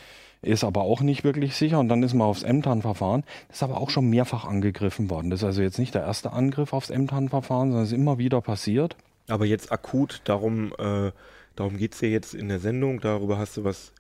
ist 0.46 0.63
aber 0.63 0.82
auch 0.82 1.02
nicht 1.02 1.24
wirklich 1.24 1.56
sicher 1.56 1.80
und 1.80 1.89
dann 1.89 2.04
ist 2.04 2.13
man 2.13 2.28
aufs 2.28 2.44
MTAN-Verfahren. 2.44 3.24
Das 3.48 3.58
ist 3.58 3.63
aber 3.63 3.82
auch 3.82 3.89
schon 3.89 4.10
mehrfach 4.10 4.46
angegriffen 4.46 5.10
worden. 5.10 5.30
Das 5.30 5.41
ist 5.41 5.46
also 5.46 5.62
jetzt 5.62 5.80
nicht 5.80 5.96
der 5.96 6.04
erste 6.04 6.34
Angriff 6.34 6.72
aufs 6.72 6.89
MTAN-Verfahren, 6.89 7.70
sondern 7.70 7.84
es 7.84 7.91
ist 7.91 7.98
immer 7.98 8.18
wieder 8.18 8.41
passiert. 8.41 8.96
Aber 9.28 9.46
jetzt 9.46 9.72
akut, 9.72 10.22
darum, 10.26 10.72
äh, 10.78 11.12
darum 11.56 11.78
geht 11.78 11.94
es 11.94 12.02
ja 12.02 12.08
jetzt 12.08 12.34
in 12.34 12.50
der 12.50 12.60
Sendung, 12.60 13.00
darüber 13.02 13.38
hast 13.38 13.58
du 13.58 13.63
was 13.63 13.94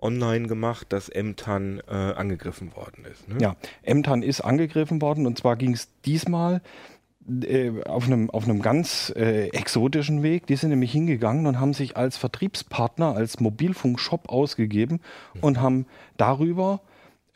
online 0.00 0.46
gemacht, 0.46 0.86
dass 0.90 1.10
MTAN 1.10 1.82
äh, 1.88 1.92
angegriffen 1.92 2.74
worden 2.76 3.04
ist. 3.04 3.28
Ne? 3.28 3.38
Ja, 3.40 3.56
MTAN 3.86 4.22
ist 4.22 4.40
angegriffen 4.40 5.02
worden 5.02 5.26
und 5.26 5.38
zwar 5.38 5.56
ging 5.56 5.72
es 5.72 5.88
diesmal 6.04 6.60
äh, 7.28 7.82
auf 7.84 8.06
einem, 8.06 8.30
auf 8.30 8.44
einem 8.44 8.62
ganz 8.62 9.12
äh, 9.16 9.48
exotischen 9.48 10.22
Weg. 10.22 10.46
Die 10.46 10.56
sind 10.56 10.70
nämlich 10.70 10.92
hingegangen 10.92 11.46
und 11.46 11.60
haben 11.60 11.74
sich 11.74 11.96
als 11.96 12.16
Vertriebspartner, 12.16 13.14
als 13.14 13.40
Mobilfunkshop 13.40 14.28
ausgegeben 14.28 15.00
mhm. 15.34 15.40
und 15.40 15.60
haben 15.60 15.86
darüber 16.16 16.80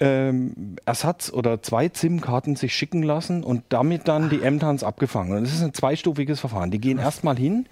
ähm, 0.01 0.77
Ersatz 0.85 1.31
oder 1.31 1.63
zwei 1.63 1.91
SIM-Karten 1.93 2.57
sich 2.57 2.75
schicken 2.75 3.03
lassen 3.03 3.45
und 3.45 3.65
damit 3.69 4.09
dann 4.09 4.31
die 4.31 4.43
M-Tans 4.43 4.83
abgefangen. 4.83 5.37
Und 5.37 5.45
das 5.45 5.53
ist 5.53 5.63
ein 5.63 5.75
zweistufiges 5.75 6.41
Verfahren. 6.41 6.71
Die 6.71 6.81
gehen 6.81 6.99
erstmal 6.99 7.37
hin 7.37 7.67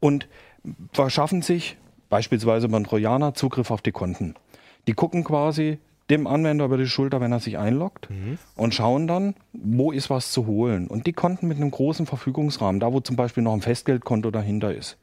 und 0.00 0.26
verschaffen 0.92 1.42
sich 1.42 1.76
beispielsweise 2.08 2.68
beim 2.68 2.84
Trojaner 2.84 3.34
Zugriff 3.34 3.70
auf 3.70 3.82
die 3.82 3.92
Konten. 3.92 4.34
Die 4.86 4.92
gucken 4.92 5.24
quasi, 5.24 5.78
dem 6.10 6.26
Anwender 6.26 6.66
über 6.66 6.76
die 6.76 6.86
Schulter, 6.86 7.20
wenn 7.20 7.32
er 7.32 7.40
sich 7.40 7.58
einloggt 7.58 8.10
mhm. 8.10 8.38
und 8.56 8.74
schauen 8.74 9.06
dann, 9.06 9.34
wo 9.52 9.92
ist 9.92 10.10
was 10.10 10.32
zu 10.32 10.46
holen. 10.46 10.88
Und 10.88 11.06
die 11.06 11.12
konnten 11.12 11.48
mit 11.48 11.56
einem 11.56 11.70
großen 11.70 12.06
Verfügungsrahmen, 12.06 12.80
da 12.80 12.92
wo 12.92 13.00
zum 13.00 13.16
Beispiel 13.16 13.42
noch 13.42 13.54
ein 13.54 13.62
Festgeldkonto 13.62 14.30
dahinter 14.30 14.74
ist, 14.74 14.98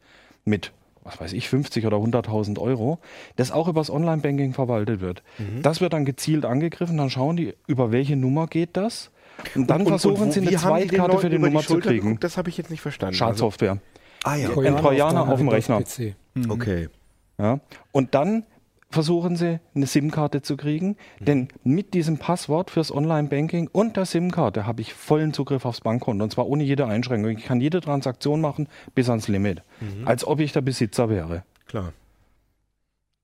mit 0.45 0.71
was 1.03 1.19
weiß 1.19 1.33
ich, 1.33 1.49
50 1.49 1.85
oder 1.87 1.97
100.000 1.97 2.59
Euro, 2.59 2.99
das 3.35 3.51
auch 3.51 3.67
übers 3.67 3.89
Online-Banking 3.89 4.53
verwaltet 4.53 5.01
wird. 5.01 5.23
Mhm. 5.39 5.63
Das 5.63 5.81
wird 5.81 5.93
dann 5.93 6.05
gezielt 6.05 6.45
angegriffen, 6.45 6.97
dann 6.97 7.09
schauen 7.09 7.35
die, 7.35 7.55
über 7.65 7.91
welche 7.91 8.15
Nummer 8.15 8.45
geht 8.45 8.77
das. 8.77 9.09
Und 9.55 9.69
dann 9.69 9.81
und, 9.81 9.87
versuchen 9.87 10.23
und, 10.23 10.33
sie 10.33 10.41
eine 10.41 10.51
Zweitkarte 10.51 11.17
für 11.17 11.29
die 11.29 11.39
Nummer 11.39 11.61
die 11.61 11.67
zu 11.67 11.79
kriegen. 11.79 12.05
Geguckt? 12.05 12.23
Das 12.23 12.37
habe 12.37 12.49
ich 12.49 12.57
jetzt 12.57 12.69
nicht 12.69 12.81
verstanden. 12.81 13.15
Schadsoftware. 13.15 13.79
Ah 14.23 14.35
ja. 14.35 14.49
Ein 14.49 14.77
Trojaner 14.77 15.21
auf 15.21 15.37
dem 15.37 15.47
deinem 15.47 15.49
Rechner. 15.49 15.77
Windows-PC. 15.77 16.15
Mhm. 16.35 16.51
Okay. 16.51 16.89
Ja? 17.37 17.59
Und 17.91 18.15
dann 18.15 18.43
versuchen 18.91 19.35
sie, 19.35 19.59
eine 19.75 19.85
SIM-Karte 19.85 20.41
zu 20.41 20.57
kriegen. 20.57 20.97
Denn 21.19 21.49
mit 21.63 21.93
diesem 21.93 22.17
Passwort 22.17 22.71
fürs 22.71 22.91
Online-Banking 22.91 23.69
und 23.71 23.97
der 23.97 24.05
SIM-Karte 24.05 24.65
habe 24.65 24.81
ich 24.81 24.93
vollen 24.93 25.31
Zugriff 25.33 25.65
aufs 25.65 25.81
Bankkonto. 25.81 26.23
Und 26.23 26.31
zwar 26.31 26.47
ohne 26.47 26.63
jede 26.63 26.87
Einschränkung. 26.87 27.37
Ich 27.37 27.45
kann 27.45 27.61
jede 27.61 27.81
Transaktion 27.81 28.41
machen 28.41 28.67
bis 28.95 29.09
ans 29.09 29.27
Limit. 29.27 29.61
Als 30.05 30.25
ob 30.25 30.39
ich 30.39 30.53
der 30.53 30.61
Besitzer 30.61 31.09
wäre. 31.09 31.43
Klar. 31.67 31.93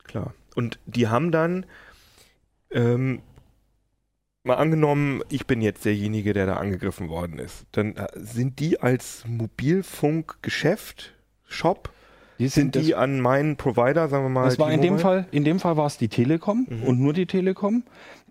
Klar. 0.03 0.33
Und 0.55 0.79
die 0.85 1.07
haben 1.07 1.31
dann, 1.31 1.65
ähm, 2.71 3.21
mal 4.45 4.55
angenommen, 4.55 5.21
ich 5.29 5.45
bin 5.47 5.61
jetzt 5.61 5.85
derjenige, 5.85 6.33
der 6.33 6.45
da 6.45 6.55
angegriffen 6.57 7.09
worden 7.09 7.39
ist. 7.39 7.65
Dann 7.71 7.95
äh, 7.95 8.07
sind 8.15 8.59
die 8.59 8.79
als 8.81 9.23
Mobilfunkgeschäft, 9.27 11.13
Shop, 11.47 11.89
Die 12.37 12.47
sind 12.49 12.75
die 12.75 12.95
an 12.95 13.21
meinen 13.21 13.55
Provider, 13.55 14.09
sagen 14.09 14.25
wir 14.25 14.29
mal. 14.29 14.43
Das 14.45 14.59
war 14.59 14.69
in 14.71 14.81
dem? 14.81 14.99
Fall, 14.99 15.25
in 15.31 15.43
dem 15.45 15.59
Fall 15.59 15.77
war 15.77 15.85
es 15.85 15.97
die 15.97 16.09
Telekom 16.09 16.67
Mhm. 16.69 16.83
und 16.83 16.99
nur 16.99 17.13
die 17.13 17.25
Telekom. 17.27 17.83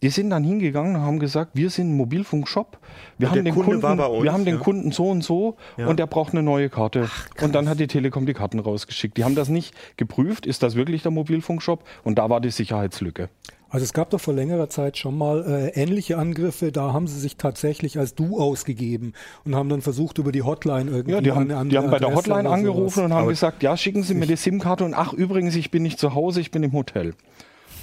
Die 0.02 0.10
sind 0.10 0.28
dann 0.28 0.44
hingegangen 0.44 0.96
und 0.96 1.00
haben 1.02 1.18
gesagt, 1.18 1.52
wir 1.54 1.70
sind 1.70 1.88
ein 1.90 1.96
Mobilfunkshop. 1.96 2.78
Wir 3.16 3.28
Und 3.28 3.36
haben 3.38 3.44
den 3.46 3.54
Kunde 3.54 3.70
Kunden, 3.70 3.82
war 3.82 3.96
bei 3.96 4.06
uns, 4.06 4.22
wir 4.24 4.32
haben 4.34 4.44
den 4.44 4.56
ja. 4.56 4.60
Kunden 4.60 4.92
so 4.92 5.08
und 5.08 5.22
so 5.24 5.56
Ja. 5.78 5.86
und 5.86 5.98
der 5.98 6.06
braucht 6.06 6.32
eine 6.34 6.42
neue 6.42 6.68
Karte. 6.68 7.08
und 7.40 7.54
dann 7.54 7.68
hat 7.68 7.80
die 7.80 7.86
Telekom 7.86 8.26
die 8.26 8.34
Karten 8.34 8.58
rausgeschickt. 8.58 9.16
Die 9.16 9.24
haben 9.24 9.34
das 9.36 9.48
nicht 9.48 9.74
geprüft, 9.96 10.44
ist 10.44 10.62
das 10.62 10.74
wirklich 10.74 11.02
der 11.02 11.10
Mobilfunkshop? 11.10 11.82
Und 12.02 12.18
da 12.18 12.28
war 12.28 12.40
die 12.42 12.50
Sicherheitslücke. 12.50 13.30
Also 13.74 13.82
es 13.82 13.92
gab 13.92 14.10
doch 14.10 14.20
vor 14.20 14.34
längerer 14.34 14.68
Zeit 14.68 14.96
schon 14.98 15.18
mal 15.18 15.44
äh, 15.44 15.70
ähnliche 15.70 16.16
Angriffe, 16.16 16.70
da 16.70 16.92
haben 16.92 17.08
sie 17.08 17.18
sich 17.18 17.36
tatsächlich 17.36 17.98
als 17.98 18.14
du 18.14 18.38
ausgegeben 18.38 19.14
und 19.44 19.56
haben 19.56 19.68
dann 19.68 19.82
versucht 19.82 20.18
über 20.18 20.30
die 20.30 20.42
Hotline 20.42 20.88
irgendwie 20.92 21.10
Ja, 21.10 21.20
die 21.20 21.32
haben, 21.32 21.50
eine 21.50 21.68
die 21.70 21.76
andere 21.76 21.82
haben 21.82 21.90
bei 21.90 21.98
der 21.98 22.14
Hotline 22.14 22.48
angerufen 22.48 22.88
sowas. 22.94 23.04
und 23.06 23.12
haben 23.14 23.22
Aber 23.22 23.30
gesagt, 23.30 23.64
ja, 23.64 23.76
schicken 23.76 24.04
Sie 24.04 24.14
mir 24.14 24.26
die 24.28 24.36
SIM-Karte 24.36 24.84
und 24.84 24.94
ach, 24.94 25.12
übrigens, 25.12 25.56
ich 25.56 25.72
bin 25.72 25.82
nicht 25.82 25.98
zu 25.98 26.14
Hause, 26.14 26.40
ich 26.40 26.52
bin 26.52 26.62
im 26.62 26.72
Hotel. 26.72 27.14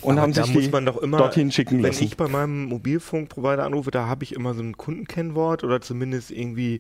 Und 0.01 0.13
Aber 0.13 0.21
haben 0.21 0.33
da 0.33 0.43
sich 0.45 0.53
muss 0.53 0.63
die 0.63 0.69
man 0.69 0.85
doch 0.85 0.97
immer, 0.97 1.17
dorthin 1.17 1.51
schicken 1.51 1.83
wenn 1.83 1.91
lassen. 1.91 2.05
ich 2.05 2.15
bei 2.15 2.29
meinem 2.29 2.63
Mobilfunkprovider 2.69 3.65
anrufe, 3.65 3.91
da 3.91 4.07
habe 4.07 4.23
ich 4.23 4.33
immer 4.33 4.53
so 4.53 4.63
ein 4.63 4.77
Kundenkennwort 4.77 5.65
oder 5.65 5.81
zumindest 5.81 6.31
irgendwie, 6.31 6.79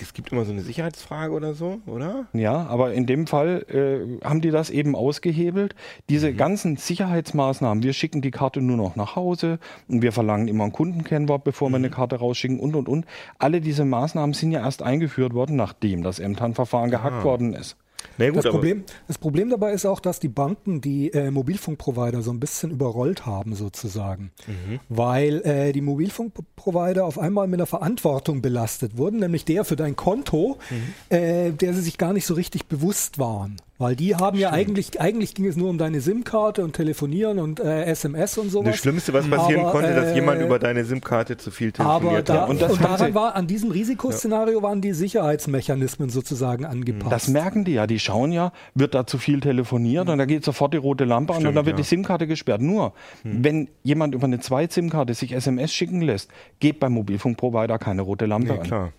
es 0.00 0.14
gibt 0.14 0.32
immer 0.32 0.44
so 0.44 0.52
eine 0.52 0.62
Sicherheitsfrage 0.62 1.32
oder 1.32 1.54
so, 1.54 1.80
oder? 1.86 2.26
Ja, 2.32 2.66
aber 2.66 2.94
in 2.94 3.06
dem 3.06 3.26
Fall 3.26 3.66
äh, 3.68 4.24
haben 4.24 4.40
die 4.40 4.50
das 4.50 4.70
eben 4.70 4.96
ausgehebelt. 4.96 5.74
Diese 6.08 6.32
ganzen 6.32 6.76
Sicherheitsmaßnahmen, 6.76 7.82
wir 7.82 7.92
schicken 7.92 8.22
die 8.22 8.30
Karte 8.30 8.62
nur 8.62 8.76
noch 8.76 8.96
nach 8.96 9.16
Hause 9.16 9.58
und 9.88 10.02
wir 10.02 10.12
verlangen 10.12 10.48
immer 10.48 10.64
ein 10.64 10.72
Kundenkennwort, 10.72 11.44
bevor 11.44 11.68
wir 11.68 11.76
eine 11.76 11.90
Karte 11.90 12.16
rausschicken 12.16 12.58
und 12.58 12.74
und 12.74 12.88
und. 12.88 13.04
Alle 13.38 13.60
diese 13.60 13.84
Maßnahmen 13.84 14.32
sind 14.32 14.52
ja 14.52 14.60
erst 14.60 14.82
eingeführt 14.82 15.34
worden, 15.34 15.56
nachdem 15.56 16.02
das 16.02 16.20
MTAN-Verfahren 16.20 16.90
gehackt 16.90 17.22
worden 17.24 17.52
ist. 17.52 17.76
Na 18.18 18.28
gut, 18.28 18.36
Das 18.44 18.50
Problem, 18.50 18.84
das 19.08 19.18
Problem 19.18 19.50
dabei 19.50 19.72
ist 19.72 19.86
auch, 19.86 20.00
dass 20.00 20.20
die 20.20 20.28
Banken 20.28 20.80
die 20.80 21.12
äh, 21.12 21.30
Mobilfunkprovider 21.30 22.22
so 22.22 22.30
ein 22.30 22.40
bisschen 22.40 22.70
überrollt 22.70 23.26
haben 23.26 23.54
sozusagen, 23.54 24.32
Mhm. 24.46 24.80
weil 24.88 25.40
äh, 25.46 25.72
die 25.72 25.80
Mobilfunkprovider 25.80 27.04
auf 27.04 27.18
einmal 27.18 27.46
mit 27.46 27.58
einer 27.58 27.66
Verantwortung 27.66 28.42
belastet 28.42 28.96
wurden, 28.96 29.20
nämlich 29.20 29.44
der 29.44 29.64
für 29.64 29.76
dein 29.76 29.96
Konto, 29.96 30.58
Mhm. 30.70 31.16
äh, 31.16 31.50
der 31.52 31.74
sie 31.74 31.82
sich 31.82 31.98
gar 31.98 32.12
nicht 32.12 32.26
so 32.26 32.34
richtig 32.34 32.66
bewusst 32.66 33.18
waren. 33.18 33.56
Weil 33.80 33.96
die 33.96 34.14
haben 34.14 34.38
ja 34.38 34.50
eigentlich, 34.50 35.00
eigentlich 35.00 35.34
ging 35.34 35.46
es 35.46 35.56
nur 35.56 35.70
um 35.70 35.78
deine 35.78 36.02
SIM-Karte 36.02 36.62
und 36.62 36.74
Telefonieren 36.76 37.38
und 37.38 37.60
äh, 37.60 37.84
SMS 37.86 38.36
und 38.36 38.50
sowas. 38.50 38.66
Das 38.72 38.76
Schlimmste, 38.76 39.14
was 39.14 39.26
passieren 39.26 39.62
Aber, 39.62 39.70
konnte, 39.72 39.94
dass 39.94 40.08
äh, 40.12 40.14
jemand 40.16 40.42
über 40.42 40.58
deine 40.58 40.84
SIM-Karte 40.84 41.38
zu 41.38 41.50
viel 41.50 41.72
aber 41.78 41.98
telefoniert 42.00 42.28
da, 42.28 42.42
hat. 42.42 42.48
und, 42.50 42.56
Und 42.56 42.60
das 42.62 42.72
haben 42.78 42.82
daran 42.82 43.08
sie- 43.08 43.14
war, 43.14 43.34
an 43.36 43.46
diesem 43.46 43.70
Risikoszenario 43.70 44.62
waren 44.62 44.82
die 44.82 44.92
Sicherheitsmechanismen 44.92 46.10
sozusagen 46.10 46.66
angepasst. 46.66 47.10
Das 47.10 47.28
merken 47.28 47.64
die 47.64 47.72
ja, 47.72 47.86
die 47.86 47.98
schauen 47.98 48.32
ja, 48.32 48.52
wird 48.74 48.94
da 48.94 49.06
zu 49.06 49.16
viel 49.16 49.40
telefoniert 49.40 50.10
und 50.10 50.18
da 50.18 50.26
geht 50.26 50.44
sofort 50.44 50.74
die 50.74 50.78
rote 50.78 51.04
Lampe 51.06 51.32
an 51.32 51.38
und 51.38 51.42
Stimmt, 51.44 51.56
dann 51.56 51.64
wird 51.64 51.78
ja. 51.78 51.82
die 51.82 51.88
SIM-Karte 51.88 52.26
gesperrt. 52.26 52.60
Nur, 52.60 52.92
wenn 53.24 53.68
jemand 53.82 54.14
über 54.14 54.24
eine 54.26 54.40
Zweit-SIM-Karte 54.40 55.14
sich 55.14 55.32
SMS 55.32 55.72
schicken 55.72 56.02
lässt, 56.02 56.30
geht 56.58 56.80
beim 56.80 56.92
Mobilfunkprovider 56.92 57.78
keine 57.78 58.02
rote 58.02 58.26
Lampe 58.26 58.52
Nee, 58.52 58.58
an. 58.58 58.62
klar. 58.62 58.92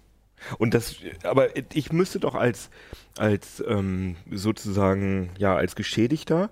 Und 0.58 0.74
das, 0.74 0.96
aber 1.24 1.50
ich 1.74 1.92
müsste 1.92 2.20
doch 2.20 2.36
als, 2.36 2.70
als 3.18 3.64
ähm, 3.68 4.16
sozusagen, 4.32 5.30
ja, 5.38 5.56
als 5.56 5.76
Geschädigter, 5.76 6.50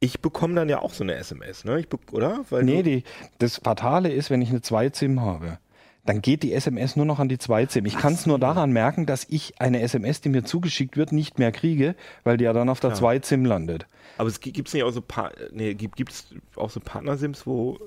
ich 0.00 0.20
bekomme 0.20 0.54
dann 0.54 0.68
ja 0.68 0.80
auch 0.80 0.92
so 0.94 1.02
eine 1.04 1.14
SMS, 1.16 1.64
ne? 1.64 1.80
Ich 1.80 1.88
oder? 2.12 2.44
Weil 2.50 2.62
Nee, 2.64 2.82
die, 2.82 3.02
das 3.38 3.56
Fatale 3.56 4.12
ist, 4.12 4.30
wenn 4.30 4.40
ich 4.42 4.50
eine 4.50 4.62
Zweit-SIM 4.62 5.20
habe, 5.20 5.58
dann 6.04 6.22
geht 6.22 6.42
die 6.42 6.54
SMS 6.54 6.96
nur 6.96 7.04
noch 7.04 7.18
an 7.18 7.28
die 7.28 7.36
Zweit-SIM. 7.38 7.84
Ich 7.84 7.98
kann 7.98 8.14
es 8.14 8.24
nur 8.24 8.38
daran 8.38 8.72
merken, 8.72 9.04
dass 9.04 9.26
ich 9.28 9.60
eine 9.60 9.82
SMS, 9.82 10.20
die 10.22 10.30
mir 10.30 10.44
zugeschickt 10.44 10.96
wird, 10.96 11.12
nicht 11.12 11.38
mehr 11.38 11.52
kriege, 11.52 11.96
weil 12.24 12.36
die 12.38 12.44
ja 12.44 12.52
dann 12.52 12.68
auf 12.68 12.80
der 12.80 12.90
Klar. 12.90 13.00
Zweit-SIM 13.00 13.44
landet. 13.44 13.86
aber 14.16 14.28
es 14.28 14.40
gibt 14.40 14.68
es 14.68 14.74
nicht 14.74 14.84
auch 14.84 14.90
so 14.92 15.02
pa 15.02 15.32
nee, 15.52 15.74
gibt 15.74 15.96
gibt's 15.96 16.32
auch 16.56 16.70
so 16.70 16.80
Partnersims, 16.80 17.46
wo 17.46 17.78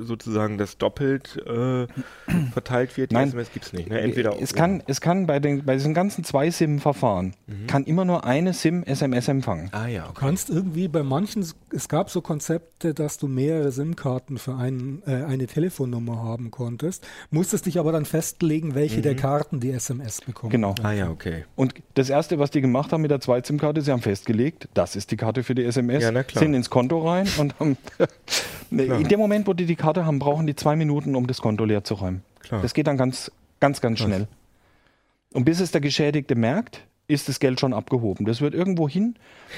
sozusagen 0.00 0.58
das 0.58 0.78
doppelt 0.78 1.36
äh, 1.46 1.86
verteilt 2.52 2.96
wird? 2.96 3.10
Die 3.10 3.14
Nein. 3.14 3.28
SMS 3.28 3.52
gibt's 3.52 3.72
nicht, 3.72 3.88
ne? 3.88 4.00
Entweder 4.00 4.34
es 4.40 4.54
kann, 4.54 4.82
es 4.86 5.00
kann 5.00 5.26
bei, 5.26 5.40
den, 5.40 5.64
bei 5.64 5.74
diesen 5.74 5.94
ganzen 5.94 6.24
Zwei-SIM-Verfahren, 6.24 7.34
kann 7.66 7.84
immer 7.84 8.04
nur 8.04 8.24
eine 8.24 8.52
SIM 8.52 8.82
SMS 8.84 9.28
empfangen. 9.28 9.68
Ah 9.72 9.86
ja, 9.86 10.04
Du 10.04 10.10
okay. 10.10 10.18
kannst 10.20 10.50
irgendwie 10.50 10.88
bei 10.88 11.02
manchen, 11.02 11.44
es 11.74 11.88
gab 11.88 12.10
so 12.10 12.20
Konzepte, 12.20 12.94
dass 12.94 13.18
du 13.18 13.26
mehrere 13.28 13.72
SIM-Karten 13.72 14.38
für 14.38 14.54
einen, 14.56 15.02
äh, 15.06 15.24
eine 15.24 15.46
Telefonnummer 15.46 16.22
haben 16.22 16.50
konntest, 16.50 17.06
musstest 17.30 17.66
dich 17.66 17.78
aber 17.78 17.92
dann 17.92 18.04
festlegen, 18.04 18.74
welche 18.74 19.02
der 19.02 19.16
Karten 19.16 19.60
die 19.60 19.70
SMS 19.70 20.20
bekommen. 20.20 20.50
Genau. 20.50 20.74
Ah 20.82 20.92
ja, 20.92 21.10
okay. 21.10 21.44
Und 21.56 21.74
das 21.94 22.10
Erste, 22.10 22.38
was 22.38 22.50
die 22.50 22.60
gemacht 22.60 22.92
haben 22.92 23.02
mit 23.02 23.10
der 23.10 23.20
Zweit-SIM-Karte, 23.20 23.80
sie 23.82 23.90
haben 23.92 24.02
festgelegt, 24.02 24.68
das 24.74 24.96
ist 24.96 25.10
die 25.10 25.16
Karte 25.16 25.42
für 25.42 25.54
die 25.54 25.64
SMS, 25.64 26.02
Ja, 26.02 26.12
na 26.12 26.22
klar. 26.22 26.42
sind 26.42 26.54
ins 26.54 26.70
Konto 26.70 27.06
rein 27.08 27.26
und 27.38 27.58
haben, 27.58 27.76
in 28.70 29.08
dem 29.08 29.18
Moment, 29.18 29.46
wo 29.46 29.52
die 29.54 29.66
die 29.66 29.76
Karte 29.76 29.87
haben, 29.96 30.18
brauchen 30.18 30.46
die 30.46 30.56
zwei 30.56 30.76
Minuten, 30.76 31.14
um 31.14 31.26
das 31.26 31.40
Konto 31.40 31.64
leer 31.64 31.84
zu 31.84 31.94
räumen. 31.94 32.22
Klar. 32.40 32.62
Das 32.62 32.74
geht 32.74 32.86
dann 32.86 32.96
ganz, 32.96 33.30
ganz, 33.60 33.80
ganz 33.80 33.98
schnell. 33.98 34.28
Und 35.32 35.44
bis 35.44 35.60
es 35.60 35.70
der 35.70 35.80
Geschädigte 35.80 36.34
merkt, 36.34 36.86
ist 37.06 37.28
das 37.28 37.40
Geld 37.40 37.58
schon 37.58 37.72
abgehoben. 37.72 38.26
Das 38.26 38.40
wird 38.40 38.54
irgendwo 38.54 38.88
hin. 38.88 39.14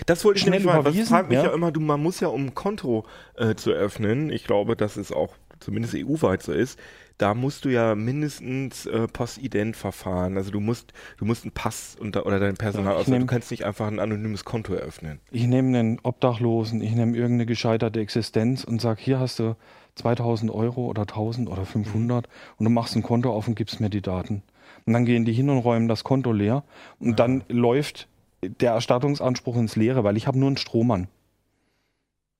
Das 0.07 0.25
wollte 0.25 0.38
ich 0.38 0.43
Schnell 0.43 0.61
nämlich 0.61 0.73
mal, 0.73 0.83
das 0.85 1.09
fragt 1.09 1.29
mich 1.29 1.38
ja. 1.38 1.47
ja. 1.47 1.53
immer, 1.53 1.73
du, 1.73 1.81
man 1.81 2.01
muss 2.01 2.21
ja, 2.21 2.29
um 2.29 2.47
ein 2.47 2.55
Konto 2.55 3.05
äh, 3.37 3.57
zu 3.57 3.73
öffnen, 3.73 4.31
ich 4.31 4.45
glaube, 4.45 4.77
dass 4.77 4.97
es 4.97 5.11
auch 5.12 5.35
zumindest 5.59 5.95
EU-weit 5.95 6.43
so 6.43 6.53
ist, 6.53 6.79
da 7.19 7.35
musst 7.35 7.66
du 7.66 7.69
ja 7.69 7.95
mindestens 7.95 8.87
äh, 8.87 9.07
Postident-Verfahren, 9.07 10.38
also 10.38 10.51
du 10.51 10.61
musst, 10.61 10.95
du 11.19 11.27
musst 11.27 11.45
einen 11.45 11.53
Pass 11.53 11.97
und, 12.01 12.16
oder 12.16 12.40
dein 12.40 12.57
Personal, 12.57 12.95
Ja, 12.95 12.99
also, 12.99 13.11
du 13.11 13.19
nehm- 13.19 13.27
kannst 13.27 13.51
nicht 13.51 13.66
einfach 13.66 13.88
ein 13.88 13.99
anonymes 13.99 14.45
Konto 14.45 14.73
eröffnen. 14.73 15.21
Ich 15.31 15.47
nehme 15.47 15.77
einen 15.77 15.99
Obdachlosen, 16.03 16.81
ich 16.81 16.93
nehme 16.93 17.16
irgendeine 17.16 17.47
gescheiterte 17.47 18.01
Existenz 18.01 18.64
und 18.64 18.81
sage, 18.81 19.03
hier 19.03 19.21
hast 19.21 19.38
du 19.38 19.55
2000 20.01 20.51
Euro 20.53 20.87
oder 20.87 21.03
1000 21.03 21.49
oder 21.49 21.65
500 21.65 22.29
und 22.59 22.65
du 22.65 22.71
machst 22.71 22.97
ein 22.97 23.03
Konto 23.03 23.33
auf 23.33 23.49
und 23.49 23.55
gibst 23.55 23.81
mir 23.81 23.91
die 23.91 24.03
Daten. 24.03 24.43
Und 24.87 24.93
dann 24.93 25.05
gehen 25.05 25.25
die 25.25 25.33
hin 25.33 25.51
und 25.51 25.59
räumen 25.59 25.89
das 25.89 26.05
Konto 26.05 26.33
leer 26.33 26.65
und 26.99 27.19
dann 27.21 27.45
läuft 27.49 28.09
der 28.43 28.73
Erstattungsanspruch 28.73 29.57
ins 29.57 29.77
Leere, 29.77 30.03
weil 30.05 30.17
ich 30.17 30.27
habe 30.27 30.39
nur 30.39 30.49
einen 30.49 30.57
Strohmann. 30.57 31.09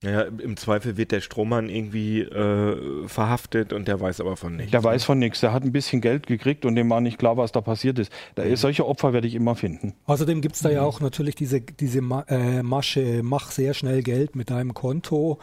Naja, 0.03 0.21
im- 0.23 0.57
Zweifel 0.57 0.97
wird 0.97 1.11
der 1.11 1.21
Strohmann 1.21 1.69
irgendwie 1.69 2.21
äh, 2.21 3.07
verhaftet 3.07 3.71
und 3.71 3.87
der 3.87 4.01
weiß 4.01 4.19
aber 4.21 4.35
von 4.35 4.55
nichts. 4.55 4.71
Der 4.71 4.83
weiß 4.83 5.03
von 5.03 5.19
nichts. 5.19 5.41
Der 5.41 5.53
hat 5.53 5.61
ein 5.63 5.71
bisschen 5.71 6.01
Geld 6.01 6.25
gekriegt 6.25 6.65
und 6.65 6.73
dem 6.75 6.89
war 6.89 7.01
nicht 7.01 7.19
klar, 7.19 7.37
was 7.37 7.51
da 7.51 7.61
passiert 7.61 7.99
ist. 7.99 8.11
Da, 8.33 8.43
Solche 8.55 8.87
Opfer 8.87 9.13
werde 9.13 9.27
ich 9.27 9.35
immer 9.35 9.53
finden. 9.53 9.93
Außerdem 10.07 10.41
gibt's 10.41 10.61
da 10.61 10.71
ja 10.71 10.81
auch 10.81 11.01
natürlich 11.01 11.35
diese, 11.35 11.61
diese 11.61 12.01
Ma 12.01 12.21
äh, 12.29 12.63
Masche, 12.63 13.21
mach 13.23 13.51
sehr 13.51 13.75
schnell 13.75 14.01
Geld 14.01 14.35
mit 14.35 14.49
deinem 14.49 14.73
Konto, 14.73 15.37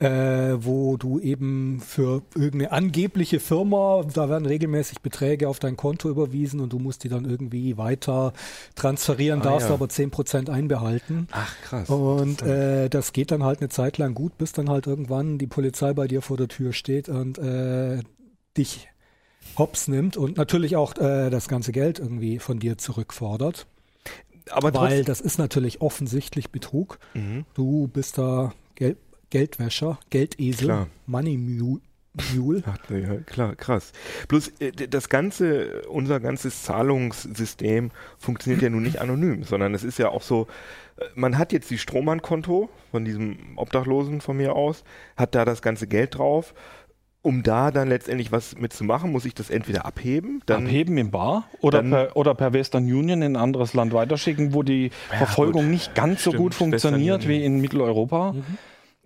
äh, 0.00 0.56
wo 0.58 0.96
du 0.96 1.20
eben 1.20 1.80
für 1.80 2.22
irgendeine 2.34 2.72
angebliche 2.72 3.38
Firma, 3.40 4.04
da 4.12 4.28
werden 4.28 4.44
regelmäßig 4.46 5.00
Beträge 5.02 5.48
auf 5.48 5.60
dein 5.60 5.76
Konto 5.76 6.08
überwiesen 6.10 6.60
und 6.60 6.72
du 6.72 6.78
musst 6.78 7.04
die 7.04 7.08
dann 7.08 7.24
irgendwie 7.24 7.76
weiter 7.78 8.32
transferieren, 8.74 9.40
Ah, 9.42 9.44
darfst 9.44 9.68
ja. 9.68 9.74
aber 9.74 9.86
10% 9.86 10.50
einbehalten. 10.50 11.28
Ach, 11.30 11.54
krass. 11.62 11.88
Und 11.88 12.42
äh, 12.42 12.88
das 12.90 13.12
geht 13.12 13.30
dann 13.30 13.44
halt 13.44 13.60
eine 13.60 13.68
Zeit 13.68 13.96
lang 13.98 14.14
gut, 14.14 14.36
bis 14.36 14.52
dann 14.52 14.68
halt 14.68 14.86
irgendwann 14.86 15.38
die 15.38 15.46
Polizei 15.46 15.92
bei 15.92 16.08
dir 16.08 16.22
vor 16.22 16.36
der 16.36 16.48
Tür 16.48 16.72
steht 16.72 17.08
und 17.08 17.38
äh, 17.38 18.00
dich 18.58 18.88
hops 19.56 19.86
nimmt 19.88 20.16
und 20.16 20.36
natürlich 20.36 20.74
auch 20.76 20.96
äh, 20.96 21.30
das 21.30 21.46
ganze 21.48 21.70
Geld 21.70 21.98
irgendwie 22.00 22.38
von 22.40 22.58
dir 22.58 22.78
zurückfordert. 22.78 23.66
aber 24.50 24.74
Weil 24.74 25.04
das 25.04 25.20
ist 25.20 25.38
natürlich 25.38 25.80
offensichtlich 25.80 26.50
Betrug. 26.50 26.98
Mhm. 27.14 27.44
Du 27.54 27.86
bist 27.88 28.18
da 28.18 28.52
Gel 28.74 28.96
Geldwäscher, 29.30 29.98
Geldesel, 30.10 30.66
Klar. 30.66 30.86
Money 31.06 31.36
Mule. 31.36 31.80
Mule. 32.34 32.62
Ach, 32.66 32.78
ja, 32.90 33.16
klar, 33.26 33.56
krass. 33.56 33.92
Bloß 34.28 34.60
äh, 34.60 34.70
das 34.70 35.08
ganze, 35.08 35.82
unser 35.88 36.20
ganzes 36.20 36.62
Zahlungssystem 36.62 37.90
funktioniert 38.18 38.62
ja 38.62 38.70
nun 38.70 38.84
nicht 38.84 39.00
anonym, 39.00 39.42
sondern 39.42 39.74
es 39.74 39.82
ist 39.82 39.98
ja 39.98 40.10
auch 40.10 40.22
so, 40.22 40.46
äh, 40.96 41.04
man 41.16 41.38
hat 41.38 41.52
jetzt 41.52 41.70
die 41.70 41.78
Strohmann-Konto 41.78 42.68
von 42.92 43.04
diesem 43.04 43.56
Obdachlosen 43.56 44.20
von 44.20 44.36
mir 44.36 44.54
aus, 44.54 44.84
hat 45.16 45.34
da 45.34 45.44
das 45.44 45.60
ganze 45.60 45.88
Geld 45.88 46.16
drauf 46.16 46.54
um 47.24 47.42
da 47.42 47.70
dann 47.70 47.88
letztendlich 47.88 48.32
was 48.32 48.58
mitzumachen, 48.58 49.10
muss 49.10 49.24
ich 49.24 49.34
das 49.34 49.48
entweder 49.48 49.86
abheben. 49.86 50.42
Dann, 50.44 50.66
abheben 50.66 50.98
im 50.98 51.10
Bar 51.10 51.48
oder, 51.60 51.78
dann, 51.78 51.90
per, 51.90 52.16
oder 52.16 52.34
per 52.34 52.52
Western 52.52 52.84
Union 52.84 53.22
in 53.22 53.32
ein 53.32 53.36
anderes 53.36 53.72
Land 53.72 53.94
weiterschicken, 53.94 54.52
wo 54.52 54.62
die 54.62 54.90
ja, 55.10 55.16
Verfolgung 55.16 55.62
gut. 55.62 55.70
nicht 55.70 55.94
ganz 55.94 56.20
Stimmt, 56.20 56.36
so 56.36 56.42
gut 56.42 56.54
funktioniert 56.54 57.26
wie 57.26 57.42
in 57.42 57.62
Mitteleuropa. 57.62 58.32
Mhm. 58.32 58.44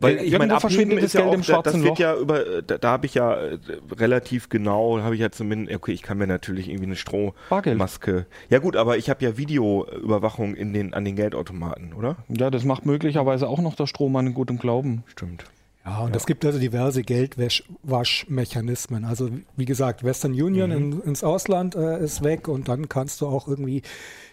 Weil 0.01 0.19
ich 0.23 0.39
meine, 0.39 0.61
verschwindet 0.61 1.03
das 1.03 1.13
Geld 1.13 1.25
ja 1.25 1.31
auch, 1.31 1.35
im 1.35 1.43
schwarzen 1.43 1.73
das 1.73 1.83
wird 1.83 1.91
Loch. 1.91 1.99
ja 1.99 2.17
über, 2.17 2.63
da, 2.63 2.79
da 2.79 2.91
habe 2.91 3.07
ich 3.07 3.15
ja 3.15 3.35
äh, 3.35 3.59
relativ 3.97 4.49
genau, 4.49 5.01
habe 5.01 5.15
ich 5.15 5.21
ja 5.21 5.31
zumindest, 5.31 5.77
okay, 5.77 5.93
ich 5.93 6.03
kann 6.03 6.19
mir 6.19 6.27
natürlich 6.27 6.69
irgendwie 6.69 6.87
eine 6.87 6.97
Strohmaske. 6.97 8.27
Ja 8.49 8.59
gut, 8.61 8.77
aber 8.77 8.97
ich 8.97 9.11
habe 9.11 9.25
ja 9.25 9.37
Videoüberwachung 9.37 10.55
in 10.55 10.73
den, 10.73 10.95
an 10.95 11.05
den 11.05 11.17
Geldautomaten, 11.17 11.93
oder? 11.95 12.17
Ja, 12.29 12.51
das 12.51 12.65
macht 12.65 12.87
möglicherweise 12.87 13.49
auch 13.49 13.61
noch 13.61 13.75
der 13.75 13.87
Strohmann 13.87 14.29
in 14.29 14.35
gutem 14.35 14.59
Glauben. 14.59 15.03
Stimmt. 15.07 15.45
Ja, 15.89 16.01
und 16.01 16.15
es 16.15 16.27
gibt 16.27 16.45
also 16.45 16.59
diverse 16.59 17.03
Geldwaschmechanismen. 17.03 19.07
Also 19.07 19.31
wie 19.57 19.65
gesagt, 19.65 20.05
Western 20.05 20.33
Union 20.33 20.69
mhm. 20.71 20.77
in, 20.77 21.01
ins 21.01 21.25
Ausland 21.25 21.75
äh, 21.75 21.99
ist 22.03 22.23
weg 22.23 22.49
und 22.49 22.69
dann 22.69 22.91
kannst 22.91 23.23
du 23.23 23.27
auch 23.27 23.49
irgendwie 23.49 23.81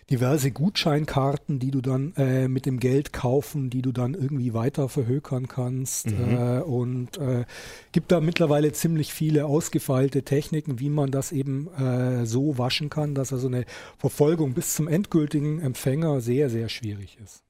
diverse 0.09 0.51
Gutscheinkarten, 0.51 1.59
die 1.59 1.71
du 1.71 1.79
dann 1.81 2.13
äh, 2.17 2.49
mit 2.49 2.65
dem 2.65 2.79
Geld 2.79 3.13
kaufen, 3.13 3.69
die 3.69 3.81
du 3.81 3.91
dann 3.91 4.13
irgendwie 4.13 4.53
weiter 4.53 4.87
verhökern 4.89 5.47
kannst. 5.47 6.11
Mhm. 6.11 6.37
Äh, 6.37 6.59
und 6.59 7.17
äh, 7.17 7.45
gibt 7.91 8.11
da 8.11 8.19
mittlerweile 8.19 8.73
ziemlich 8.73 9.13
viele 9.13 9.45
ausgefeilte 9.45 10.23
Techniken, 10.23 10.79
wie 10.79 10.89
man 10.89 11.11
das 11.11 11.31
eben 11.31 11.69
äh, 11.75 12.25
so 12.25 12.57
waschen 12.57 12.89
kann, 12.89 13.15
dass 13.15 13.31
also 13.31 13.47
eine 13.47 13.63
Verfolgung 13.97 14.53
bis 14.53 14.75
zum 14.75 14.89
endgültigen 14.89 15.61
Empfänger 15.61 16.19
sehr, 16.19 16.49
sehr 16.49 16.67
schwierig 16.69 17.17
ist. 17.23 17.44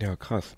Ja, 0.00 0.14
krass. 0.16 0.56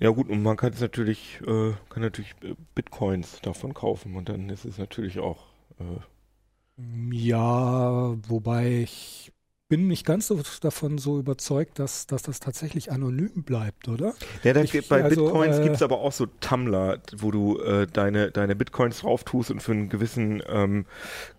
Ja 0.00 0.10
gut, 0.10 0.28
und 0.30 0.42
man 0.42 0.56
kann 0.56 0.72
es 0.72 0.80
natürlich, 0.80 1.40
äh, 1.42 1.74
kann 1.90 2.02
natürlich 2.02 2.34
äh, 2.42 2.54
Bitcoins 2.74 3.40
davon 3.42 3.74
kaufen 3.74 4.16
und 4.16 4.28
dann 4.30 4.50
ist 4.50 4.64
es 4.66 4.78
natürlich 4.78 5.18
auch. 5.20 5.46
Äh 5.80 6.00
ja, 7.12 8.14
wobei 8.28 8.82
ich 8.82 9.32
bin 9.68 9.86
nicht 9.86 10.06
ganz 10.06 10.28
so 10.28 10.40
davon 10.62 10.96
so 10.96 11.18
überzeugt, 11.18 11.78
dass, 11.78 12.06
dass 12.06 12.22
das 12.22 12.40
tatsächlich 12.40 12.90
anonym 12.90 13.42
bleibt, 13.42 13.88
oder? 13.88 14.14
Ja, 14.42 14.54
da 14.54 14.62
ich, 14.62 14.88
bei 14.88 15.04
also, 15.04 15.24
Bitcoins 15.24 15.58
äh, 15.58 15.62
gibt 15.62 15.76
es 15.76 15.82
aber 15.82 15.98
auch 15.98 16.12
so 16.12 16.26
Tumblr, 16.40 16.98
wo 17.18 17.30
du 17.30 17.60
äh, 17.60 17.86
deine, 17.86 18.30
deine 18.30 18.56
Bitcoins 18.56 19.00
drauf 19.00 19.24
tust 19.24 19.50
und 19.50 19.62
für 19.62 19.72
einen 19.72 19.90
gewissen 19.90 20.42
ähm, 20.48 20.86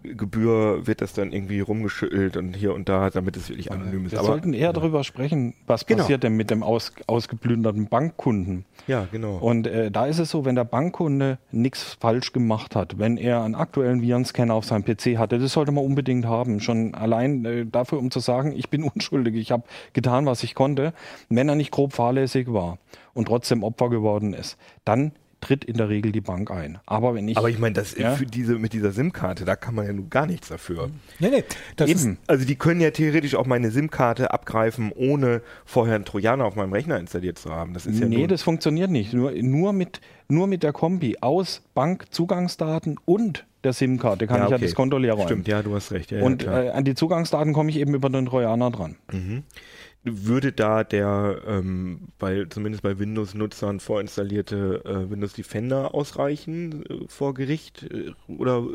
Gebühr 0.04 0.86
wird 0.86 1.02
das 1.02 1.14
dann 1.14 1.32
irgendwie 1.32 1.60
rumgeschüttelt 1.60 2.38
und 2.38 2.56
hier 2.56 2.76
und 2.76 2.88
da, 2.88 3.10
damit 3.10 3.36
es 3.36 3.50
wirklich 3.50 3.72
anonym 3.72 4.06
ist. 4.06 4.12
Wir 4.12 4.20
aber, 4.20 4.28
sollten 4.28 4.54
eher 4.54 4.68
ja. 4.68 4.74
darüber 4.74 5.04
sprechen, 5.04 5.56
was 5.66 5.88
genau. 5.88 6.04
passiert 6.04 6.22
denn 6.22 6.34
mit 6.34 6.52
dem 6.52 6.62
aus, 6.62 6.92
ausgeplünderten 7.08 7.88
Bankkunden. 7.88 8.66
Ja, 8.86 9.08
genau. 9.12 9.38
Und 9.38 9.66
äh, 9.66 9.90
da 9.90 10.06
ist 10.06 10.20
es 10.20 10.30
so, 10.30 10.46
wenn 10.46 10.56
der 10.56 10.66
Bankkunde 10.66 11.40
nichts 11.52 11.98
falsch 12.00 12.32
gemacht 12.32 12.76
hat, 12.76 13.00
wenn 13.00 13.18
er 13.18 13.42
einen 13.42 13.56
aktuellen 13.56 14.04
Virenscanner 14.04 14.54
auf 14.54 14.66
seinem 14.66 14.86
PC 14.86 15.18
hatte, 15.18 15.40
das 15.40 15.54
sollte 15.54 15.72
man 15.72 15.84
unbedingt 15.84 16.28
haben, 16.28 16.60
schon 16.60 16.94
allein 16.94 17.44
äh, 17.46 17.66
dafür, 17.66 17.98
um 17.98 18.12
zu 18.12 18.19
sagen, 18.20 18.54
ich 18.56 18.70
bin 18.70 18.84
unschuldig, 18.96 19.36
ich 19.36 19.52
habe 19.52 19.64
getan, 19.94 20.26
was 20.26 20.44
ich 20.44 20.56
konnte, 20.56 20.94
wenn 21.30 21.50
er 21.50 21.56
nicht 21.56 21.72
grob 21.72 21.94
fahrlässig 21.94 22.52
war 22.52 22.78
und 23.14 23.28
trotzdem 23.28 23.64
Opfer 23.64 23.90
geworden 23.90 24.34
ist, 24.34 24.58
dann 24.86 25.12
tritt 25.42 25.66
in 25.66 25.78
der 25.78 25.90
Regel 25.90 26.12
die 26.12 26.22
Bank 26.22 26.52
ein. 26.52 26.80
Aber 26.86 27.16
wenn 27.16 27.28
ich. 27.28 27.38
Aber 27.38 27.50
ich 27.50 27.60
meine, 27.60 27.74
das 27.74 27.98
ja? 27.98 28.16
für 28.16 28.26
diese, 28.26 28.56
mit 28.56 28.74
dieser 28.74 28.92
SIM-Karte, 28.92 29.46
da 29.46 29.56
kann 29.56 29.76
man 29.76 29.86
ja 29.86 29.94
nun 29.94 30.10
gar 30.10 30.26
nichts 30.26 30.50
dafür. 30.50 30.90
Nee, 31.20 31.30
nee. 31.30 31.44
Das 31.76 31.90
Eben. 31.90 32.14
Ist, 32.14 32.20
also 32.28 32.46
die 32.46 32.56
können 32.56 32.82
ja 32.82 32.92
theoretisch 32.92 33.36
auch 33.36 33.46
meine 33.46 33.72
SIM-Karte 33.72 34.32
abgreifen, 34.32 34.92
ohne 34.96 35.42
vorher 35.66 35.96
einen 35.96 36.06
Trojaner 36.06 36.46
auf 36.46 36.56
meinem 36.56 36.74
Rechner 36.74 37.00
installiert 37.00 37.38
zu 37.38 37.52
haben. 37.52 37.74
Das 37.74 37.86
ist 37.86 38.00
ja 38.00 38.08
nee, 38.08 38.28
das 38.28 38.42
funktioniert 38.42 38.92
nicht. 38.92 39.14
Nur, 39.14 39.32
nur, 39.32 39.74
mit, 39.74 40.02
nur 40.28 40.48
mit 40.48 40.64
der 40.64 40.74
Kombi 40.74 41.18
aus 41.22 41.62
Bankzugangsdaten 41.74 42.98
und 43.06 43.46
der 43.64 43.74
SIM-Karte 43.74 44.28
kann 44.28 44.38
ja, 44.38 44.46
okay. 44.46 44.56
ich 44.56 44.62
ja 44.62 44.68
das 44.68 44.76
Konto 44.76 44.98
leer 44.98 45.14
räumen. 45.14 45.28
Stimmt, 45.28 45.48
ja, 45.48 45.62
du 45.62 45.76
hast 45.76 45.92
recht. 45.92 46.12
Ja, 46.12 46.24
und 46.24 46.44
ja, 46.44 46.64
äh, 46.64 46.70
an 46.70 46.86
die 46.86 46.96
Zugangsdaten 46.96 47.54
komme 47.54 47.70
ich 47.70 47.78
eben 47.78 47.94
über 47.94 48.10
den 48.10 48.26
Trojaner 48.26 48.72
dran. 48.72 48.96
Mhm. 49.12 49.44
Würde 50.26 50.52
da 50.52 50.84
der, 50.84 51.42
ähm, 51.46 52.10
bei, 52.18 52.46
zumindest 52.50 52.84
bei 52.84 53.00
Windows-Nutzern 53.00 53.80
vorinstallierte 53.80 54.84
äh, 54.86 55.10
Windows 55.10 55.34
Defender 55.34 55.94
ausreichen 55.94 56.86
äh, 56.86 57.08
vor 57.08 57.34
Gericht? 57.34 57.84
Äh, 57.84 58.12
oder 58.28 58.66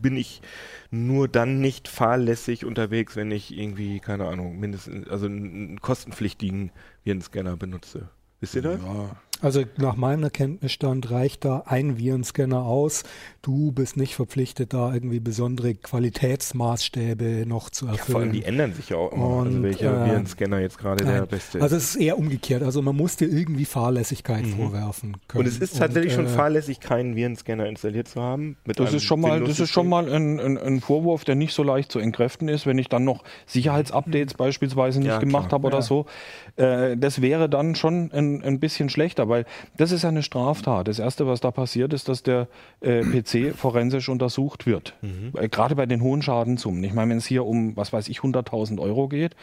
bin 0.00 0.16
ich 0.16 0.42
nur 0.90 1.28
dann 1.28 1.60
nicht 1.60 1.88
fahrlässig 1.88 2.64
unterwegs, 2.64 3.16
wenn 3.16 3.30
ich 3.30 3.56
irgendwie, 3.56 4.00
keine 4.00 4.26
Ahnung, 4.26 4.58
mindestens, 4.58 5.08
also 5.08 5.26
einen 5.26 5.80
kostenpflichtigen 5.80 6.70
Virenscanner 7.04 7.56
benutze? 7.56 8.08
Wisst 8.40 8.56
ihr 8.56 8.62
das? 8.62 8.80
Ja, 8.80 9.16
also 9.42 9.64
nach 9.76 9.96
meinem 9.96 10.22
Erkenntnisstand 10.22 11.10
reicht 11.10 11.44
da 11.44 11.64
ein 11.66 11.98
Virenscanner 11.98 12.64
aus. 12.64 13.02
Du 13.42 13.72
bist 13.72 13.96
nicht 13.96 14.14
verpflichtet, 14.14 14.72
da 14.72 14.94
irgendwie 14.94 15.18
besondere 15.18 15.74
Qualitätsmaßstäbe 15.74 17.44
noch 17.46 17.68
zu 17.70 17.86
erfüllen. 17.86 18.06
Ja, 18.06 18.12
vor 18.12 18.20
allem 18.20 18.32
die 18.32 18.44
ändern 18.44 18.72
sich 18.72 18.90
ja 18.90 18.98
auch 18.98 19.12
immer. 19.12 19.24
Also 19.24 19.38
Und, 19.38 19.46
also 19.48 19.62
welcher 19.64 20.04
äh, 20.04 20.10
Virenscanner 20.10 20.60
jetzt 20.60 20.78
gerade 20.78 21.04
der 21.04 21.26
beste 21.26 21.58
ist. 21.58 21.62
Also 21.62 21.76
es 21.76 21.94
ist 21.94 21.96
eher 21.96 22.18
umgekehrt. 22.18 22.62
Also 22.62 22.82
man 22.82 22.94
muss 22.94 23.16
dir 23.16 23.28
irgendwie 23.28 23.64
Fahrlässigkeit 23.64 24.44
mhm. 24.44 24.50
vorwerfen 24.50 25.16
können. 25.26 25.44
Und 25.44 25.48
es 25.48 25.58
ist 25.58 25.76
tatsächlich 25.76 26.16
Und, 26.16 26.26
schon 26.26 26.34
äh, 26.34 26.36
fahrlässig, 26.36 26.78
keinen 26.78 27.16
Virenscanner 27.16 27.66
installiert 27.66 28.06
zu 28.06 28.22
haben. 28.22 28.56
das 28.64 28.92
ist 28.92 29.02
schon 29.02 29.20
mal, 29.20 29.40
das 29.40 29.58
ist 29.58 29.70
schon 29.70 29.88
mal 29.88 30.08
ein, 30.08 30.38
ein, 30.38 30.56
ein, 30.56 30.80
Vorwurf, 30.80 31.24
der 31.24 31.34
nicht 31.34 31.52
so 31.52 31.64
leicht 31.64 31.90
zu 31.90 31.98
entkräften 31.98 32.48
ist, 32.48 32.64
wenn 32.64 32.78
ich 32.78 32.88
dann 32.88 33.04
noch 33.04 33.24
Sicherheitsupdates 33.46 34.34
mhm. 34.34 34.38
beispielsweise 34.38 35.00
nicht 35.00 35.08
ja, 35.08 35.18
gemacht 35.18 35.52
habe 35.52 35.66
oder 35.66 35.78
ja. 35.78 35.82
so. 35.82 36.06
Äh, 36.54 36.96
das 36.96 37.20
wäre 37.20 37.48
dann 37.48 37.74
schon 37.74 38.12
ein, 38.12 38.42
ein 38.44 38.60
bisschen 38.60 38.88
schlechter 38.88 39.31
weil 39.32 39.46
das 39.76 39.90
ist 39.90 40.04
eine 40.04 40.22
Straftat. 40.22 40.86
Das 40.86 40.98
Erste, 40.98 41.26
was 41.26 41.40
da 41.40 41.50
passiert, 41.50 41.92
ist, 41.92 42.08
dass 42.08 42.22
der 42.22 42.48
äh, 42.80 43.02
PC 43.02 43.56
forensisch 43.56 44.08
untersucht 44.08 44.66
wird. 44.66 44.94
Mhm. 45.00 45.32
Äh, 45.34 45.48
gerade 45.48 45.74
bei 45.74 45.86
den 45.86 46.02
hohen 46.02 46.22
Schadensummen. 46.22 46.84
Ich 46.84 46.92
meine, 46.92 47.10
wenn 47.10 47.18
es 47.18 47.26
hier 47.26 47.44
um, 47.44 47.76
was 47.76 47.92
weiß 47.92 48.08
ich, 48.08 48.18
100.000 48.18 48.78
Euro 48.78 49.08
geht, 49.08 49.34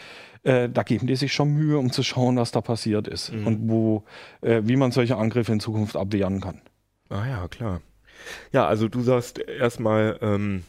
äh, 0.44 0.70
da 0.70 0.84
geben 0.84 1.08
die 1.08 1.16
sich 1.16 1.34
schon 1.34 1.52
Mühe, 1.54 1.78
um 1.78 1.92
zu 1.92 2.04
schauen, 2.04 2.38
was 2.38 2.52
da 2.52 2.62
passiert 2.62 3.08
ist 3.08 3.34
mhm. 3.34 3.48
und 3.48 3.70
wo, 3.70 4.04
äh, 4.42 4.62
wie 4.64 4.76
man 4.76 4.92
solche 4.92 5.18
Angriffe 5.18 5.52
in 5.52 5.60
Zukunft 5.60 5.98
abwehren 5.98 6.40
kann. 6.40 6.62
Ah 7.10 7.26
ja, 7.28 7.48
klar. 7.48 7.82
Ja, 8.52 8.68
also 8.68 8.88
du 8.88 9.02
sagst 9.02 9.40
erstmal 9.40 10.18
ähm, 10.22 10.64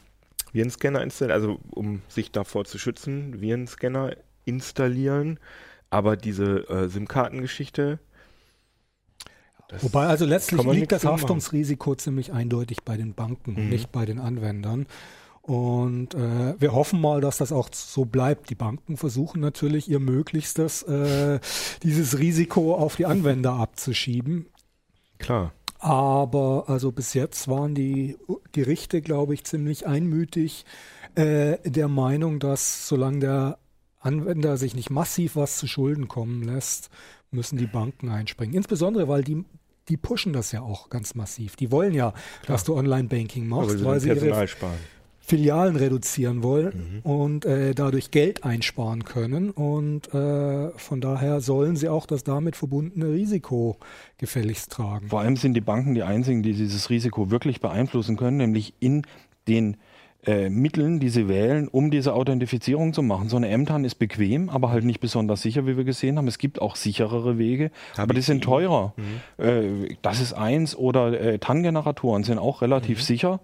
Virenscanner 0.52 1.02
installieren, 1.02 1.40
also 1.40 1.60
um 1.70 2.02
sich 2.08 2.32
davor 2.32 2.64
zu 2.64 2.78
schützen, 2.78 3.40
Virenscanner 3.40 4.16
installieren. 4.44 5.38
Aber 5.90 6.16
diese 6.16 6.68
äh, 6.68 6.88
SIM-Kartengeschichte, 6.88 7.98
das 9.70 9.84
Wobei 9.84 10.06
also 10.06 10.24
letztlich 10.24 10.62
liegt 10.64 10.90
das 10.90 11.04
Haftungsrisiko 11.04 11.94
ziemlich 11.94 12.32
eindeutig 12.32 12.78
bei 12.84 12.96
den 12.96 13.14
Banken, 13.14 13.54
mhm. 13.54 13.68
nicht 13.68 13.92
bei 13.92 14.04
den 14.04 14.18
Anwendern. 14.18 14.86
Und 15.42 16.14
äh, 16.14 16.60
wir 16.60 16.72
hoffen 16.72 17.00
mal, 17.00 17.20
dass 17.20 17.38
das 17.38 17.52
auch 17.52 17.68
so 17.72 18.04
bleibt. 18.04 18.50
Die 18.50 18.54
Banken 18.54 18.96
versuchen 18.96 19.40
natürlich 19.40 19.88
ihr 19.88 20.00
Möglichstes, 20.00 20.82
äh, 20.82 21.40
dieses 21.82 22.18
Risiko 22.18 22.74
auf 22.74 22.96
die 22.96 23.06
Anwender 23.06 23.52
abzuschieben. 23.52 24.46
Klar. 25.18 25.52
Aber 25.78 26.64
also 26.66 26.92
bis 26.92 27.14
jetzt 27.14 27.48
waren 27.48 27.74
die 27.74 28.18
Gerichte, 28.52 29.00
glaube 29.00 29.34
ich, 29.34 29.44
ziemlich 29.44 29.86
einmütig 29.86 30.66
äh, 31.14 31.56
der 31.64 31.88
Meinung, 31.88 32.38
dass 32.38 32.86
solange 32.86 33.20
der 33.20 33.58
Anwender 34.00 34.56
sich 34.56 34.74
nicht 34.74 34.90
massiv 34.90 35.36
was 35.36 35.58
zu 35.58 35.66
Schulden 35.66 36.08
kommen 36.08 36.42
lässt, 36.42 36.90
müssen 37.30 37.58
die 37.58 37.66
Banken 37.66 38.08
einspringen. 38.08 38.54
Insbesondere, 38.54 39.08
weil 39.08 39.24
die 39.24 39.44
die 39.90 39.96
pushen 39.96 40.32
das 40.32 40.52
ja 40.52 40.62
auch 40.62 40.88
ganz 40.88 41.14
massiv. 41.14 41.56
Die 41.56 41.70
wollen 41.70 41.92
ja, 41.92 42.12
Klar. 42.12 42.22
dass 42.46 42.64
du 42.64 42.76
Online-Banking 42.76 43.46
machst, 43.46 43.84
weil 43.84 44.00
sie 44.00 44.08
ihre 44.08 44.48
sparen. 44.48 44.78
Filialen 45.20 45.76
reduzieren 45.76 46.42
wollen 46.42 47.02
mhm. 47.04 47.10
und 47.10 47.44
äh, 47.44 47.72
dadurch 47.72 48.10
Geld 48.10 48.42
einsparen 48.42 49.04
können. 49.04 49.50
Und 49.50 50.12
äh, 50.12 50.70
von 50.70 51.00
daher 51.00 51.40
sollen 51.40 51.76
sie 51.76 51.88
auch 51.88 52.06
das 52.06 52.24
damit 52.24 52.56
verbundene 52.56 53.12
Risiko 53.12 53.76
gefälligst 54.18 54.72
tragen. 54.72 55.08
Vor 55.08 55.20
allem 55.20 55.36
sind 55.36 55.54
die 55.54 55.60
Banken 55.60 55.94
die 55.94 56.02
einzigen, 56.02 56.42
die 56.42 56.54
dieses 56.54 56.90
Risiko 56.90 57.30
wirklich 57.30 57.60
beeinflussen 57.60 58.16
können, 58.16 58.38
nämlich 58.38 58.74
in 58.80 59.02
den 59.46 59.76
äh, 60.26 60.50
Mitteln, 60.50 61.00
die 61.00 61.08
sie 61.08 61.28
wählen, 61.28 61.68
um 61.68 61.90
diese 61.90 62.14
Authentifizierung 62.14 62.92
zu 62.92 63.02
machen. 63.02 63.28
So 63.28 63.36
eine 63.36 63.48
M-TAN 63.48 63.84
ist 63.84 63.94
bequem, 63.94 64.48
aber 64.50 64.70
halt 64.70 64.84
nicht 64.84 65.00
besonders 65.00 65.42
sicher, 65.42 65.66
wie 65.66 65.76
wir 65.76 65.84
gesehen 65.84 66.18
haben. 66.18 66.28
Es 66.28 66.38
gibt 66.38 66.60
auch 66.60 66.76
sicherere 66.76 67.38
Wege, 67.38 67.70
Hab 67.92 68.04
aber 68.04 68.14
die 68.14 68.20
sind 68.20 68.44
teurer. 68.44 68.92
Mhm. 68.96 69.44
Äh, 69.44 69.96
das 70.02 70.20
ist 70.20 70.34
eins 70.34 70.76
oder 70.76 71.18
äh, 71.18 71.38
TAN-Generatoren 71.38 72.24
sind 72.24 72.38
auch 72.38 72.60
relativ 72.62 72.98
mhm. 72.98 73.02
sicher. 73.02 73.40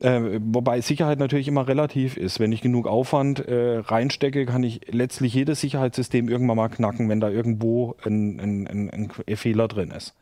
Äh, 0.00 0.40
wobei 0.42 0.80
Sicherheit 0.80 1.18
natürlich 1.18 1.48
immer 1.48 1.68
relativ 1.68 2.16
ist. 2.16 2.40
Wenn 2.40 2.52
ich 2.52 2.62
genug 2.62 2.86
Aufwand 2.86 3.40
äh, 3.40 3.78
reinstecke, 3.78 4.46
kann 4.46 4.62
ich 4.62 4.80
letztlich 4.90 5.34
jedes 5.34 5.60
Sicherheitssystem 5.60 6.28
irgendwann 6.28 6.56
mal 6.56 6.68
knacken, 6.68 7.08
wenn 7.08 7.20
da 7.20 7.28
irgendwo 7.28 7.96
ein, 8.04 8.40
ein, 8.40 8.66
ein, 8.66 9.10
ein 9.26 9.36
Fehler 9.36 9.68
drin 9.68 9.90
ist. 9.90 10.14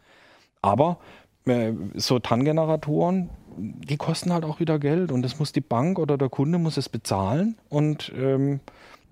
Aber 0.62 0.98
äh, 1.46 1.72
so 1.94 2.18
TAN-Generatoren, 2.18 3.30
die 3.58 3.96
kosten 3.96 4.32
halt 4.32 4.44
auch 4.44 4.60
wieder 4.60 4.78
Geld 4.78 5.12
und 5.12 5.22
das 5.22 5.38
muss 5.38 5.52
die 5.52 5.60
Bank 5.60 5.98
oder 5.98 6.16
der 6.16 6.28
Kunde 6.28 6.58
muss 6.58 6.76
es 6.76 6.88
bezahlen 6.88 7.56
und 7.68 8.12
ähm, 8.16 8.60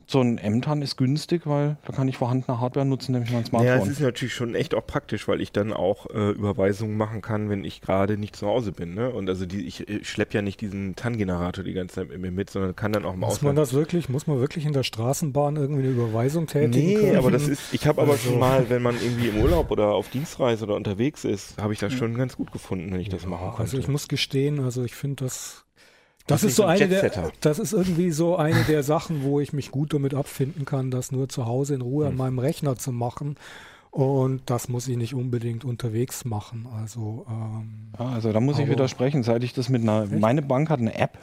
so 0.09 0.21
ein 0.21 0.39
M-TAN 0.39 0.83
ist 0.83 0.97
günstig, 0.97 1.47
weil 1.47 1.79
da 1.85 1.93
kann 1.93 2.07
ich 2.07 2.17
vorhandene 2.17 2.61
Hardware 2.61 2.87
nutzen, 2.87 3.13
nämlich 3.13 3.33
mein 3.33 3.45
Smartphone. 3.45 3.77
Ja, 3.77 3.83
es 3.83 3.89
ist 3.89 4.01
natürlich 4.01 4.35
schon 4.35 4.55
echt 4.55 4.73
auch 4.75 4.87
praktisch, 4.87 5.27
weil 5.27 5.41
ich 5.41 5.51
dann 5.51 5.73
auch 5.73 6.07
äh, 6.11 6.31
Überweisungen 6.31 6.97
machen 6.97 7.23
kann, 7.23 7.51
wenn 7.51 7.65
ich 7.65 7.81
gerade 7.81 8.17
nicht 8.17 8.37
zu 8.37 8.47
Hause 8.47 8.71
bin. 8.71 8.95
Ne? 8.95 9.11
Und 9.11 9.29
also 9.29 9.47
die, 9.47 9.67
ich, 9.67 9.89
ich 9.89 10.09
schleppe 10.09 10.35
ja 10.35 10.43
nicht 10.43 10.61
diesen 10.61 10.95
TAN-Generator 10.95 11.65
die 11.65 11.73
ganze 11.73 11.97
Zeit 11.97 12.09
mit 12.11 12.21
mir 12.21 12.31
mit, 12.31 12.51
sondern 12.51 12.77
kann 12.77 12.93
dann 12.93 13.05
auch 13.05 13.17
mal 13.17 13.27
Muss 13.27 13.43
man 13.43 13.57
das 13.57 13.73
wirklich, 13.73 14.09
muss 14.09 14.29
man 14.29 14.39
wirklich 14.39 14.65
in 14.65 14.73
der 14.73 14.85
Straßenbahn 14.85 15.57
irgendwie 15.57 15.83
eine 15.83 15.91
Überweisung 15.91 16.47
tätigen? 16.47 16.87
Nee, 16.87 16.95
können? 16.95 17.17
aber 17.17 17.33
das 17.33 17.49
ist, 17.49 17.75
ich 17.75 17.85
habe 17.89 18.01
aber 18.01 18.13
Also- 18.13 18.31
schon 18.31 18.39
mal, 18.39 18.71
wenn 18.71 18.83
man 18.83 18.95
irgendwie 19.03 19.29
im 19.29 19.43
Urlaub 19.43 19.73
oder 19.73 19.89
auf 19.89 20.09
Dienstreise 20.11 20.65
oder 20.67 20.77
unterwegs 20.77 21.25
ist, 21.25 21.61
habe 21.61 21.73
ich 21.73 21.81
das 21.81 21.93
schon 21.93 22.15
ganz 22.15 22.37
gut 22.37 22.53
gefunden, 22.53 22.93
wenn 22.93 23.01
ich 23.01 23.09
das 23.09 23.27
machen 23.27 23.49
konnte. 23.49 23.63
Also 23.63 23.79
ich 23.79 23.89
muss 23.89 24.07
gestehen, 24.07 24.61
also 24.61 24.85
ich 24.85 24.95
finde 24.95 25.25
das. 25.25 25.65
Das 26.27 26.43
ist 26.43 26.57
so 26.57 26.64
ein 26.64 26.77
eine 26.77 26.89
der, 26.89 27.31
das 27.41 27.59
ist 27.59 27.72
irgendwie 27.72 28.11
so 28.11 28.37
eine 28.37 28.62
der 28.64 28.83
Sachen, 28.83 29.22
wo 29.22 29.41
ich 29.41 29.53
mich 29.53 29.70
gut 29.70 29.95
damit 29.95 30.14
abfinden 30.14 30.64
kann, 30.64 30.91
das 30.91 31.12
nur 31.12 31.29
zu 31.29 31.47
Hause 31.47 31.74
in 31.74 31.81
Ruhe 31.83 32.07
Hm. 32.07 32.12
an 32.12 32.16
meinem 32.16 32.39
Rechner 32.39 32.77
zu 32.77 32.93
machen. 32.93 33.37
Und 33.91 34.43
das 34.51 34.68
muss 34.68 34.89
ich 34.89 34.97
nicht 34.99 35.14
unbedingt 35.14 35.64
unterwegs 35.64 36.24
machen. 36.27 36.66
Also 36.79 37.24
ähm, 37.31 37.89
Ja, 37.99 38.07
also 38.11 38.31
da 38.33 38.41
muss 38.41 38.59
ich 38.59 38.68
widersprechen, 38.68 39.22
seit 39.22 39.43
ich 39.43 39.55
das 39.55 39.68
mit 39.70 39.83
einer, 39.83 40.07
meine 40.07 40.43
Bank 40.43 40.68
hat 40.68 40.81
eine 40.81 40.95
App 40.99 41.16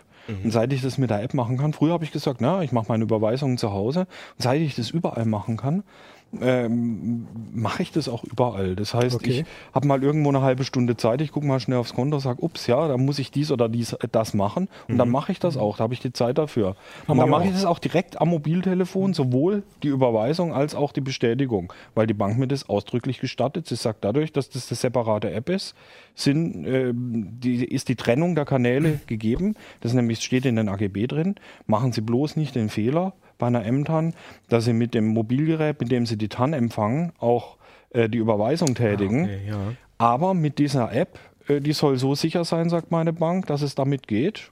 und 0.43 0.51
seit 0.51 0.71
ich 0.73 0.81
das 0.81 0.97
mit 0.97 1.09
der 1.09 1.21
App 1.21 1.33
machen 1.33 1.57
kann, 1.57 1.73
früher 1.73 1.91
habe 1.93 2.05
ich 2.05 2.11
gesagt, 2.11 2.39
na, 2.39 2.63
ich 2.63 2.71
mache 2.71 2.85
meine 2.87 3.03
Überweisungen 3.03 3.57
zu 3.57 3.71
Hause 3.73 4.01
und 4.01 4.07
seit 4.39 4.61
ich 4.61 4.73
das 4.73 4.89
überall 4.89 5.25
machen 5.25 5.57
kann, 5.57 5.83
ähm, 6.41 7.27
mache 7.53 7.83
ich 7.83 7.91
das 7.91 8.09
auch 8.09 8.23
überall. 8.23 8.75
Das 8.75 8.93
heißt, 8.93 9.15
Okay. 9.15 9.41
ich 9.41 9.45
habe 9.73 9.87
mal 9.87 10.03
irgendwo 10.03 10.29
eine 10.29 10.41
halbe 10.41 10.63
Stunde 10.63 10.97
Zeit, 10.97 11.21
ich 11.21 11.31
gucke 11.31 11.45
mal 11.45 11.59
schnell 11.59 11.77
aufs 11.77 11.93
Konto, 11.93 12.19
sage, 12.19 12.41
ups, 12.43 12.67
ja, 12.67 12.87
da 12.87 12.97
muss 12.97 13.19
ich 13.19 13.31
dies 13.31 13.51
oder 13.51 13.69
dies 13.69 13.93
äh, 13.93 14.07
das 14.11 14.33
machen 14.33 14.69
und 14.87 14.97
dann 14.97 15.09
mache 15.09 15.31
ich 15.31 15.39
das 15.39 15.57
auch, 15.57 15.77
da 15.77 15.83
habe 15.83 15.93
ich 15.93 15.99
die 15.99 16.13
Zeit 16.13 16.37
dafür. 16.37 16.75
Und 17.07 17.17
dann 17.17 17.29
mache 17.29 17.45
ich 17.45 17.51
das 17.51 17.65
auch 17.65 17.79
direkt 17.79 18.19
am 18.21 18.29
Mobiltelefon, 18.29 19.13
sowohl 19.13 19.63
die 19.83 19.89
Überweisung 19.89 20.53
als 20.53 20.75
auch 20.75 20.91
die 20.91 21.01
Bestätigung, 21.01 21.71
weil 21.95 22.07
die 22.07 22.13
Bank 22.13 22.37
mir 22.37 22.47
das 22.47 22.69
ausdrücklich 22.69 23.19
gestattet. 23.19 23.67
Sie 23.67 23.75
sagt 23.75 24.03
dadurch, 24.03 24.31
dass 24.31 24.49
das 24.49 24.69
eine 24.69 24.77
separate 24.77 25.31
App 25.31 25.49
ist, 25.49 25.75
sind, 26.15 26.65
ähm, 26.65 27.39
die, 27.39 27.63
ist 27.65 27.89
die 27.89 27.95
Trennung 27.95 28.35
der 28.35 28.45
Kanäle 28.45 28.99
gegeben. 29.07 29.55
Das 29.81 29.93
nämlich 29.93 30.19
steht 30.21 30.45
in 30.45 30.55
den 30.55 30.69
AGB 30.69 31.07
drin. 31.07 31.35
Machen 31.67 31.91
Sie 31.91 32.01
bloß 32.01 32.35
nicht 32.35 32.55
den 32.55 32.69
Fehler 32.69 33.13
bei 33.43 33.47
einer 33.47 33.65
M-TAN, 33.65 34.13
dass 34.47 34.63
Sie 34.63 34.71
mit 34.73 34.93
dem 34.93 35.07
Mobilgerät, 35.07 35.81
mit 35.81 35.91
dem 35.91 36.05
Sie 36.05 36.17
die 36.17 36.29
TAN 36.29 36.53
empfangen, 36.53 37.11
auch 37.19 37.57
äh, 37.89 38.07
die 38.07 38.19
Überweisung 38.19 38.73
tätigen. 38.73 39.25
Okay, 39.25 39.41
ja. 39.49 39.57
Aber 39.97 40.33
mit 40.33 40.59
dieser 40.59 40.93
App, 40.93 41.19
äh, 41.49 41.59
die 41.59 41.73
soll 41.73 41.97
so 41.97 42.15
sicher 42.15 42.45
sein, 42.45 42.69
sagt 42.69 42.89
meine 42.91 43.11
Bank, 43.11 43.47
dass 43.47 43.61
es 43.61 43.75
damit 43.75 44.07
geht. 44.07 44.49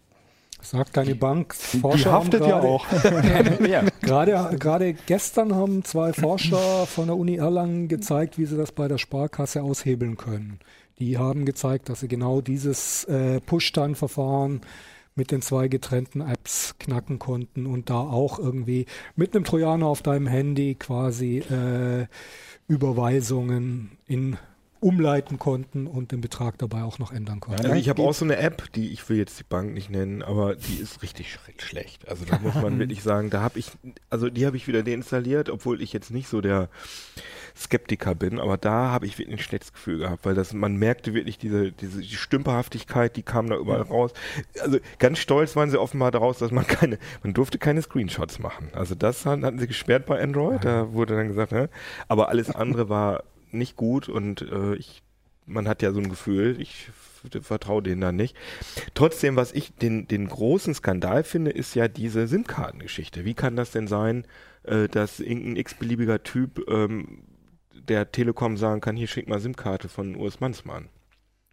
sagt 0.62 0.98
deine 0.98 1.16
Bank, 1.16 1.56
Die 1.74 1.80
Forscher 1.80 2.12
haben 2.12 2.26
haftet 2.26 2.42
ja 2.42 2.60
gerade- 2.60 2.68
auch. 2.68 2.86
ja. 3.68 3.84
Gerade, 4.02 4.58
gerade 4.58 4.94
gestern 5.06 5.56
haben 5.56 5.84
zwei 5.86 6.12
Forscher 6.12 6.86
von 6.86 7.08
der 7.08 7.16
Uni 7.16 7.38
Erlangen 7.38 7.88
gezeigt, 7.88 8.38
wie 8.38 8.46
sie 8.46 8.58
das 8.58 8.72
bei 8.74 8.88
der 8.90 8.98
Sparkasse 8.98 9.64
aushebeln 9.64 10.18
können. 10.18 10.60
Die 11.00 11.18
haben 11.18 11.46
gezeigt, 11.46 11.88
dass 11.90 12.02
sie 12.02 12.08
genau 12.10 12.42
dieses 12.42 13.06
äh, 13.06 13.40
Push-Dann-Verfahren 13.42 14.62
mit 15.16 15.32
den 15.32 15.42
zwei 15.42 15.68
getrennten 15.68 16.22
Apps 16.22 16.76
knacken 16.80 17.20
konnten 17.20 17.66
und 17.66 17.90
da 17.90 18.00
auch 18.00 18.40
irgendwie 18.40 18.86
mit 19.16 19.36
einem 19.36 19.44
Trojaner 19.44 19.86
auf 19.88 20.02
deinem 20.02 20.28
Handy 20.28 20.76
quasi 20.76 21.40
äh, 21.40 22.08
Überweisungen 22.68 23.92
in 24.08 24.38
umleiten 24.80 25.38
konnten 25.38 25.86
und 25.86 26.12
den 26.12 26.22
Betrag 26.22 26.58
dabei 26.58 26.82
auch 26.82 26.98
noch 26.98 27.12
ändern 27.12 27.40
konnten. 27.40 27.64
Also 27.68 27.76
ich 27.76 27.88
habe 27.88 28.02
auch 28.02 28.16
so 28.16 28.26
eine 28.26 28.38
App, 28.38 28.72
die 28.74 28.90
ich 28.90 29.08
will 29.10 29.18
jetzt 29.18 29.38
die 29.40 29.44
Bank 29.44 29.74
nicht 29.76 29.92
nennen, 29.92 30.24
aber 30.24 30.56
die 30.56 30.78
ist 30.82 31.04
richtig 31.04 31.28
sch- 31.28 31.62
schlecht. 31.64 32.08
Also 32.08 32.26
da 32.26 32.40
muss 32.40 32.56
man 32.56 32.80
wirklich 32.80 33.04
sagen, 33.04 33.30
da 33.30 33.42
habe 33.42 33.60
ich, 33.60 33.68
also 34.10 34.30
die 34.30 34.44
habe 34.48 34.58
ich 34.58 34.68
wieder 34.68 34.82
deinstalliert, 34.82 35.50
obwohl 35.52 35.84
ich 35.84 35.94
jetzt 35.94 36.10
nicht 36.10 36.28
so 36.28 36.42
der 36.42 36.68
Skeptiker 37.56 38.16
bin, 38.16 38.40
aber 38.40 38.58
da 38.58 38.92
habe 38.92 39.06
ich 39.06 39.18
wirklich 39.18 39.38
ein 39.38 39.44
schlechtes 39.44 39.74
Gefühl 39.74 40.00
gehabt, 40.00 40.26
weil 40.26 40.36
das, 40.36 40.54
man 40.54 40.76
merkte 40.76 41.14
wirklich 41.14 41.38
diese, 41.38 41.72
diese 41.72 42.02
die 42.02 42.16
Stümperhaftigkeit, 42.16 43.16
die 43.16 43.24
kam 43.24 43.50
da 43.50 43.58
überall 43.58 43.82
raus. 43.82 44.12
Also 44.62 44.80
ganz 45.00 45.20
stolz 45.20 45.56
waren 45.56 45.70
sie 45.70 45.80
offenbar 45.80 46.12
daraus, 46.12 46.40
dass 46.40 46.52
man 46.52 46.66
keine, 46.68 46.98
man 47.24 47.34
durfte 47.34 47.58
keine 47.58 47.82
Screenshots 47.82 48.40
machen. 48.40 48.70
Also 48.74 48.96
das 48.96 49.26
hatten 49.26 49.46
hatten 49.46 49.60
sie 49.60 49.68
gesperrt 49.68 50.06
bei 50.06 50.22
Android, 50.22 50.64
da 50.64 50.94
wurde 50.94 51.16
dann 51.16 51.28
gesagt, 51.28 51.52
ne? 51.52 51.70
aber 52.08 52.30
alles 52.30 52.50
andere 52.50 52.90
war 52.90 53.24
nicht 53.52 53.76
gut 53.76 54.10
und 54.10 54.42
äh, 54.42 54.76
ich, 54.76 55.04
man 55.46 55.68
hat 55.68 55.82
ja 55.82 55.92
so 55.92 56.00
ein 56.00 56.10
Gefühl, 56.10 56.60
ich 56.60 56.90
vertraue 57.42 57.84
denen 57.84 58.02
da 58.02 58.12
nicht. 58.12 58.36
Trotzdem, 58.94 59.36
was 59.36 59.52
ich 59.52 59.74
den, 59.76 60.08
den 60.08 60.28
großen 60.28 60.74
Skandal 60.74 61.24
finde, 61.24 61.52
ist 61.52 61.76
ja 61.76 61.88
diese 61.88 62.28
SIM-Kartengeschichte. 62.28 63.26
Wie 63.26 63.34
kann 63.34 63.56
das 63.56 63.72
denn 63.72 63.88
sein, 63.88 64.26
äh, 64.64 64.88
dass 64.88 65.20
irgendein 65.20 65.58
x-beliebiger 65.58 66.24
Typ 66.24 66.68
ähm, 66.70 67.24
der 67.88 68.12
Telekom 68.12 68.58
sagen 68.58 68.82
kann, 68.82 68.96
hier 68.96 69.08
schick 69.08 69.28
mal 69.28 69.40
SIM-Karte 69.40 69.90
von 69.90 70.16
US 70.16 70.40
Mansmann. 70.40 70.90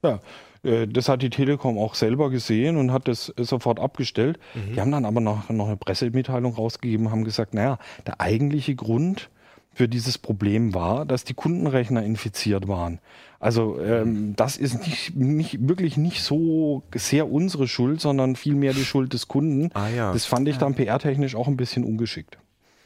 Ja, 0.03 0.21
äh, 0.63 0.87
das 0.87 1.09
hat 1.09 1.23
die 1.23 1.31
Telekom 1.31 1.79
auch 1.79 1.95
selber 1.95 2.31
gesehen 2.31 2.77
und 2.77 2.93
hat 2.93 3.09
das 3.09 3.33
sofort 3.37 3.81
abgestellt. 3.81 4.39
Die 4.55 4.81
haben 4.81 4.93
dann 4.93 5.05
aber 5.05 5.21
noch, 5.21 5.49
noch 5.51 5.67
eine 5.67 5.77
Pressemitteilung 5.77 6.55
rausgegeben, 6.55 7.11
haben 7.11 7.25
gesagt, 7.25 7.55
naja, 7.55 7.79
der 8.07 8.21
eigentliche 8.21 8.75
Grund 8.75 9.31
für 9.73 9.89
dieses 9.89 10.19
Problem 10.19 10.75
war, 10.75 11.07
dass 11.07 11.23
die 11.23 11.35
Kundenrechner 11.35 12.03
infiziert 12.03 12.67
waren. 12.67 12.99
Also 13.39 13.81
ähm, 13.81 14.35
das 14.35 14.57
ist 14.57 14.85
nicht, 14.85 15.15
nicht 15.15 15.69
wirklich 15.69 15.97
nicht 15.97 16.21
so 16.23 16.83
sehr 16.95 17.31
unsere 17.31 17.69
Schuld, 17.69 18.01
sondern 18.01 18.35
vielmehr 18.35 18.73
die 18.73 18.85
Schuld 18.85 19.13
des 19.13 19.29
Kunden. 19.29 19.71
Ah 19.75 19.89
ja. 19.89 20.13
Das 20.13 20.25
fand 20.25 20.49
ich 20.49 20.59
dann 20.59 20.75
PR-technisch 20.75 21.37
auch 21.37 21.47
ein 21.47 21.57
bisschen 21.57 21.85
ungeschickt. 21.85 22.39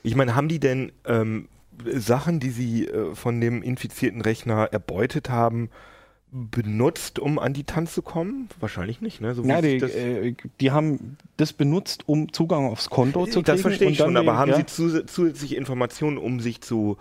Ich 0.02 0.16
meine, 0.16 0.34
haben 0.34 0.48
die 0.48 0.60
denn 0.60 0.92
ähm, 1.06 1.48
Sachen, 1.94 2.40
die 2.40 2.50
sie 2.50 2.86
äh, 2.86 3.14
von 3.14 3.40
dem 3.40 3.62
infizierten 3.62 4.20
Rechner 4.20 4.68
erbeutet 4.72 5.30
haben, 5.30 5.70
benutzt, 6.32 7.18
um 7.18 7.38
an 7.38 7.52
die 7.52 7.64
TAN 7.64 7.86
zu 7.86 8.00
kommen? 8.00 8.48
Wahrscheinlich 8.58 9.02
nicht, 9.02 9.20
ne? 9.20 9.34
So 9.34 9.42
sich 9.42 9.60
die, 9.60 9.76
äh, 9.84 10.34
die 10.60 10.70
haben 10.70 11.18
das 11.36 11.52
benutzt, 11.52 12.08
um 12.08 12.32
Zugang 12.32 12.66
aufs 12.66 12.88
Konto 12.88 13.26
zu 13.26 13.32
kriegen. 13.42 13.44
Das 13.44 13.60
verstehe 13.60 13.90
ich 13.90 13.98
schon, 13.98 14.16
aber 14.16 14.32
die- 14.32 14.38
haben 14.38 14.50
ja. 14.52 14.56
Sie 14.56 14.66
zus 14.66 15.04
zusätzliche 15.06 15.56
Informationen, 15.56 16.16
um 16.16 16.40
sich 16.40 16.62
zu, 16.62 16.96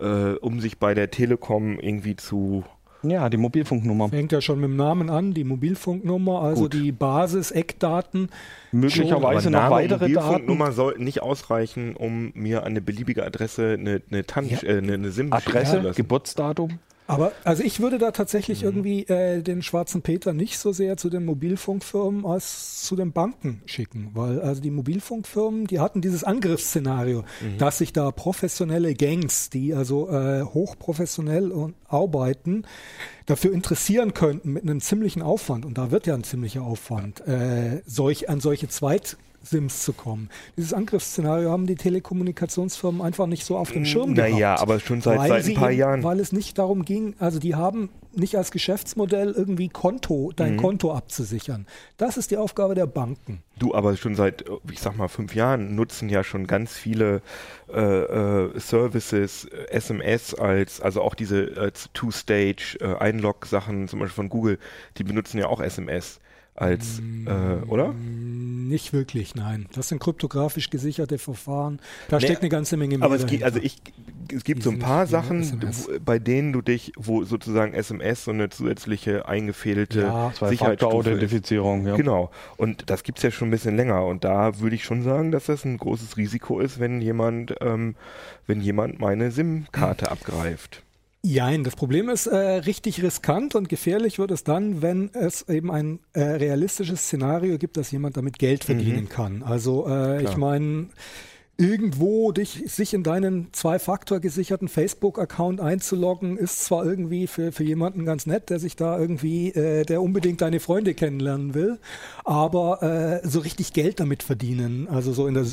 äh, 0.00 0.32
um 0.34 0.60
sich 0.60 0.78
bei 0.78 0.92
der 0.92 1.10
Telekom 1.10 1.78
irgendwie 1.78 2.16
zu 2.16 2.64
Ja, 3.10 3.28
die 3.28 3.36
Mobilfunknummer. 3.36 4.08
Fängt 4.08 4.32
ja 4.32 4.40
schon 4.40 4.60
mit 4.60 4.70
dem 4.70 4.76
Namen 4.76 5.10
an, 5.10 5.34
die 5.34 5.44
Mobilfunknummer, 5.44 6.42
also 6.42 6.62
Gut. 6.64 6.74
die 6.74 6.92
Basis, 6.92 7.50
Eckdaten. 7.50 8.28
Möglicherweise 8.72 9.50
noch 9.50 9.70
weitere 9.70 9.98
Daten. 10.08 10.14
Mobilfunknummer 10.14 10.72
sollten 10.72 11.04
nicht 11.04 11.22
ausreichen, 11.22 11.94
um 11.96 12.32
mir 12.34 12.60
an 12.62 12.68
eine 12.68 12.80
beliebige 12.80 13.24
Adresse 13.24 13.76
eine, 13.78 14.02
eine, 14.10 14.24
Ja. 14.48 14.62
äh, 14.62 14.78
eine, 14.78 14.94
eine 14.94 15.10
SIM 15.10 15.28
zu 15.30 15.36
Adresse, 15.36 15.78
lassen. 15.78 15.96
Geburtsdatum. 15.96 16.78
Aber 17.06 17.32
also 17.44 17.62
ich 17.62 17.80
würde 17.80 17.98
da 17.98 18.12
tatsächlich 18.12 18.60
Mhm. 18.60 18.64
irgendwie 18.66 19.02
äh, 19.08 19.42
den 19.42 19.62
schwarzen 19.62 20.00
Peter 20.00 20.32
nicht 20.32 20.58
so 20.58 20.72
sehr 20.72 20.96
zu 20.96 21.10
den 21.10 21.24
Mobilfunkfirmen 21.26 22.24
als 22.24 22.82
zu 22.82 22.96
den 22.96 23.12
Banken 23.12 23.60
schicken, 23.66 24.10
weil 24.14 24.40
also 24.40 24.62
die 24.62 24.70
Mobilfunkfirmen, 24.70 25.66
die 25.66 25.80
hatten 25.80 26.00
dieses 26.00 26.24
Angriffsszenario, 26.24 27.24
Mhm. 27.42 27.58
dass 27.58 27.78
sich 27.78 27.92
da 27.92 28.10
professionelle 28.10 28.94
Gangs, 28.94 29.50
die 29.50 29.74
also 29.74 30.08
äh, 30.08 30.44
hochprofessionell 30.44 31.50
und 31.52 31.74
arbeiten, 31.88 32.64
dafür 33.26 33.52
interessieren 33.52 34.14
könnten 34.14 34.52
mit 34.52 34.62
einem 34.62 34.80
ziemlichen 34.80 35.20
Aufwand 35.22 35.66
und 35.66 35.76
da 35.78 35.90
wird 35.90 36.06
ja 36.06 36.14
ein 36.14 36.24
ziemlicher 36.24 36.62
Aufwand, 36.62 37.20
äh, 37.26 37.82
solch 37.86 38.28
an 38.30 38.40
solche 38.40 38.68
Zweit 38.68 39.16
Sims 39.44 39.82
zu 39.84 39.92
kommen. 39.92 40.28
Dieses 40.56 40.72
Angriffsszenario 40.72 41.50
haben 41.50 41.66
die 41.66 41.76
Telekommunikationsfirmen 41.76 43.00
einfach 43.02 43.26
nicht 43.26 43.44
so 43.44 43.56
auf 43.56 43.70
dem 43.70 43.84
Schirm 43.84 44.14
gehabt. 44.14 44.32
Naja, 44.32 44.56
aber 44.58 44.80
schon 44.80 45.00
seit, 45.00 45.20
seit 45.28 45.46
ein 45.46 45.54
paar 45.54 45.70
eben- 45.70 45.78
Jahren. 45.80 46.02
Weil 46.02 46.20
es 46.20 46.32
nicht 46.32 46.58
darum 46.58 46.84
ging, 46.84 47.14
also 47.18 47.38
die 47.38 47.54
haben 47.54 47.90
nicht 48.16 48.36
als 48.36 48.50
Geschäftsmodell 48.52 49.32
irgendwie 49.36 49.68
Konto, 49.68 50.28
Mhm. 50.30 50.36
dein 50.36 50.56
Konto 50.56 50.92
abzusichern. 50.94 51.66
Das 51.96 52.16
ist 52.16 52.30
die 52.30 52.36
Aufgabe 52.36 52.74
der 52.74 52.86
Banken. 52.86 53.42
Du, 53.58 53.74
aber 53.74 53.96
schon 53.96 54.14
seit, 54.14 54.42
äh, 54.48 54.52
ich 54.70 54.80
sag 54.80 54.96
mal, 54.96 55.08
fünf 55.08 55.34
Jahren 55.34 55.74
nutzen 55.74 56.08
ja 56.08 56.22
schon 56.24 56.46
ganz 56.46 56.72
viele 56.76 57.22
äh, 57.72 57.80
äh, 57.80 58.60
Services, 58.60 59.46
äh, 59.46 59.66
SMS 59.70 60.34
als, 60.34 60.80
also 60.80 61.02
auch 61.02 61.14
diese 61.14 61.42
äh, 61.56 61.72
Two-Stage 61.92 62.78
äh, 62.80 63.18
zum 63.88 63.98
Beispiel 63.98 64.08
von 64.08 64.28
Google, 64.28 64.58
die 64.98 65.04
benutzen 65.04 65.38
ja 65.38 65.46
auch 65.46 65.60
SMS 65.60 66.20
als, 66.54 67.00
äh, 67.26 67.64
oder? 67.66 67.94
Nicht 67.94 68.92
wirklich, 68.92 69.34
nein. 69.34 69.66
Das 69.74 69.88
sind 69.88 70.00
kryptografisch 70.00 70.70
gesicherte 70.70 71.18
Verfahren. 71.18 71.80
Da 72.08 72.16
Nee, 72.16 72.24
steckt 72.24 72.40
eine 72.40 72.48
ganze 72.48 72.76
Menge 72.76 72.96
mehr 72.96 73.04
Aber 73.04 73.14
es 73.14 73.26
gibt, 73.26 73.42
also 73.42 73.58
ich, 73.60 73.76
es 74.34 74.42
gibt 74.42 74.60
Die 74.60 74.64
so 74.64 74.70
ein 74.70 74.78
paar 74.78 75.06
Sachen, 75.06 75.60
wo, 75.62 75.98
bei 76.02 76.18
denen 76.18 76.52
du 76.52 76.62
dich, 76.62 76.92
wo 76.96 77.24
sozusagen 77.24 77.74
SMS 77.74 78.24
so 78.24 78.30
eine 78.30 78.48
zusätzliche 78.48 79.28
eingefädelte 79.28 80.00
Ja. 80.00 80.32
Zwei-Faktor-Authentifizierung. 80.34 81.86
Ja. 81.86 81.96
Genau. 81.96 82.30
Und 82.56 82.88
das 82.88 83.02
gibt's 83.02 83.22
ja 83.22 83.30
schon 83.30 83.48
ein 83.48 83.50
bisschen 83.50 83.76
länger. 83.76 84.06
Und 84.06 84.24
da 84.24 84.58
würde 84.60 84.76
ich 84.76 84.84
schon 84.84 85.02
sagen, 85.02 85.30
dass 85.30 85.46
das 85.46 85.64
ein 85.64 85.76
großes 85.76 86.16
Risiko 86.16 86.60
ist, 86.60 86.80
wenn 86.80 87.00
jemand, 87.00 87.54
ähm, 87.60 87.96
wenn 88.46 88.60
jemand 88.60 88.98
meine 88.98 89.30
SIM-Karte 89.30 90.10
abgreift. 90.10 90.82
Jein, 91.26 91.64
das 91.64 91.74
Problem 91.74 92.10
ist, 92.10 92.26
äh, 92.26 92.36
richtig 92.36 93.02
riskant 93.02 93.54
und 93.54 93.70
gefährlich 93.70 94.18
wird 94.18 94.30
es 94.30 94.44
dann, 94.44 94.82
wenn 94.82 95.08
es 95.14 95.48
eben 95.48 95.70
ein 95.70 96.00
äh, 96.12 96.20
realistisches 96.20 97.00
Szenario 97.04 97.56
gibt, 97.56 97.78
dass 97.78 97.90
jemand 97.90 98.18
damit 98.18 98.38
Geld 98.38 98.64
verdienen 98.64 99.08
kann. 99.08 99.42
Also 99.42 99.88
äh, 99.88 100.22
ich 100.22 100.36
meine, 100.36 100.88
irgendwo 101.56 102.32
dich, 102.32 102.64
sich 102.66 102.94
in 102.94 103.02
deinen 103.02 103.52
zwei-Faktor 103.52 104.20
gesicherten 104.20 104.68
Facebook-Account 104.68 105.60
einzuloggen, 105.60 106.36
ist 106.36 106.64
zwar 106.64 106.84
irgendwie 106.84 107.26
für, 107.26 107.52
für 107.52 107.64
jemanden 107.64 108.04
ganz 108.04 108.26
nett, 108.26 108.50
der 108.50 108.58
sich 108.58 108.76
da 108.76 108.98
irgendwie, 108.98 109.48
äh, 109.50 109.84
der 109.84 110.02
unbedingt 110.02 110.40
deine 110.40 110.60
Freunde 110.60 110.94
kennenlernen 110.94 111.54
will, 111.54 111.78
aber 112.24 112.82
äh, 113.22 113.26
so 113.26 113.40
richtig 113.40 113.72
Geld 113.72 114.00
damit 114.00 114.22
verdienen, 114.22 114.88
also 114.88 115.12
so 115.12 115.26
in 115.26 115.34
der 115.34 115.46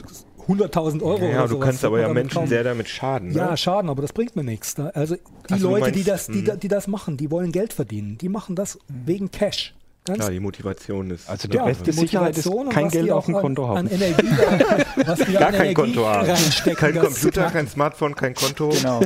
100.000 0.47 1.01
Euro. 1.03 1.23
Ja, 1.23 1.29
oder 1.39 1.41
du 1.43 1.47
sowas, 1.55 1.65
kannst 1.65 1.85
aber 1.85 1.99
ja 2.01 2.09
Menschen 2.09 2.33
kaum- 2.35 2.47
sehr 2.47 2.63
damit 2.63 2.87
schaden. 2.89 3.29
Ne? 3.29 3.37
Ja, 3.37 3.57
schaden, 3.57 3.89
aber 3.89 4.01
das 4.01 4.13
bringt 4.13 4.35
mir 4.35 4.43
nichts. 4.43 4.75
Da- 4.75 4.87
Also 4.89 5.15
die 5.15 5.21
Ach 5.53 5.57
so, 5.57 5.69
du 5.69 5.75
Leute, 5.77 5.91
die 5.91 5.99
meinst, 5.99 6.09
das, 6.09 6.27
die, 6.27 6.45
hm. 6.47 6.59
die 6.59 6.67
das 6.67 6.87
machen, 6.87 7.17
die 7.17 7.31
wollen 7.31 7.51
Geld 7.51 7.73
verdienen. 7.73 8.17
Die 8.17 8.29
machen 8.29 8.55
das 8.55 8.77
wegen 8.87 9.31
Cash. 9.31 9.73
Ganz 10.03 10.17
Klar, 10.17 10.31
die 10.31 10.39
Motivation 10.39 11.11
ist. 11.11 11.29
Also 11.29 11.47
die 11.47 11.57
ja, 11.57 11.65
beste 11.65 11.83
die 11.83 11.91
Sicherheit 11.91 12.35
ist, 12.35 12.49
kein 12.71 12.89
Geld 12.89 13.11
auf 13.11 13.25
dem 13.25 13.35
Konto 13.35 13.67
haben. 13.67 13.77
An 13.77 13.87
Energie, 13.87 14.27
was 15.05 15.19
die 15.19 15.33
Gar 15.33 15.47
an 15.47 15.53
kein 15.53 15.61
Energie 15.61 15.73
Konto 15.75 16.07
haben. 16.07 16.27
Kein 16.75 16.99
Computer, 16.99 17.51
kein 17.51 17.67
Smartphone, 17.67 18.15
kein 18.15 18.33
Konto. 18.33 18.69
Genau. 18.69 19.01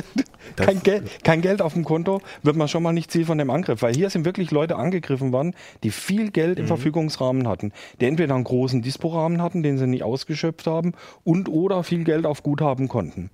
Kein 0.56 0.82
Geld, 0.82 1.22
kein 1.22 1.42
Geld 1.42 1.60
auf 1.60 1.74
dem 1.74 1.84
Konto 1.84 2.22
wird 2.42 2.56
man 2.56 2.68
schon 2.68 2.82
mal 2.82 2.92
nicht 2.92 3.10
Ziel 3.10 3.26
von 3.26 3.36
dem 3.36 3.50
Angriff, 3.50 3.82
weil 3.82 3.94
hier 3.94 4.08
sind 4.08 4.24
wirklich 4.24 4.50
Leute 4.52 4.76
angegriffen 4.76 5.32
worden, 5.32 5.54
die 5.82 5.90
viel 5.90 6.30
Geld 6.30 6.56
Mhm. 6.56 6.62
im 6.62 6.66
Verfügungsrahmen 6.68 7.46
hatten, 7.46 7.72
die 8.00 8.06
entweder 8.06 8.34
einen 8.34 8.44
großen 8.44 8.80
Dispo-Rahmen 8.80 9.42
hatten, 9.42 9.62
den 9.62 9.76
sie 9.76 9.86
nicht 9.86 10.02
ausgeschöpft 10.02 10.66
haben, 10.66 10.94
und 11.24 11.50
oder 11.50 11.82
viel 11.84 12.04
Geld 12.04 12.24
auf 12.24 12.42
Guthaben 12.42 12.88
konnten. 12.88 13.28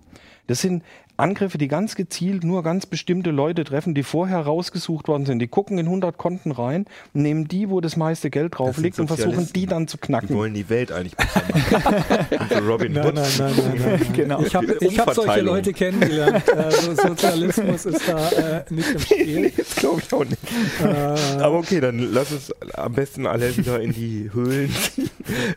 Das 0.49 0.61
sind 0.61 0.83
Angriffe, 1.23 1.57
die 1.59 1.69
ganz 1.69 1.95
gezielt 1.95 2.45
nur 2.45 2.63
ganz 2.63 2.87
bestimmte 2.87 3.31
Leute 3.31 3.65
treffen, 3.65 3.95
die 3.95 4.03
vorher 4.03 4.41
rausgesucht 4.41 5.09
worden 5.09 5.25
sind. 5.25 5.39
Die 5.39 5.47
gucken 5.49 5.79
in 5.79 5.87
100 5.87 6.19
Konten 6.19 6.51
rein, 6.51 6.87
nehmen 7.13 7.49
die, 7.49 7.71
wo 7.71 7.81
das 7.81 7.97
meiste 7.97 8.29
Geld 8.31 8.59
drauf 8.59 8.77
liegt 8.79 8.99
und 8.99 9.07
versuchen 9.07 9.49
die 9.55 9.67
dann 9.67 9.89
zu 9.89 9.97
Die 9.97 10.01
knacken. 10.03 10.37
wollen 10.37 10.55
die 10.55 10.69
Welt 10.69 10.91
eigentlich 10.93 11.17
besser 11.17 11.41
machen. 11.51 12.39
Und 12.41 12.49
so 12.53 12.59
Robin 12.59 12.93
Nein, 12.93 13.07
Hood. 13.07 13.15
nein, 13.15 13.31
nein, 13.39 13.53
nein, 13.57 13.75
nein, 13.79 13.99
nein. 14.01 14.13
Genau. 14.15 14.43
Ich 14.43 14.55
habe 14.55 14.67
hab 14.69 15.15
solche. 15.15 15.41
Leute 15.41 15.73
kennengelernt. 15.73 16.43
Also 16.57 16.95
Sozialismus 16.95 17.87
ist 17.87 18.09
da 18.09 18.29
äh, 18.31 18.65
nicht 18.71 18.91
im 18.93 18.99
Spiel. 19.01 19.53
Das 19.57 19.75
glaube 19.77 20.03
ich 20.05 20.13
auch 20.13 20.25
nicht. 20.25 20.39
Äh, 20.83 20.87
Aber 20.87 21.59
okay, 21.59 21.81
dann 21.81 21.99
lass 22.13 22.33
uns 22.33 22.53
am 22.75 22.93
besten 22.93 23.27
alle 23.27 23.57
wieder 23.57 23.81
in 23.81 23.93
die 23.93 24.31
Höhlen 24.33 24.71
ziehen. 24.73 25.11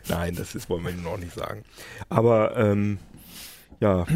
Nein, 0.08 0.34
das 0.36 0.54
ist, 0.54 0.68
wollen 0.70 0.84
wir 0.84 0.92
noch 0.92 1.18
nicht 1.18 1.34
sagen. 1.34 1.62
Aber 2.08 2.56
ähm, 2.56 2.98
ja, 3.80 4.06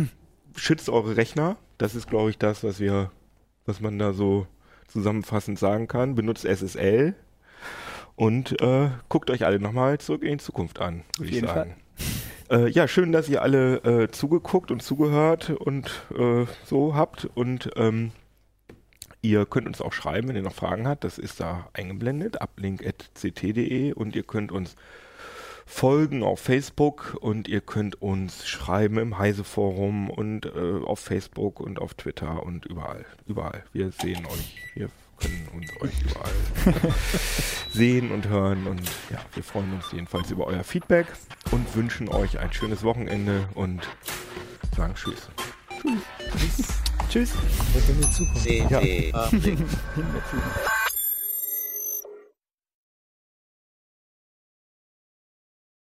schützt 0.61 0.89
eure 0.89 1.17
Rechner. 1.17 1.57
Das 1.79 1.95
ist, 1.95 2.09
glaube 2.09 2.31
ich, 2.31 2.39
das, 2.39 2.63
was 2.63 2.81
wir, 2.81 3.11
was 3.67 3.81
man 3.81 3.99
da 3.99 4.13
so 4.13 4.47
zusammenfassend 4.89 5.59
sagen 5.59 5.89
kann. 5.89 6.15
Benutzt 6.15 6.45
SSL 6.45 7.15
und 8.17 8.61
äh, 8.61 8.91
guckt 9.09 9.31
euch 9.31 9.45
alle 9.45 9.59
nochmal 9.59 9.99
zurück 9.99 10.23
in 10.23 10.39
die 10.39 10.45
Zukunft 10.45 10.81
an, 10.81 11.05
würde 11.19 11.33
ich 11.33 11.41
sagen. 11.41 11.75
Äh, 12.51 12.69
ja, 12.69 12.89
schön, 12.89 13.13
dass 13.13 13.29
ihr 13.29 13.43
alle 13.43 13.77
äh, 13.85 14.11
zugeguckt 14.11 14.71
und 14.71 14.83
zugehört 14.83 15.51
und 15.51 15.87
äh, 16.19 16.47
so 16.65 16.95
habt. 16.95 17.25
Und 17.35 17.71
ähm, 17.77 18.11
ihr 19.23 19.47
könnt 19.47 19.67
uns 19.67 19.81
auch 19.81 19.93
schreiben, 19.93 20.29
wenn 20.29 20.37
ihr 20.37 20.43
noch 20.43 20.55
Fragen 20.55 20.89
habt. 20.89 21.05
Das 21.05 21.17
ist 21.17 21.41
da 21.41 21.69
eingeblendet, 21.73 22.43
uplink.ct.de 22.43 23.93
und 23.93 24.17
ihr 24.17 24.25
könnt 24.25 24.53
uns 24.53 24.75
folgen 25.71 26.25
auf 26.25 26.41
Facebook 26.41 27.17
und 27.21 27.47
ihr 27.49 27.61
könnt 27.61 28.03
uns 28.03 28.47
schreiben 28.47 28.99
im 28.99 29.19
Heise-Forum 29.19 30.11
und 30.11 30.45
äh, 30.47 30.85
auf 30.85 30.99
Facebook 30.99 31.61
und 31.61 31.79
auf 31.79 31.95
Twitter 31.95 32.43
und 32.43 32.67
überall. 32.67 33.07
Überall. 33.27 33.65
Wir 33.73 33.93
sehen 33.93 34.27
euch. 34.27 34.57
Wir 34.75 34.91
können 35.17 35.49
uns 35.55 35.71
euch 35.81 36.03
überall 36.03 36.91
sehen 37.73 38.11
und 38.11 38.29
hören 38.29 38.67
und 38.67 38.83
ja, 39.11 39.21
wir 39.35 39.45
freuen 39.45 39.73
uns 39.75 39.93
jedenfalls 39.93 40.31
über 40.31 40.47
euer 40.47 40.65
Feedback 40.65 41.07
und 41.53 41.75
wünschen 41.77 42.09
euch 42.09 42.39
ein 42.39 42.53
schönes 42.53 42.83
Wochenende 42.83 43.49
und 43.55 43.81
sagen 44.77 44.95
Tschüss. 44.95 45.29
Tschüss. 47.09 47.33
in 47.89 48.01
die 48.01 48.11
Zukunft. 48.11 48.43
CD 48.43 49.13
Uplink. 49.13 49.69
Hinwärts. 49.95 50.71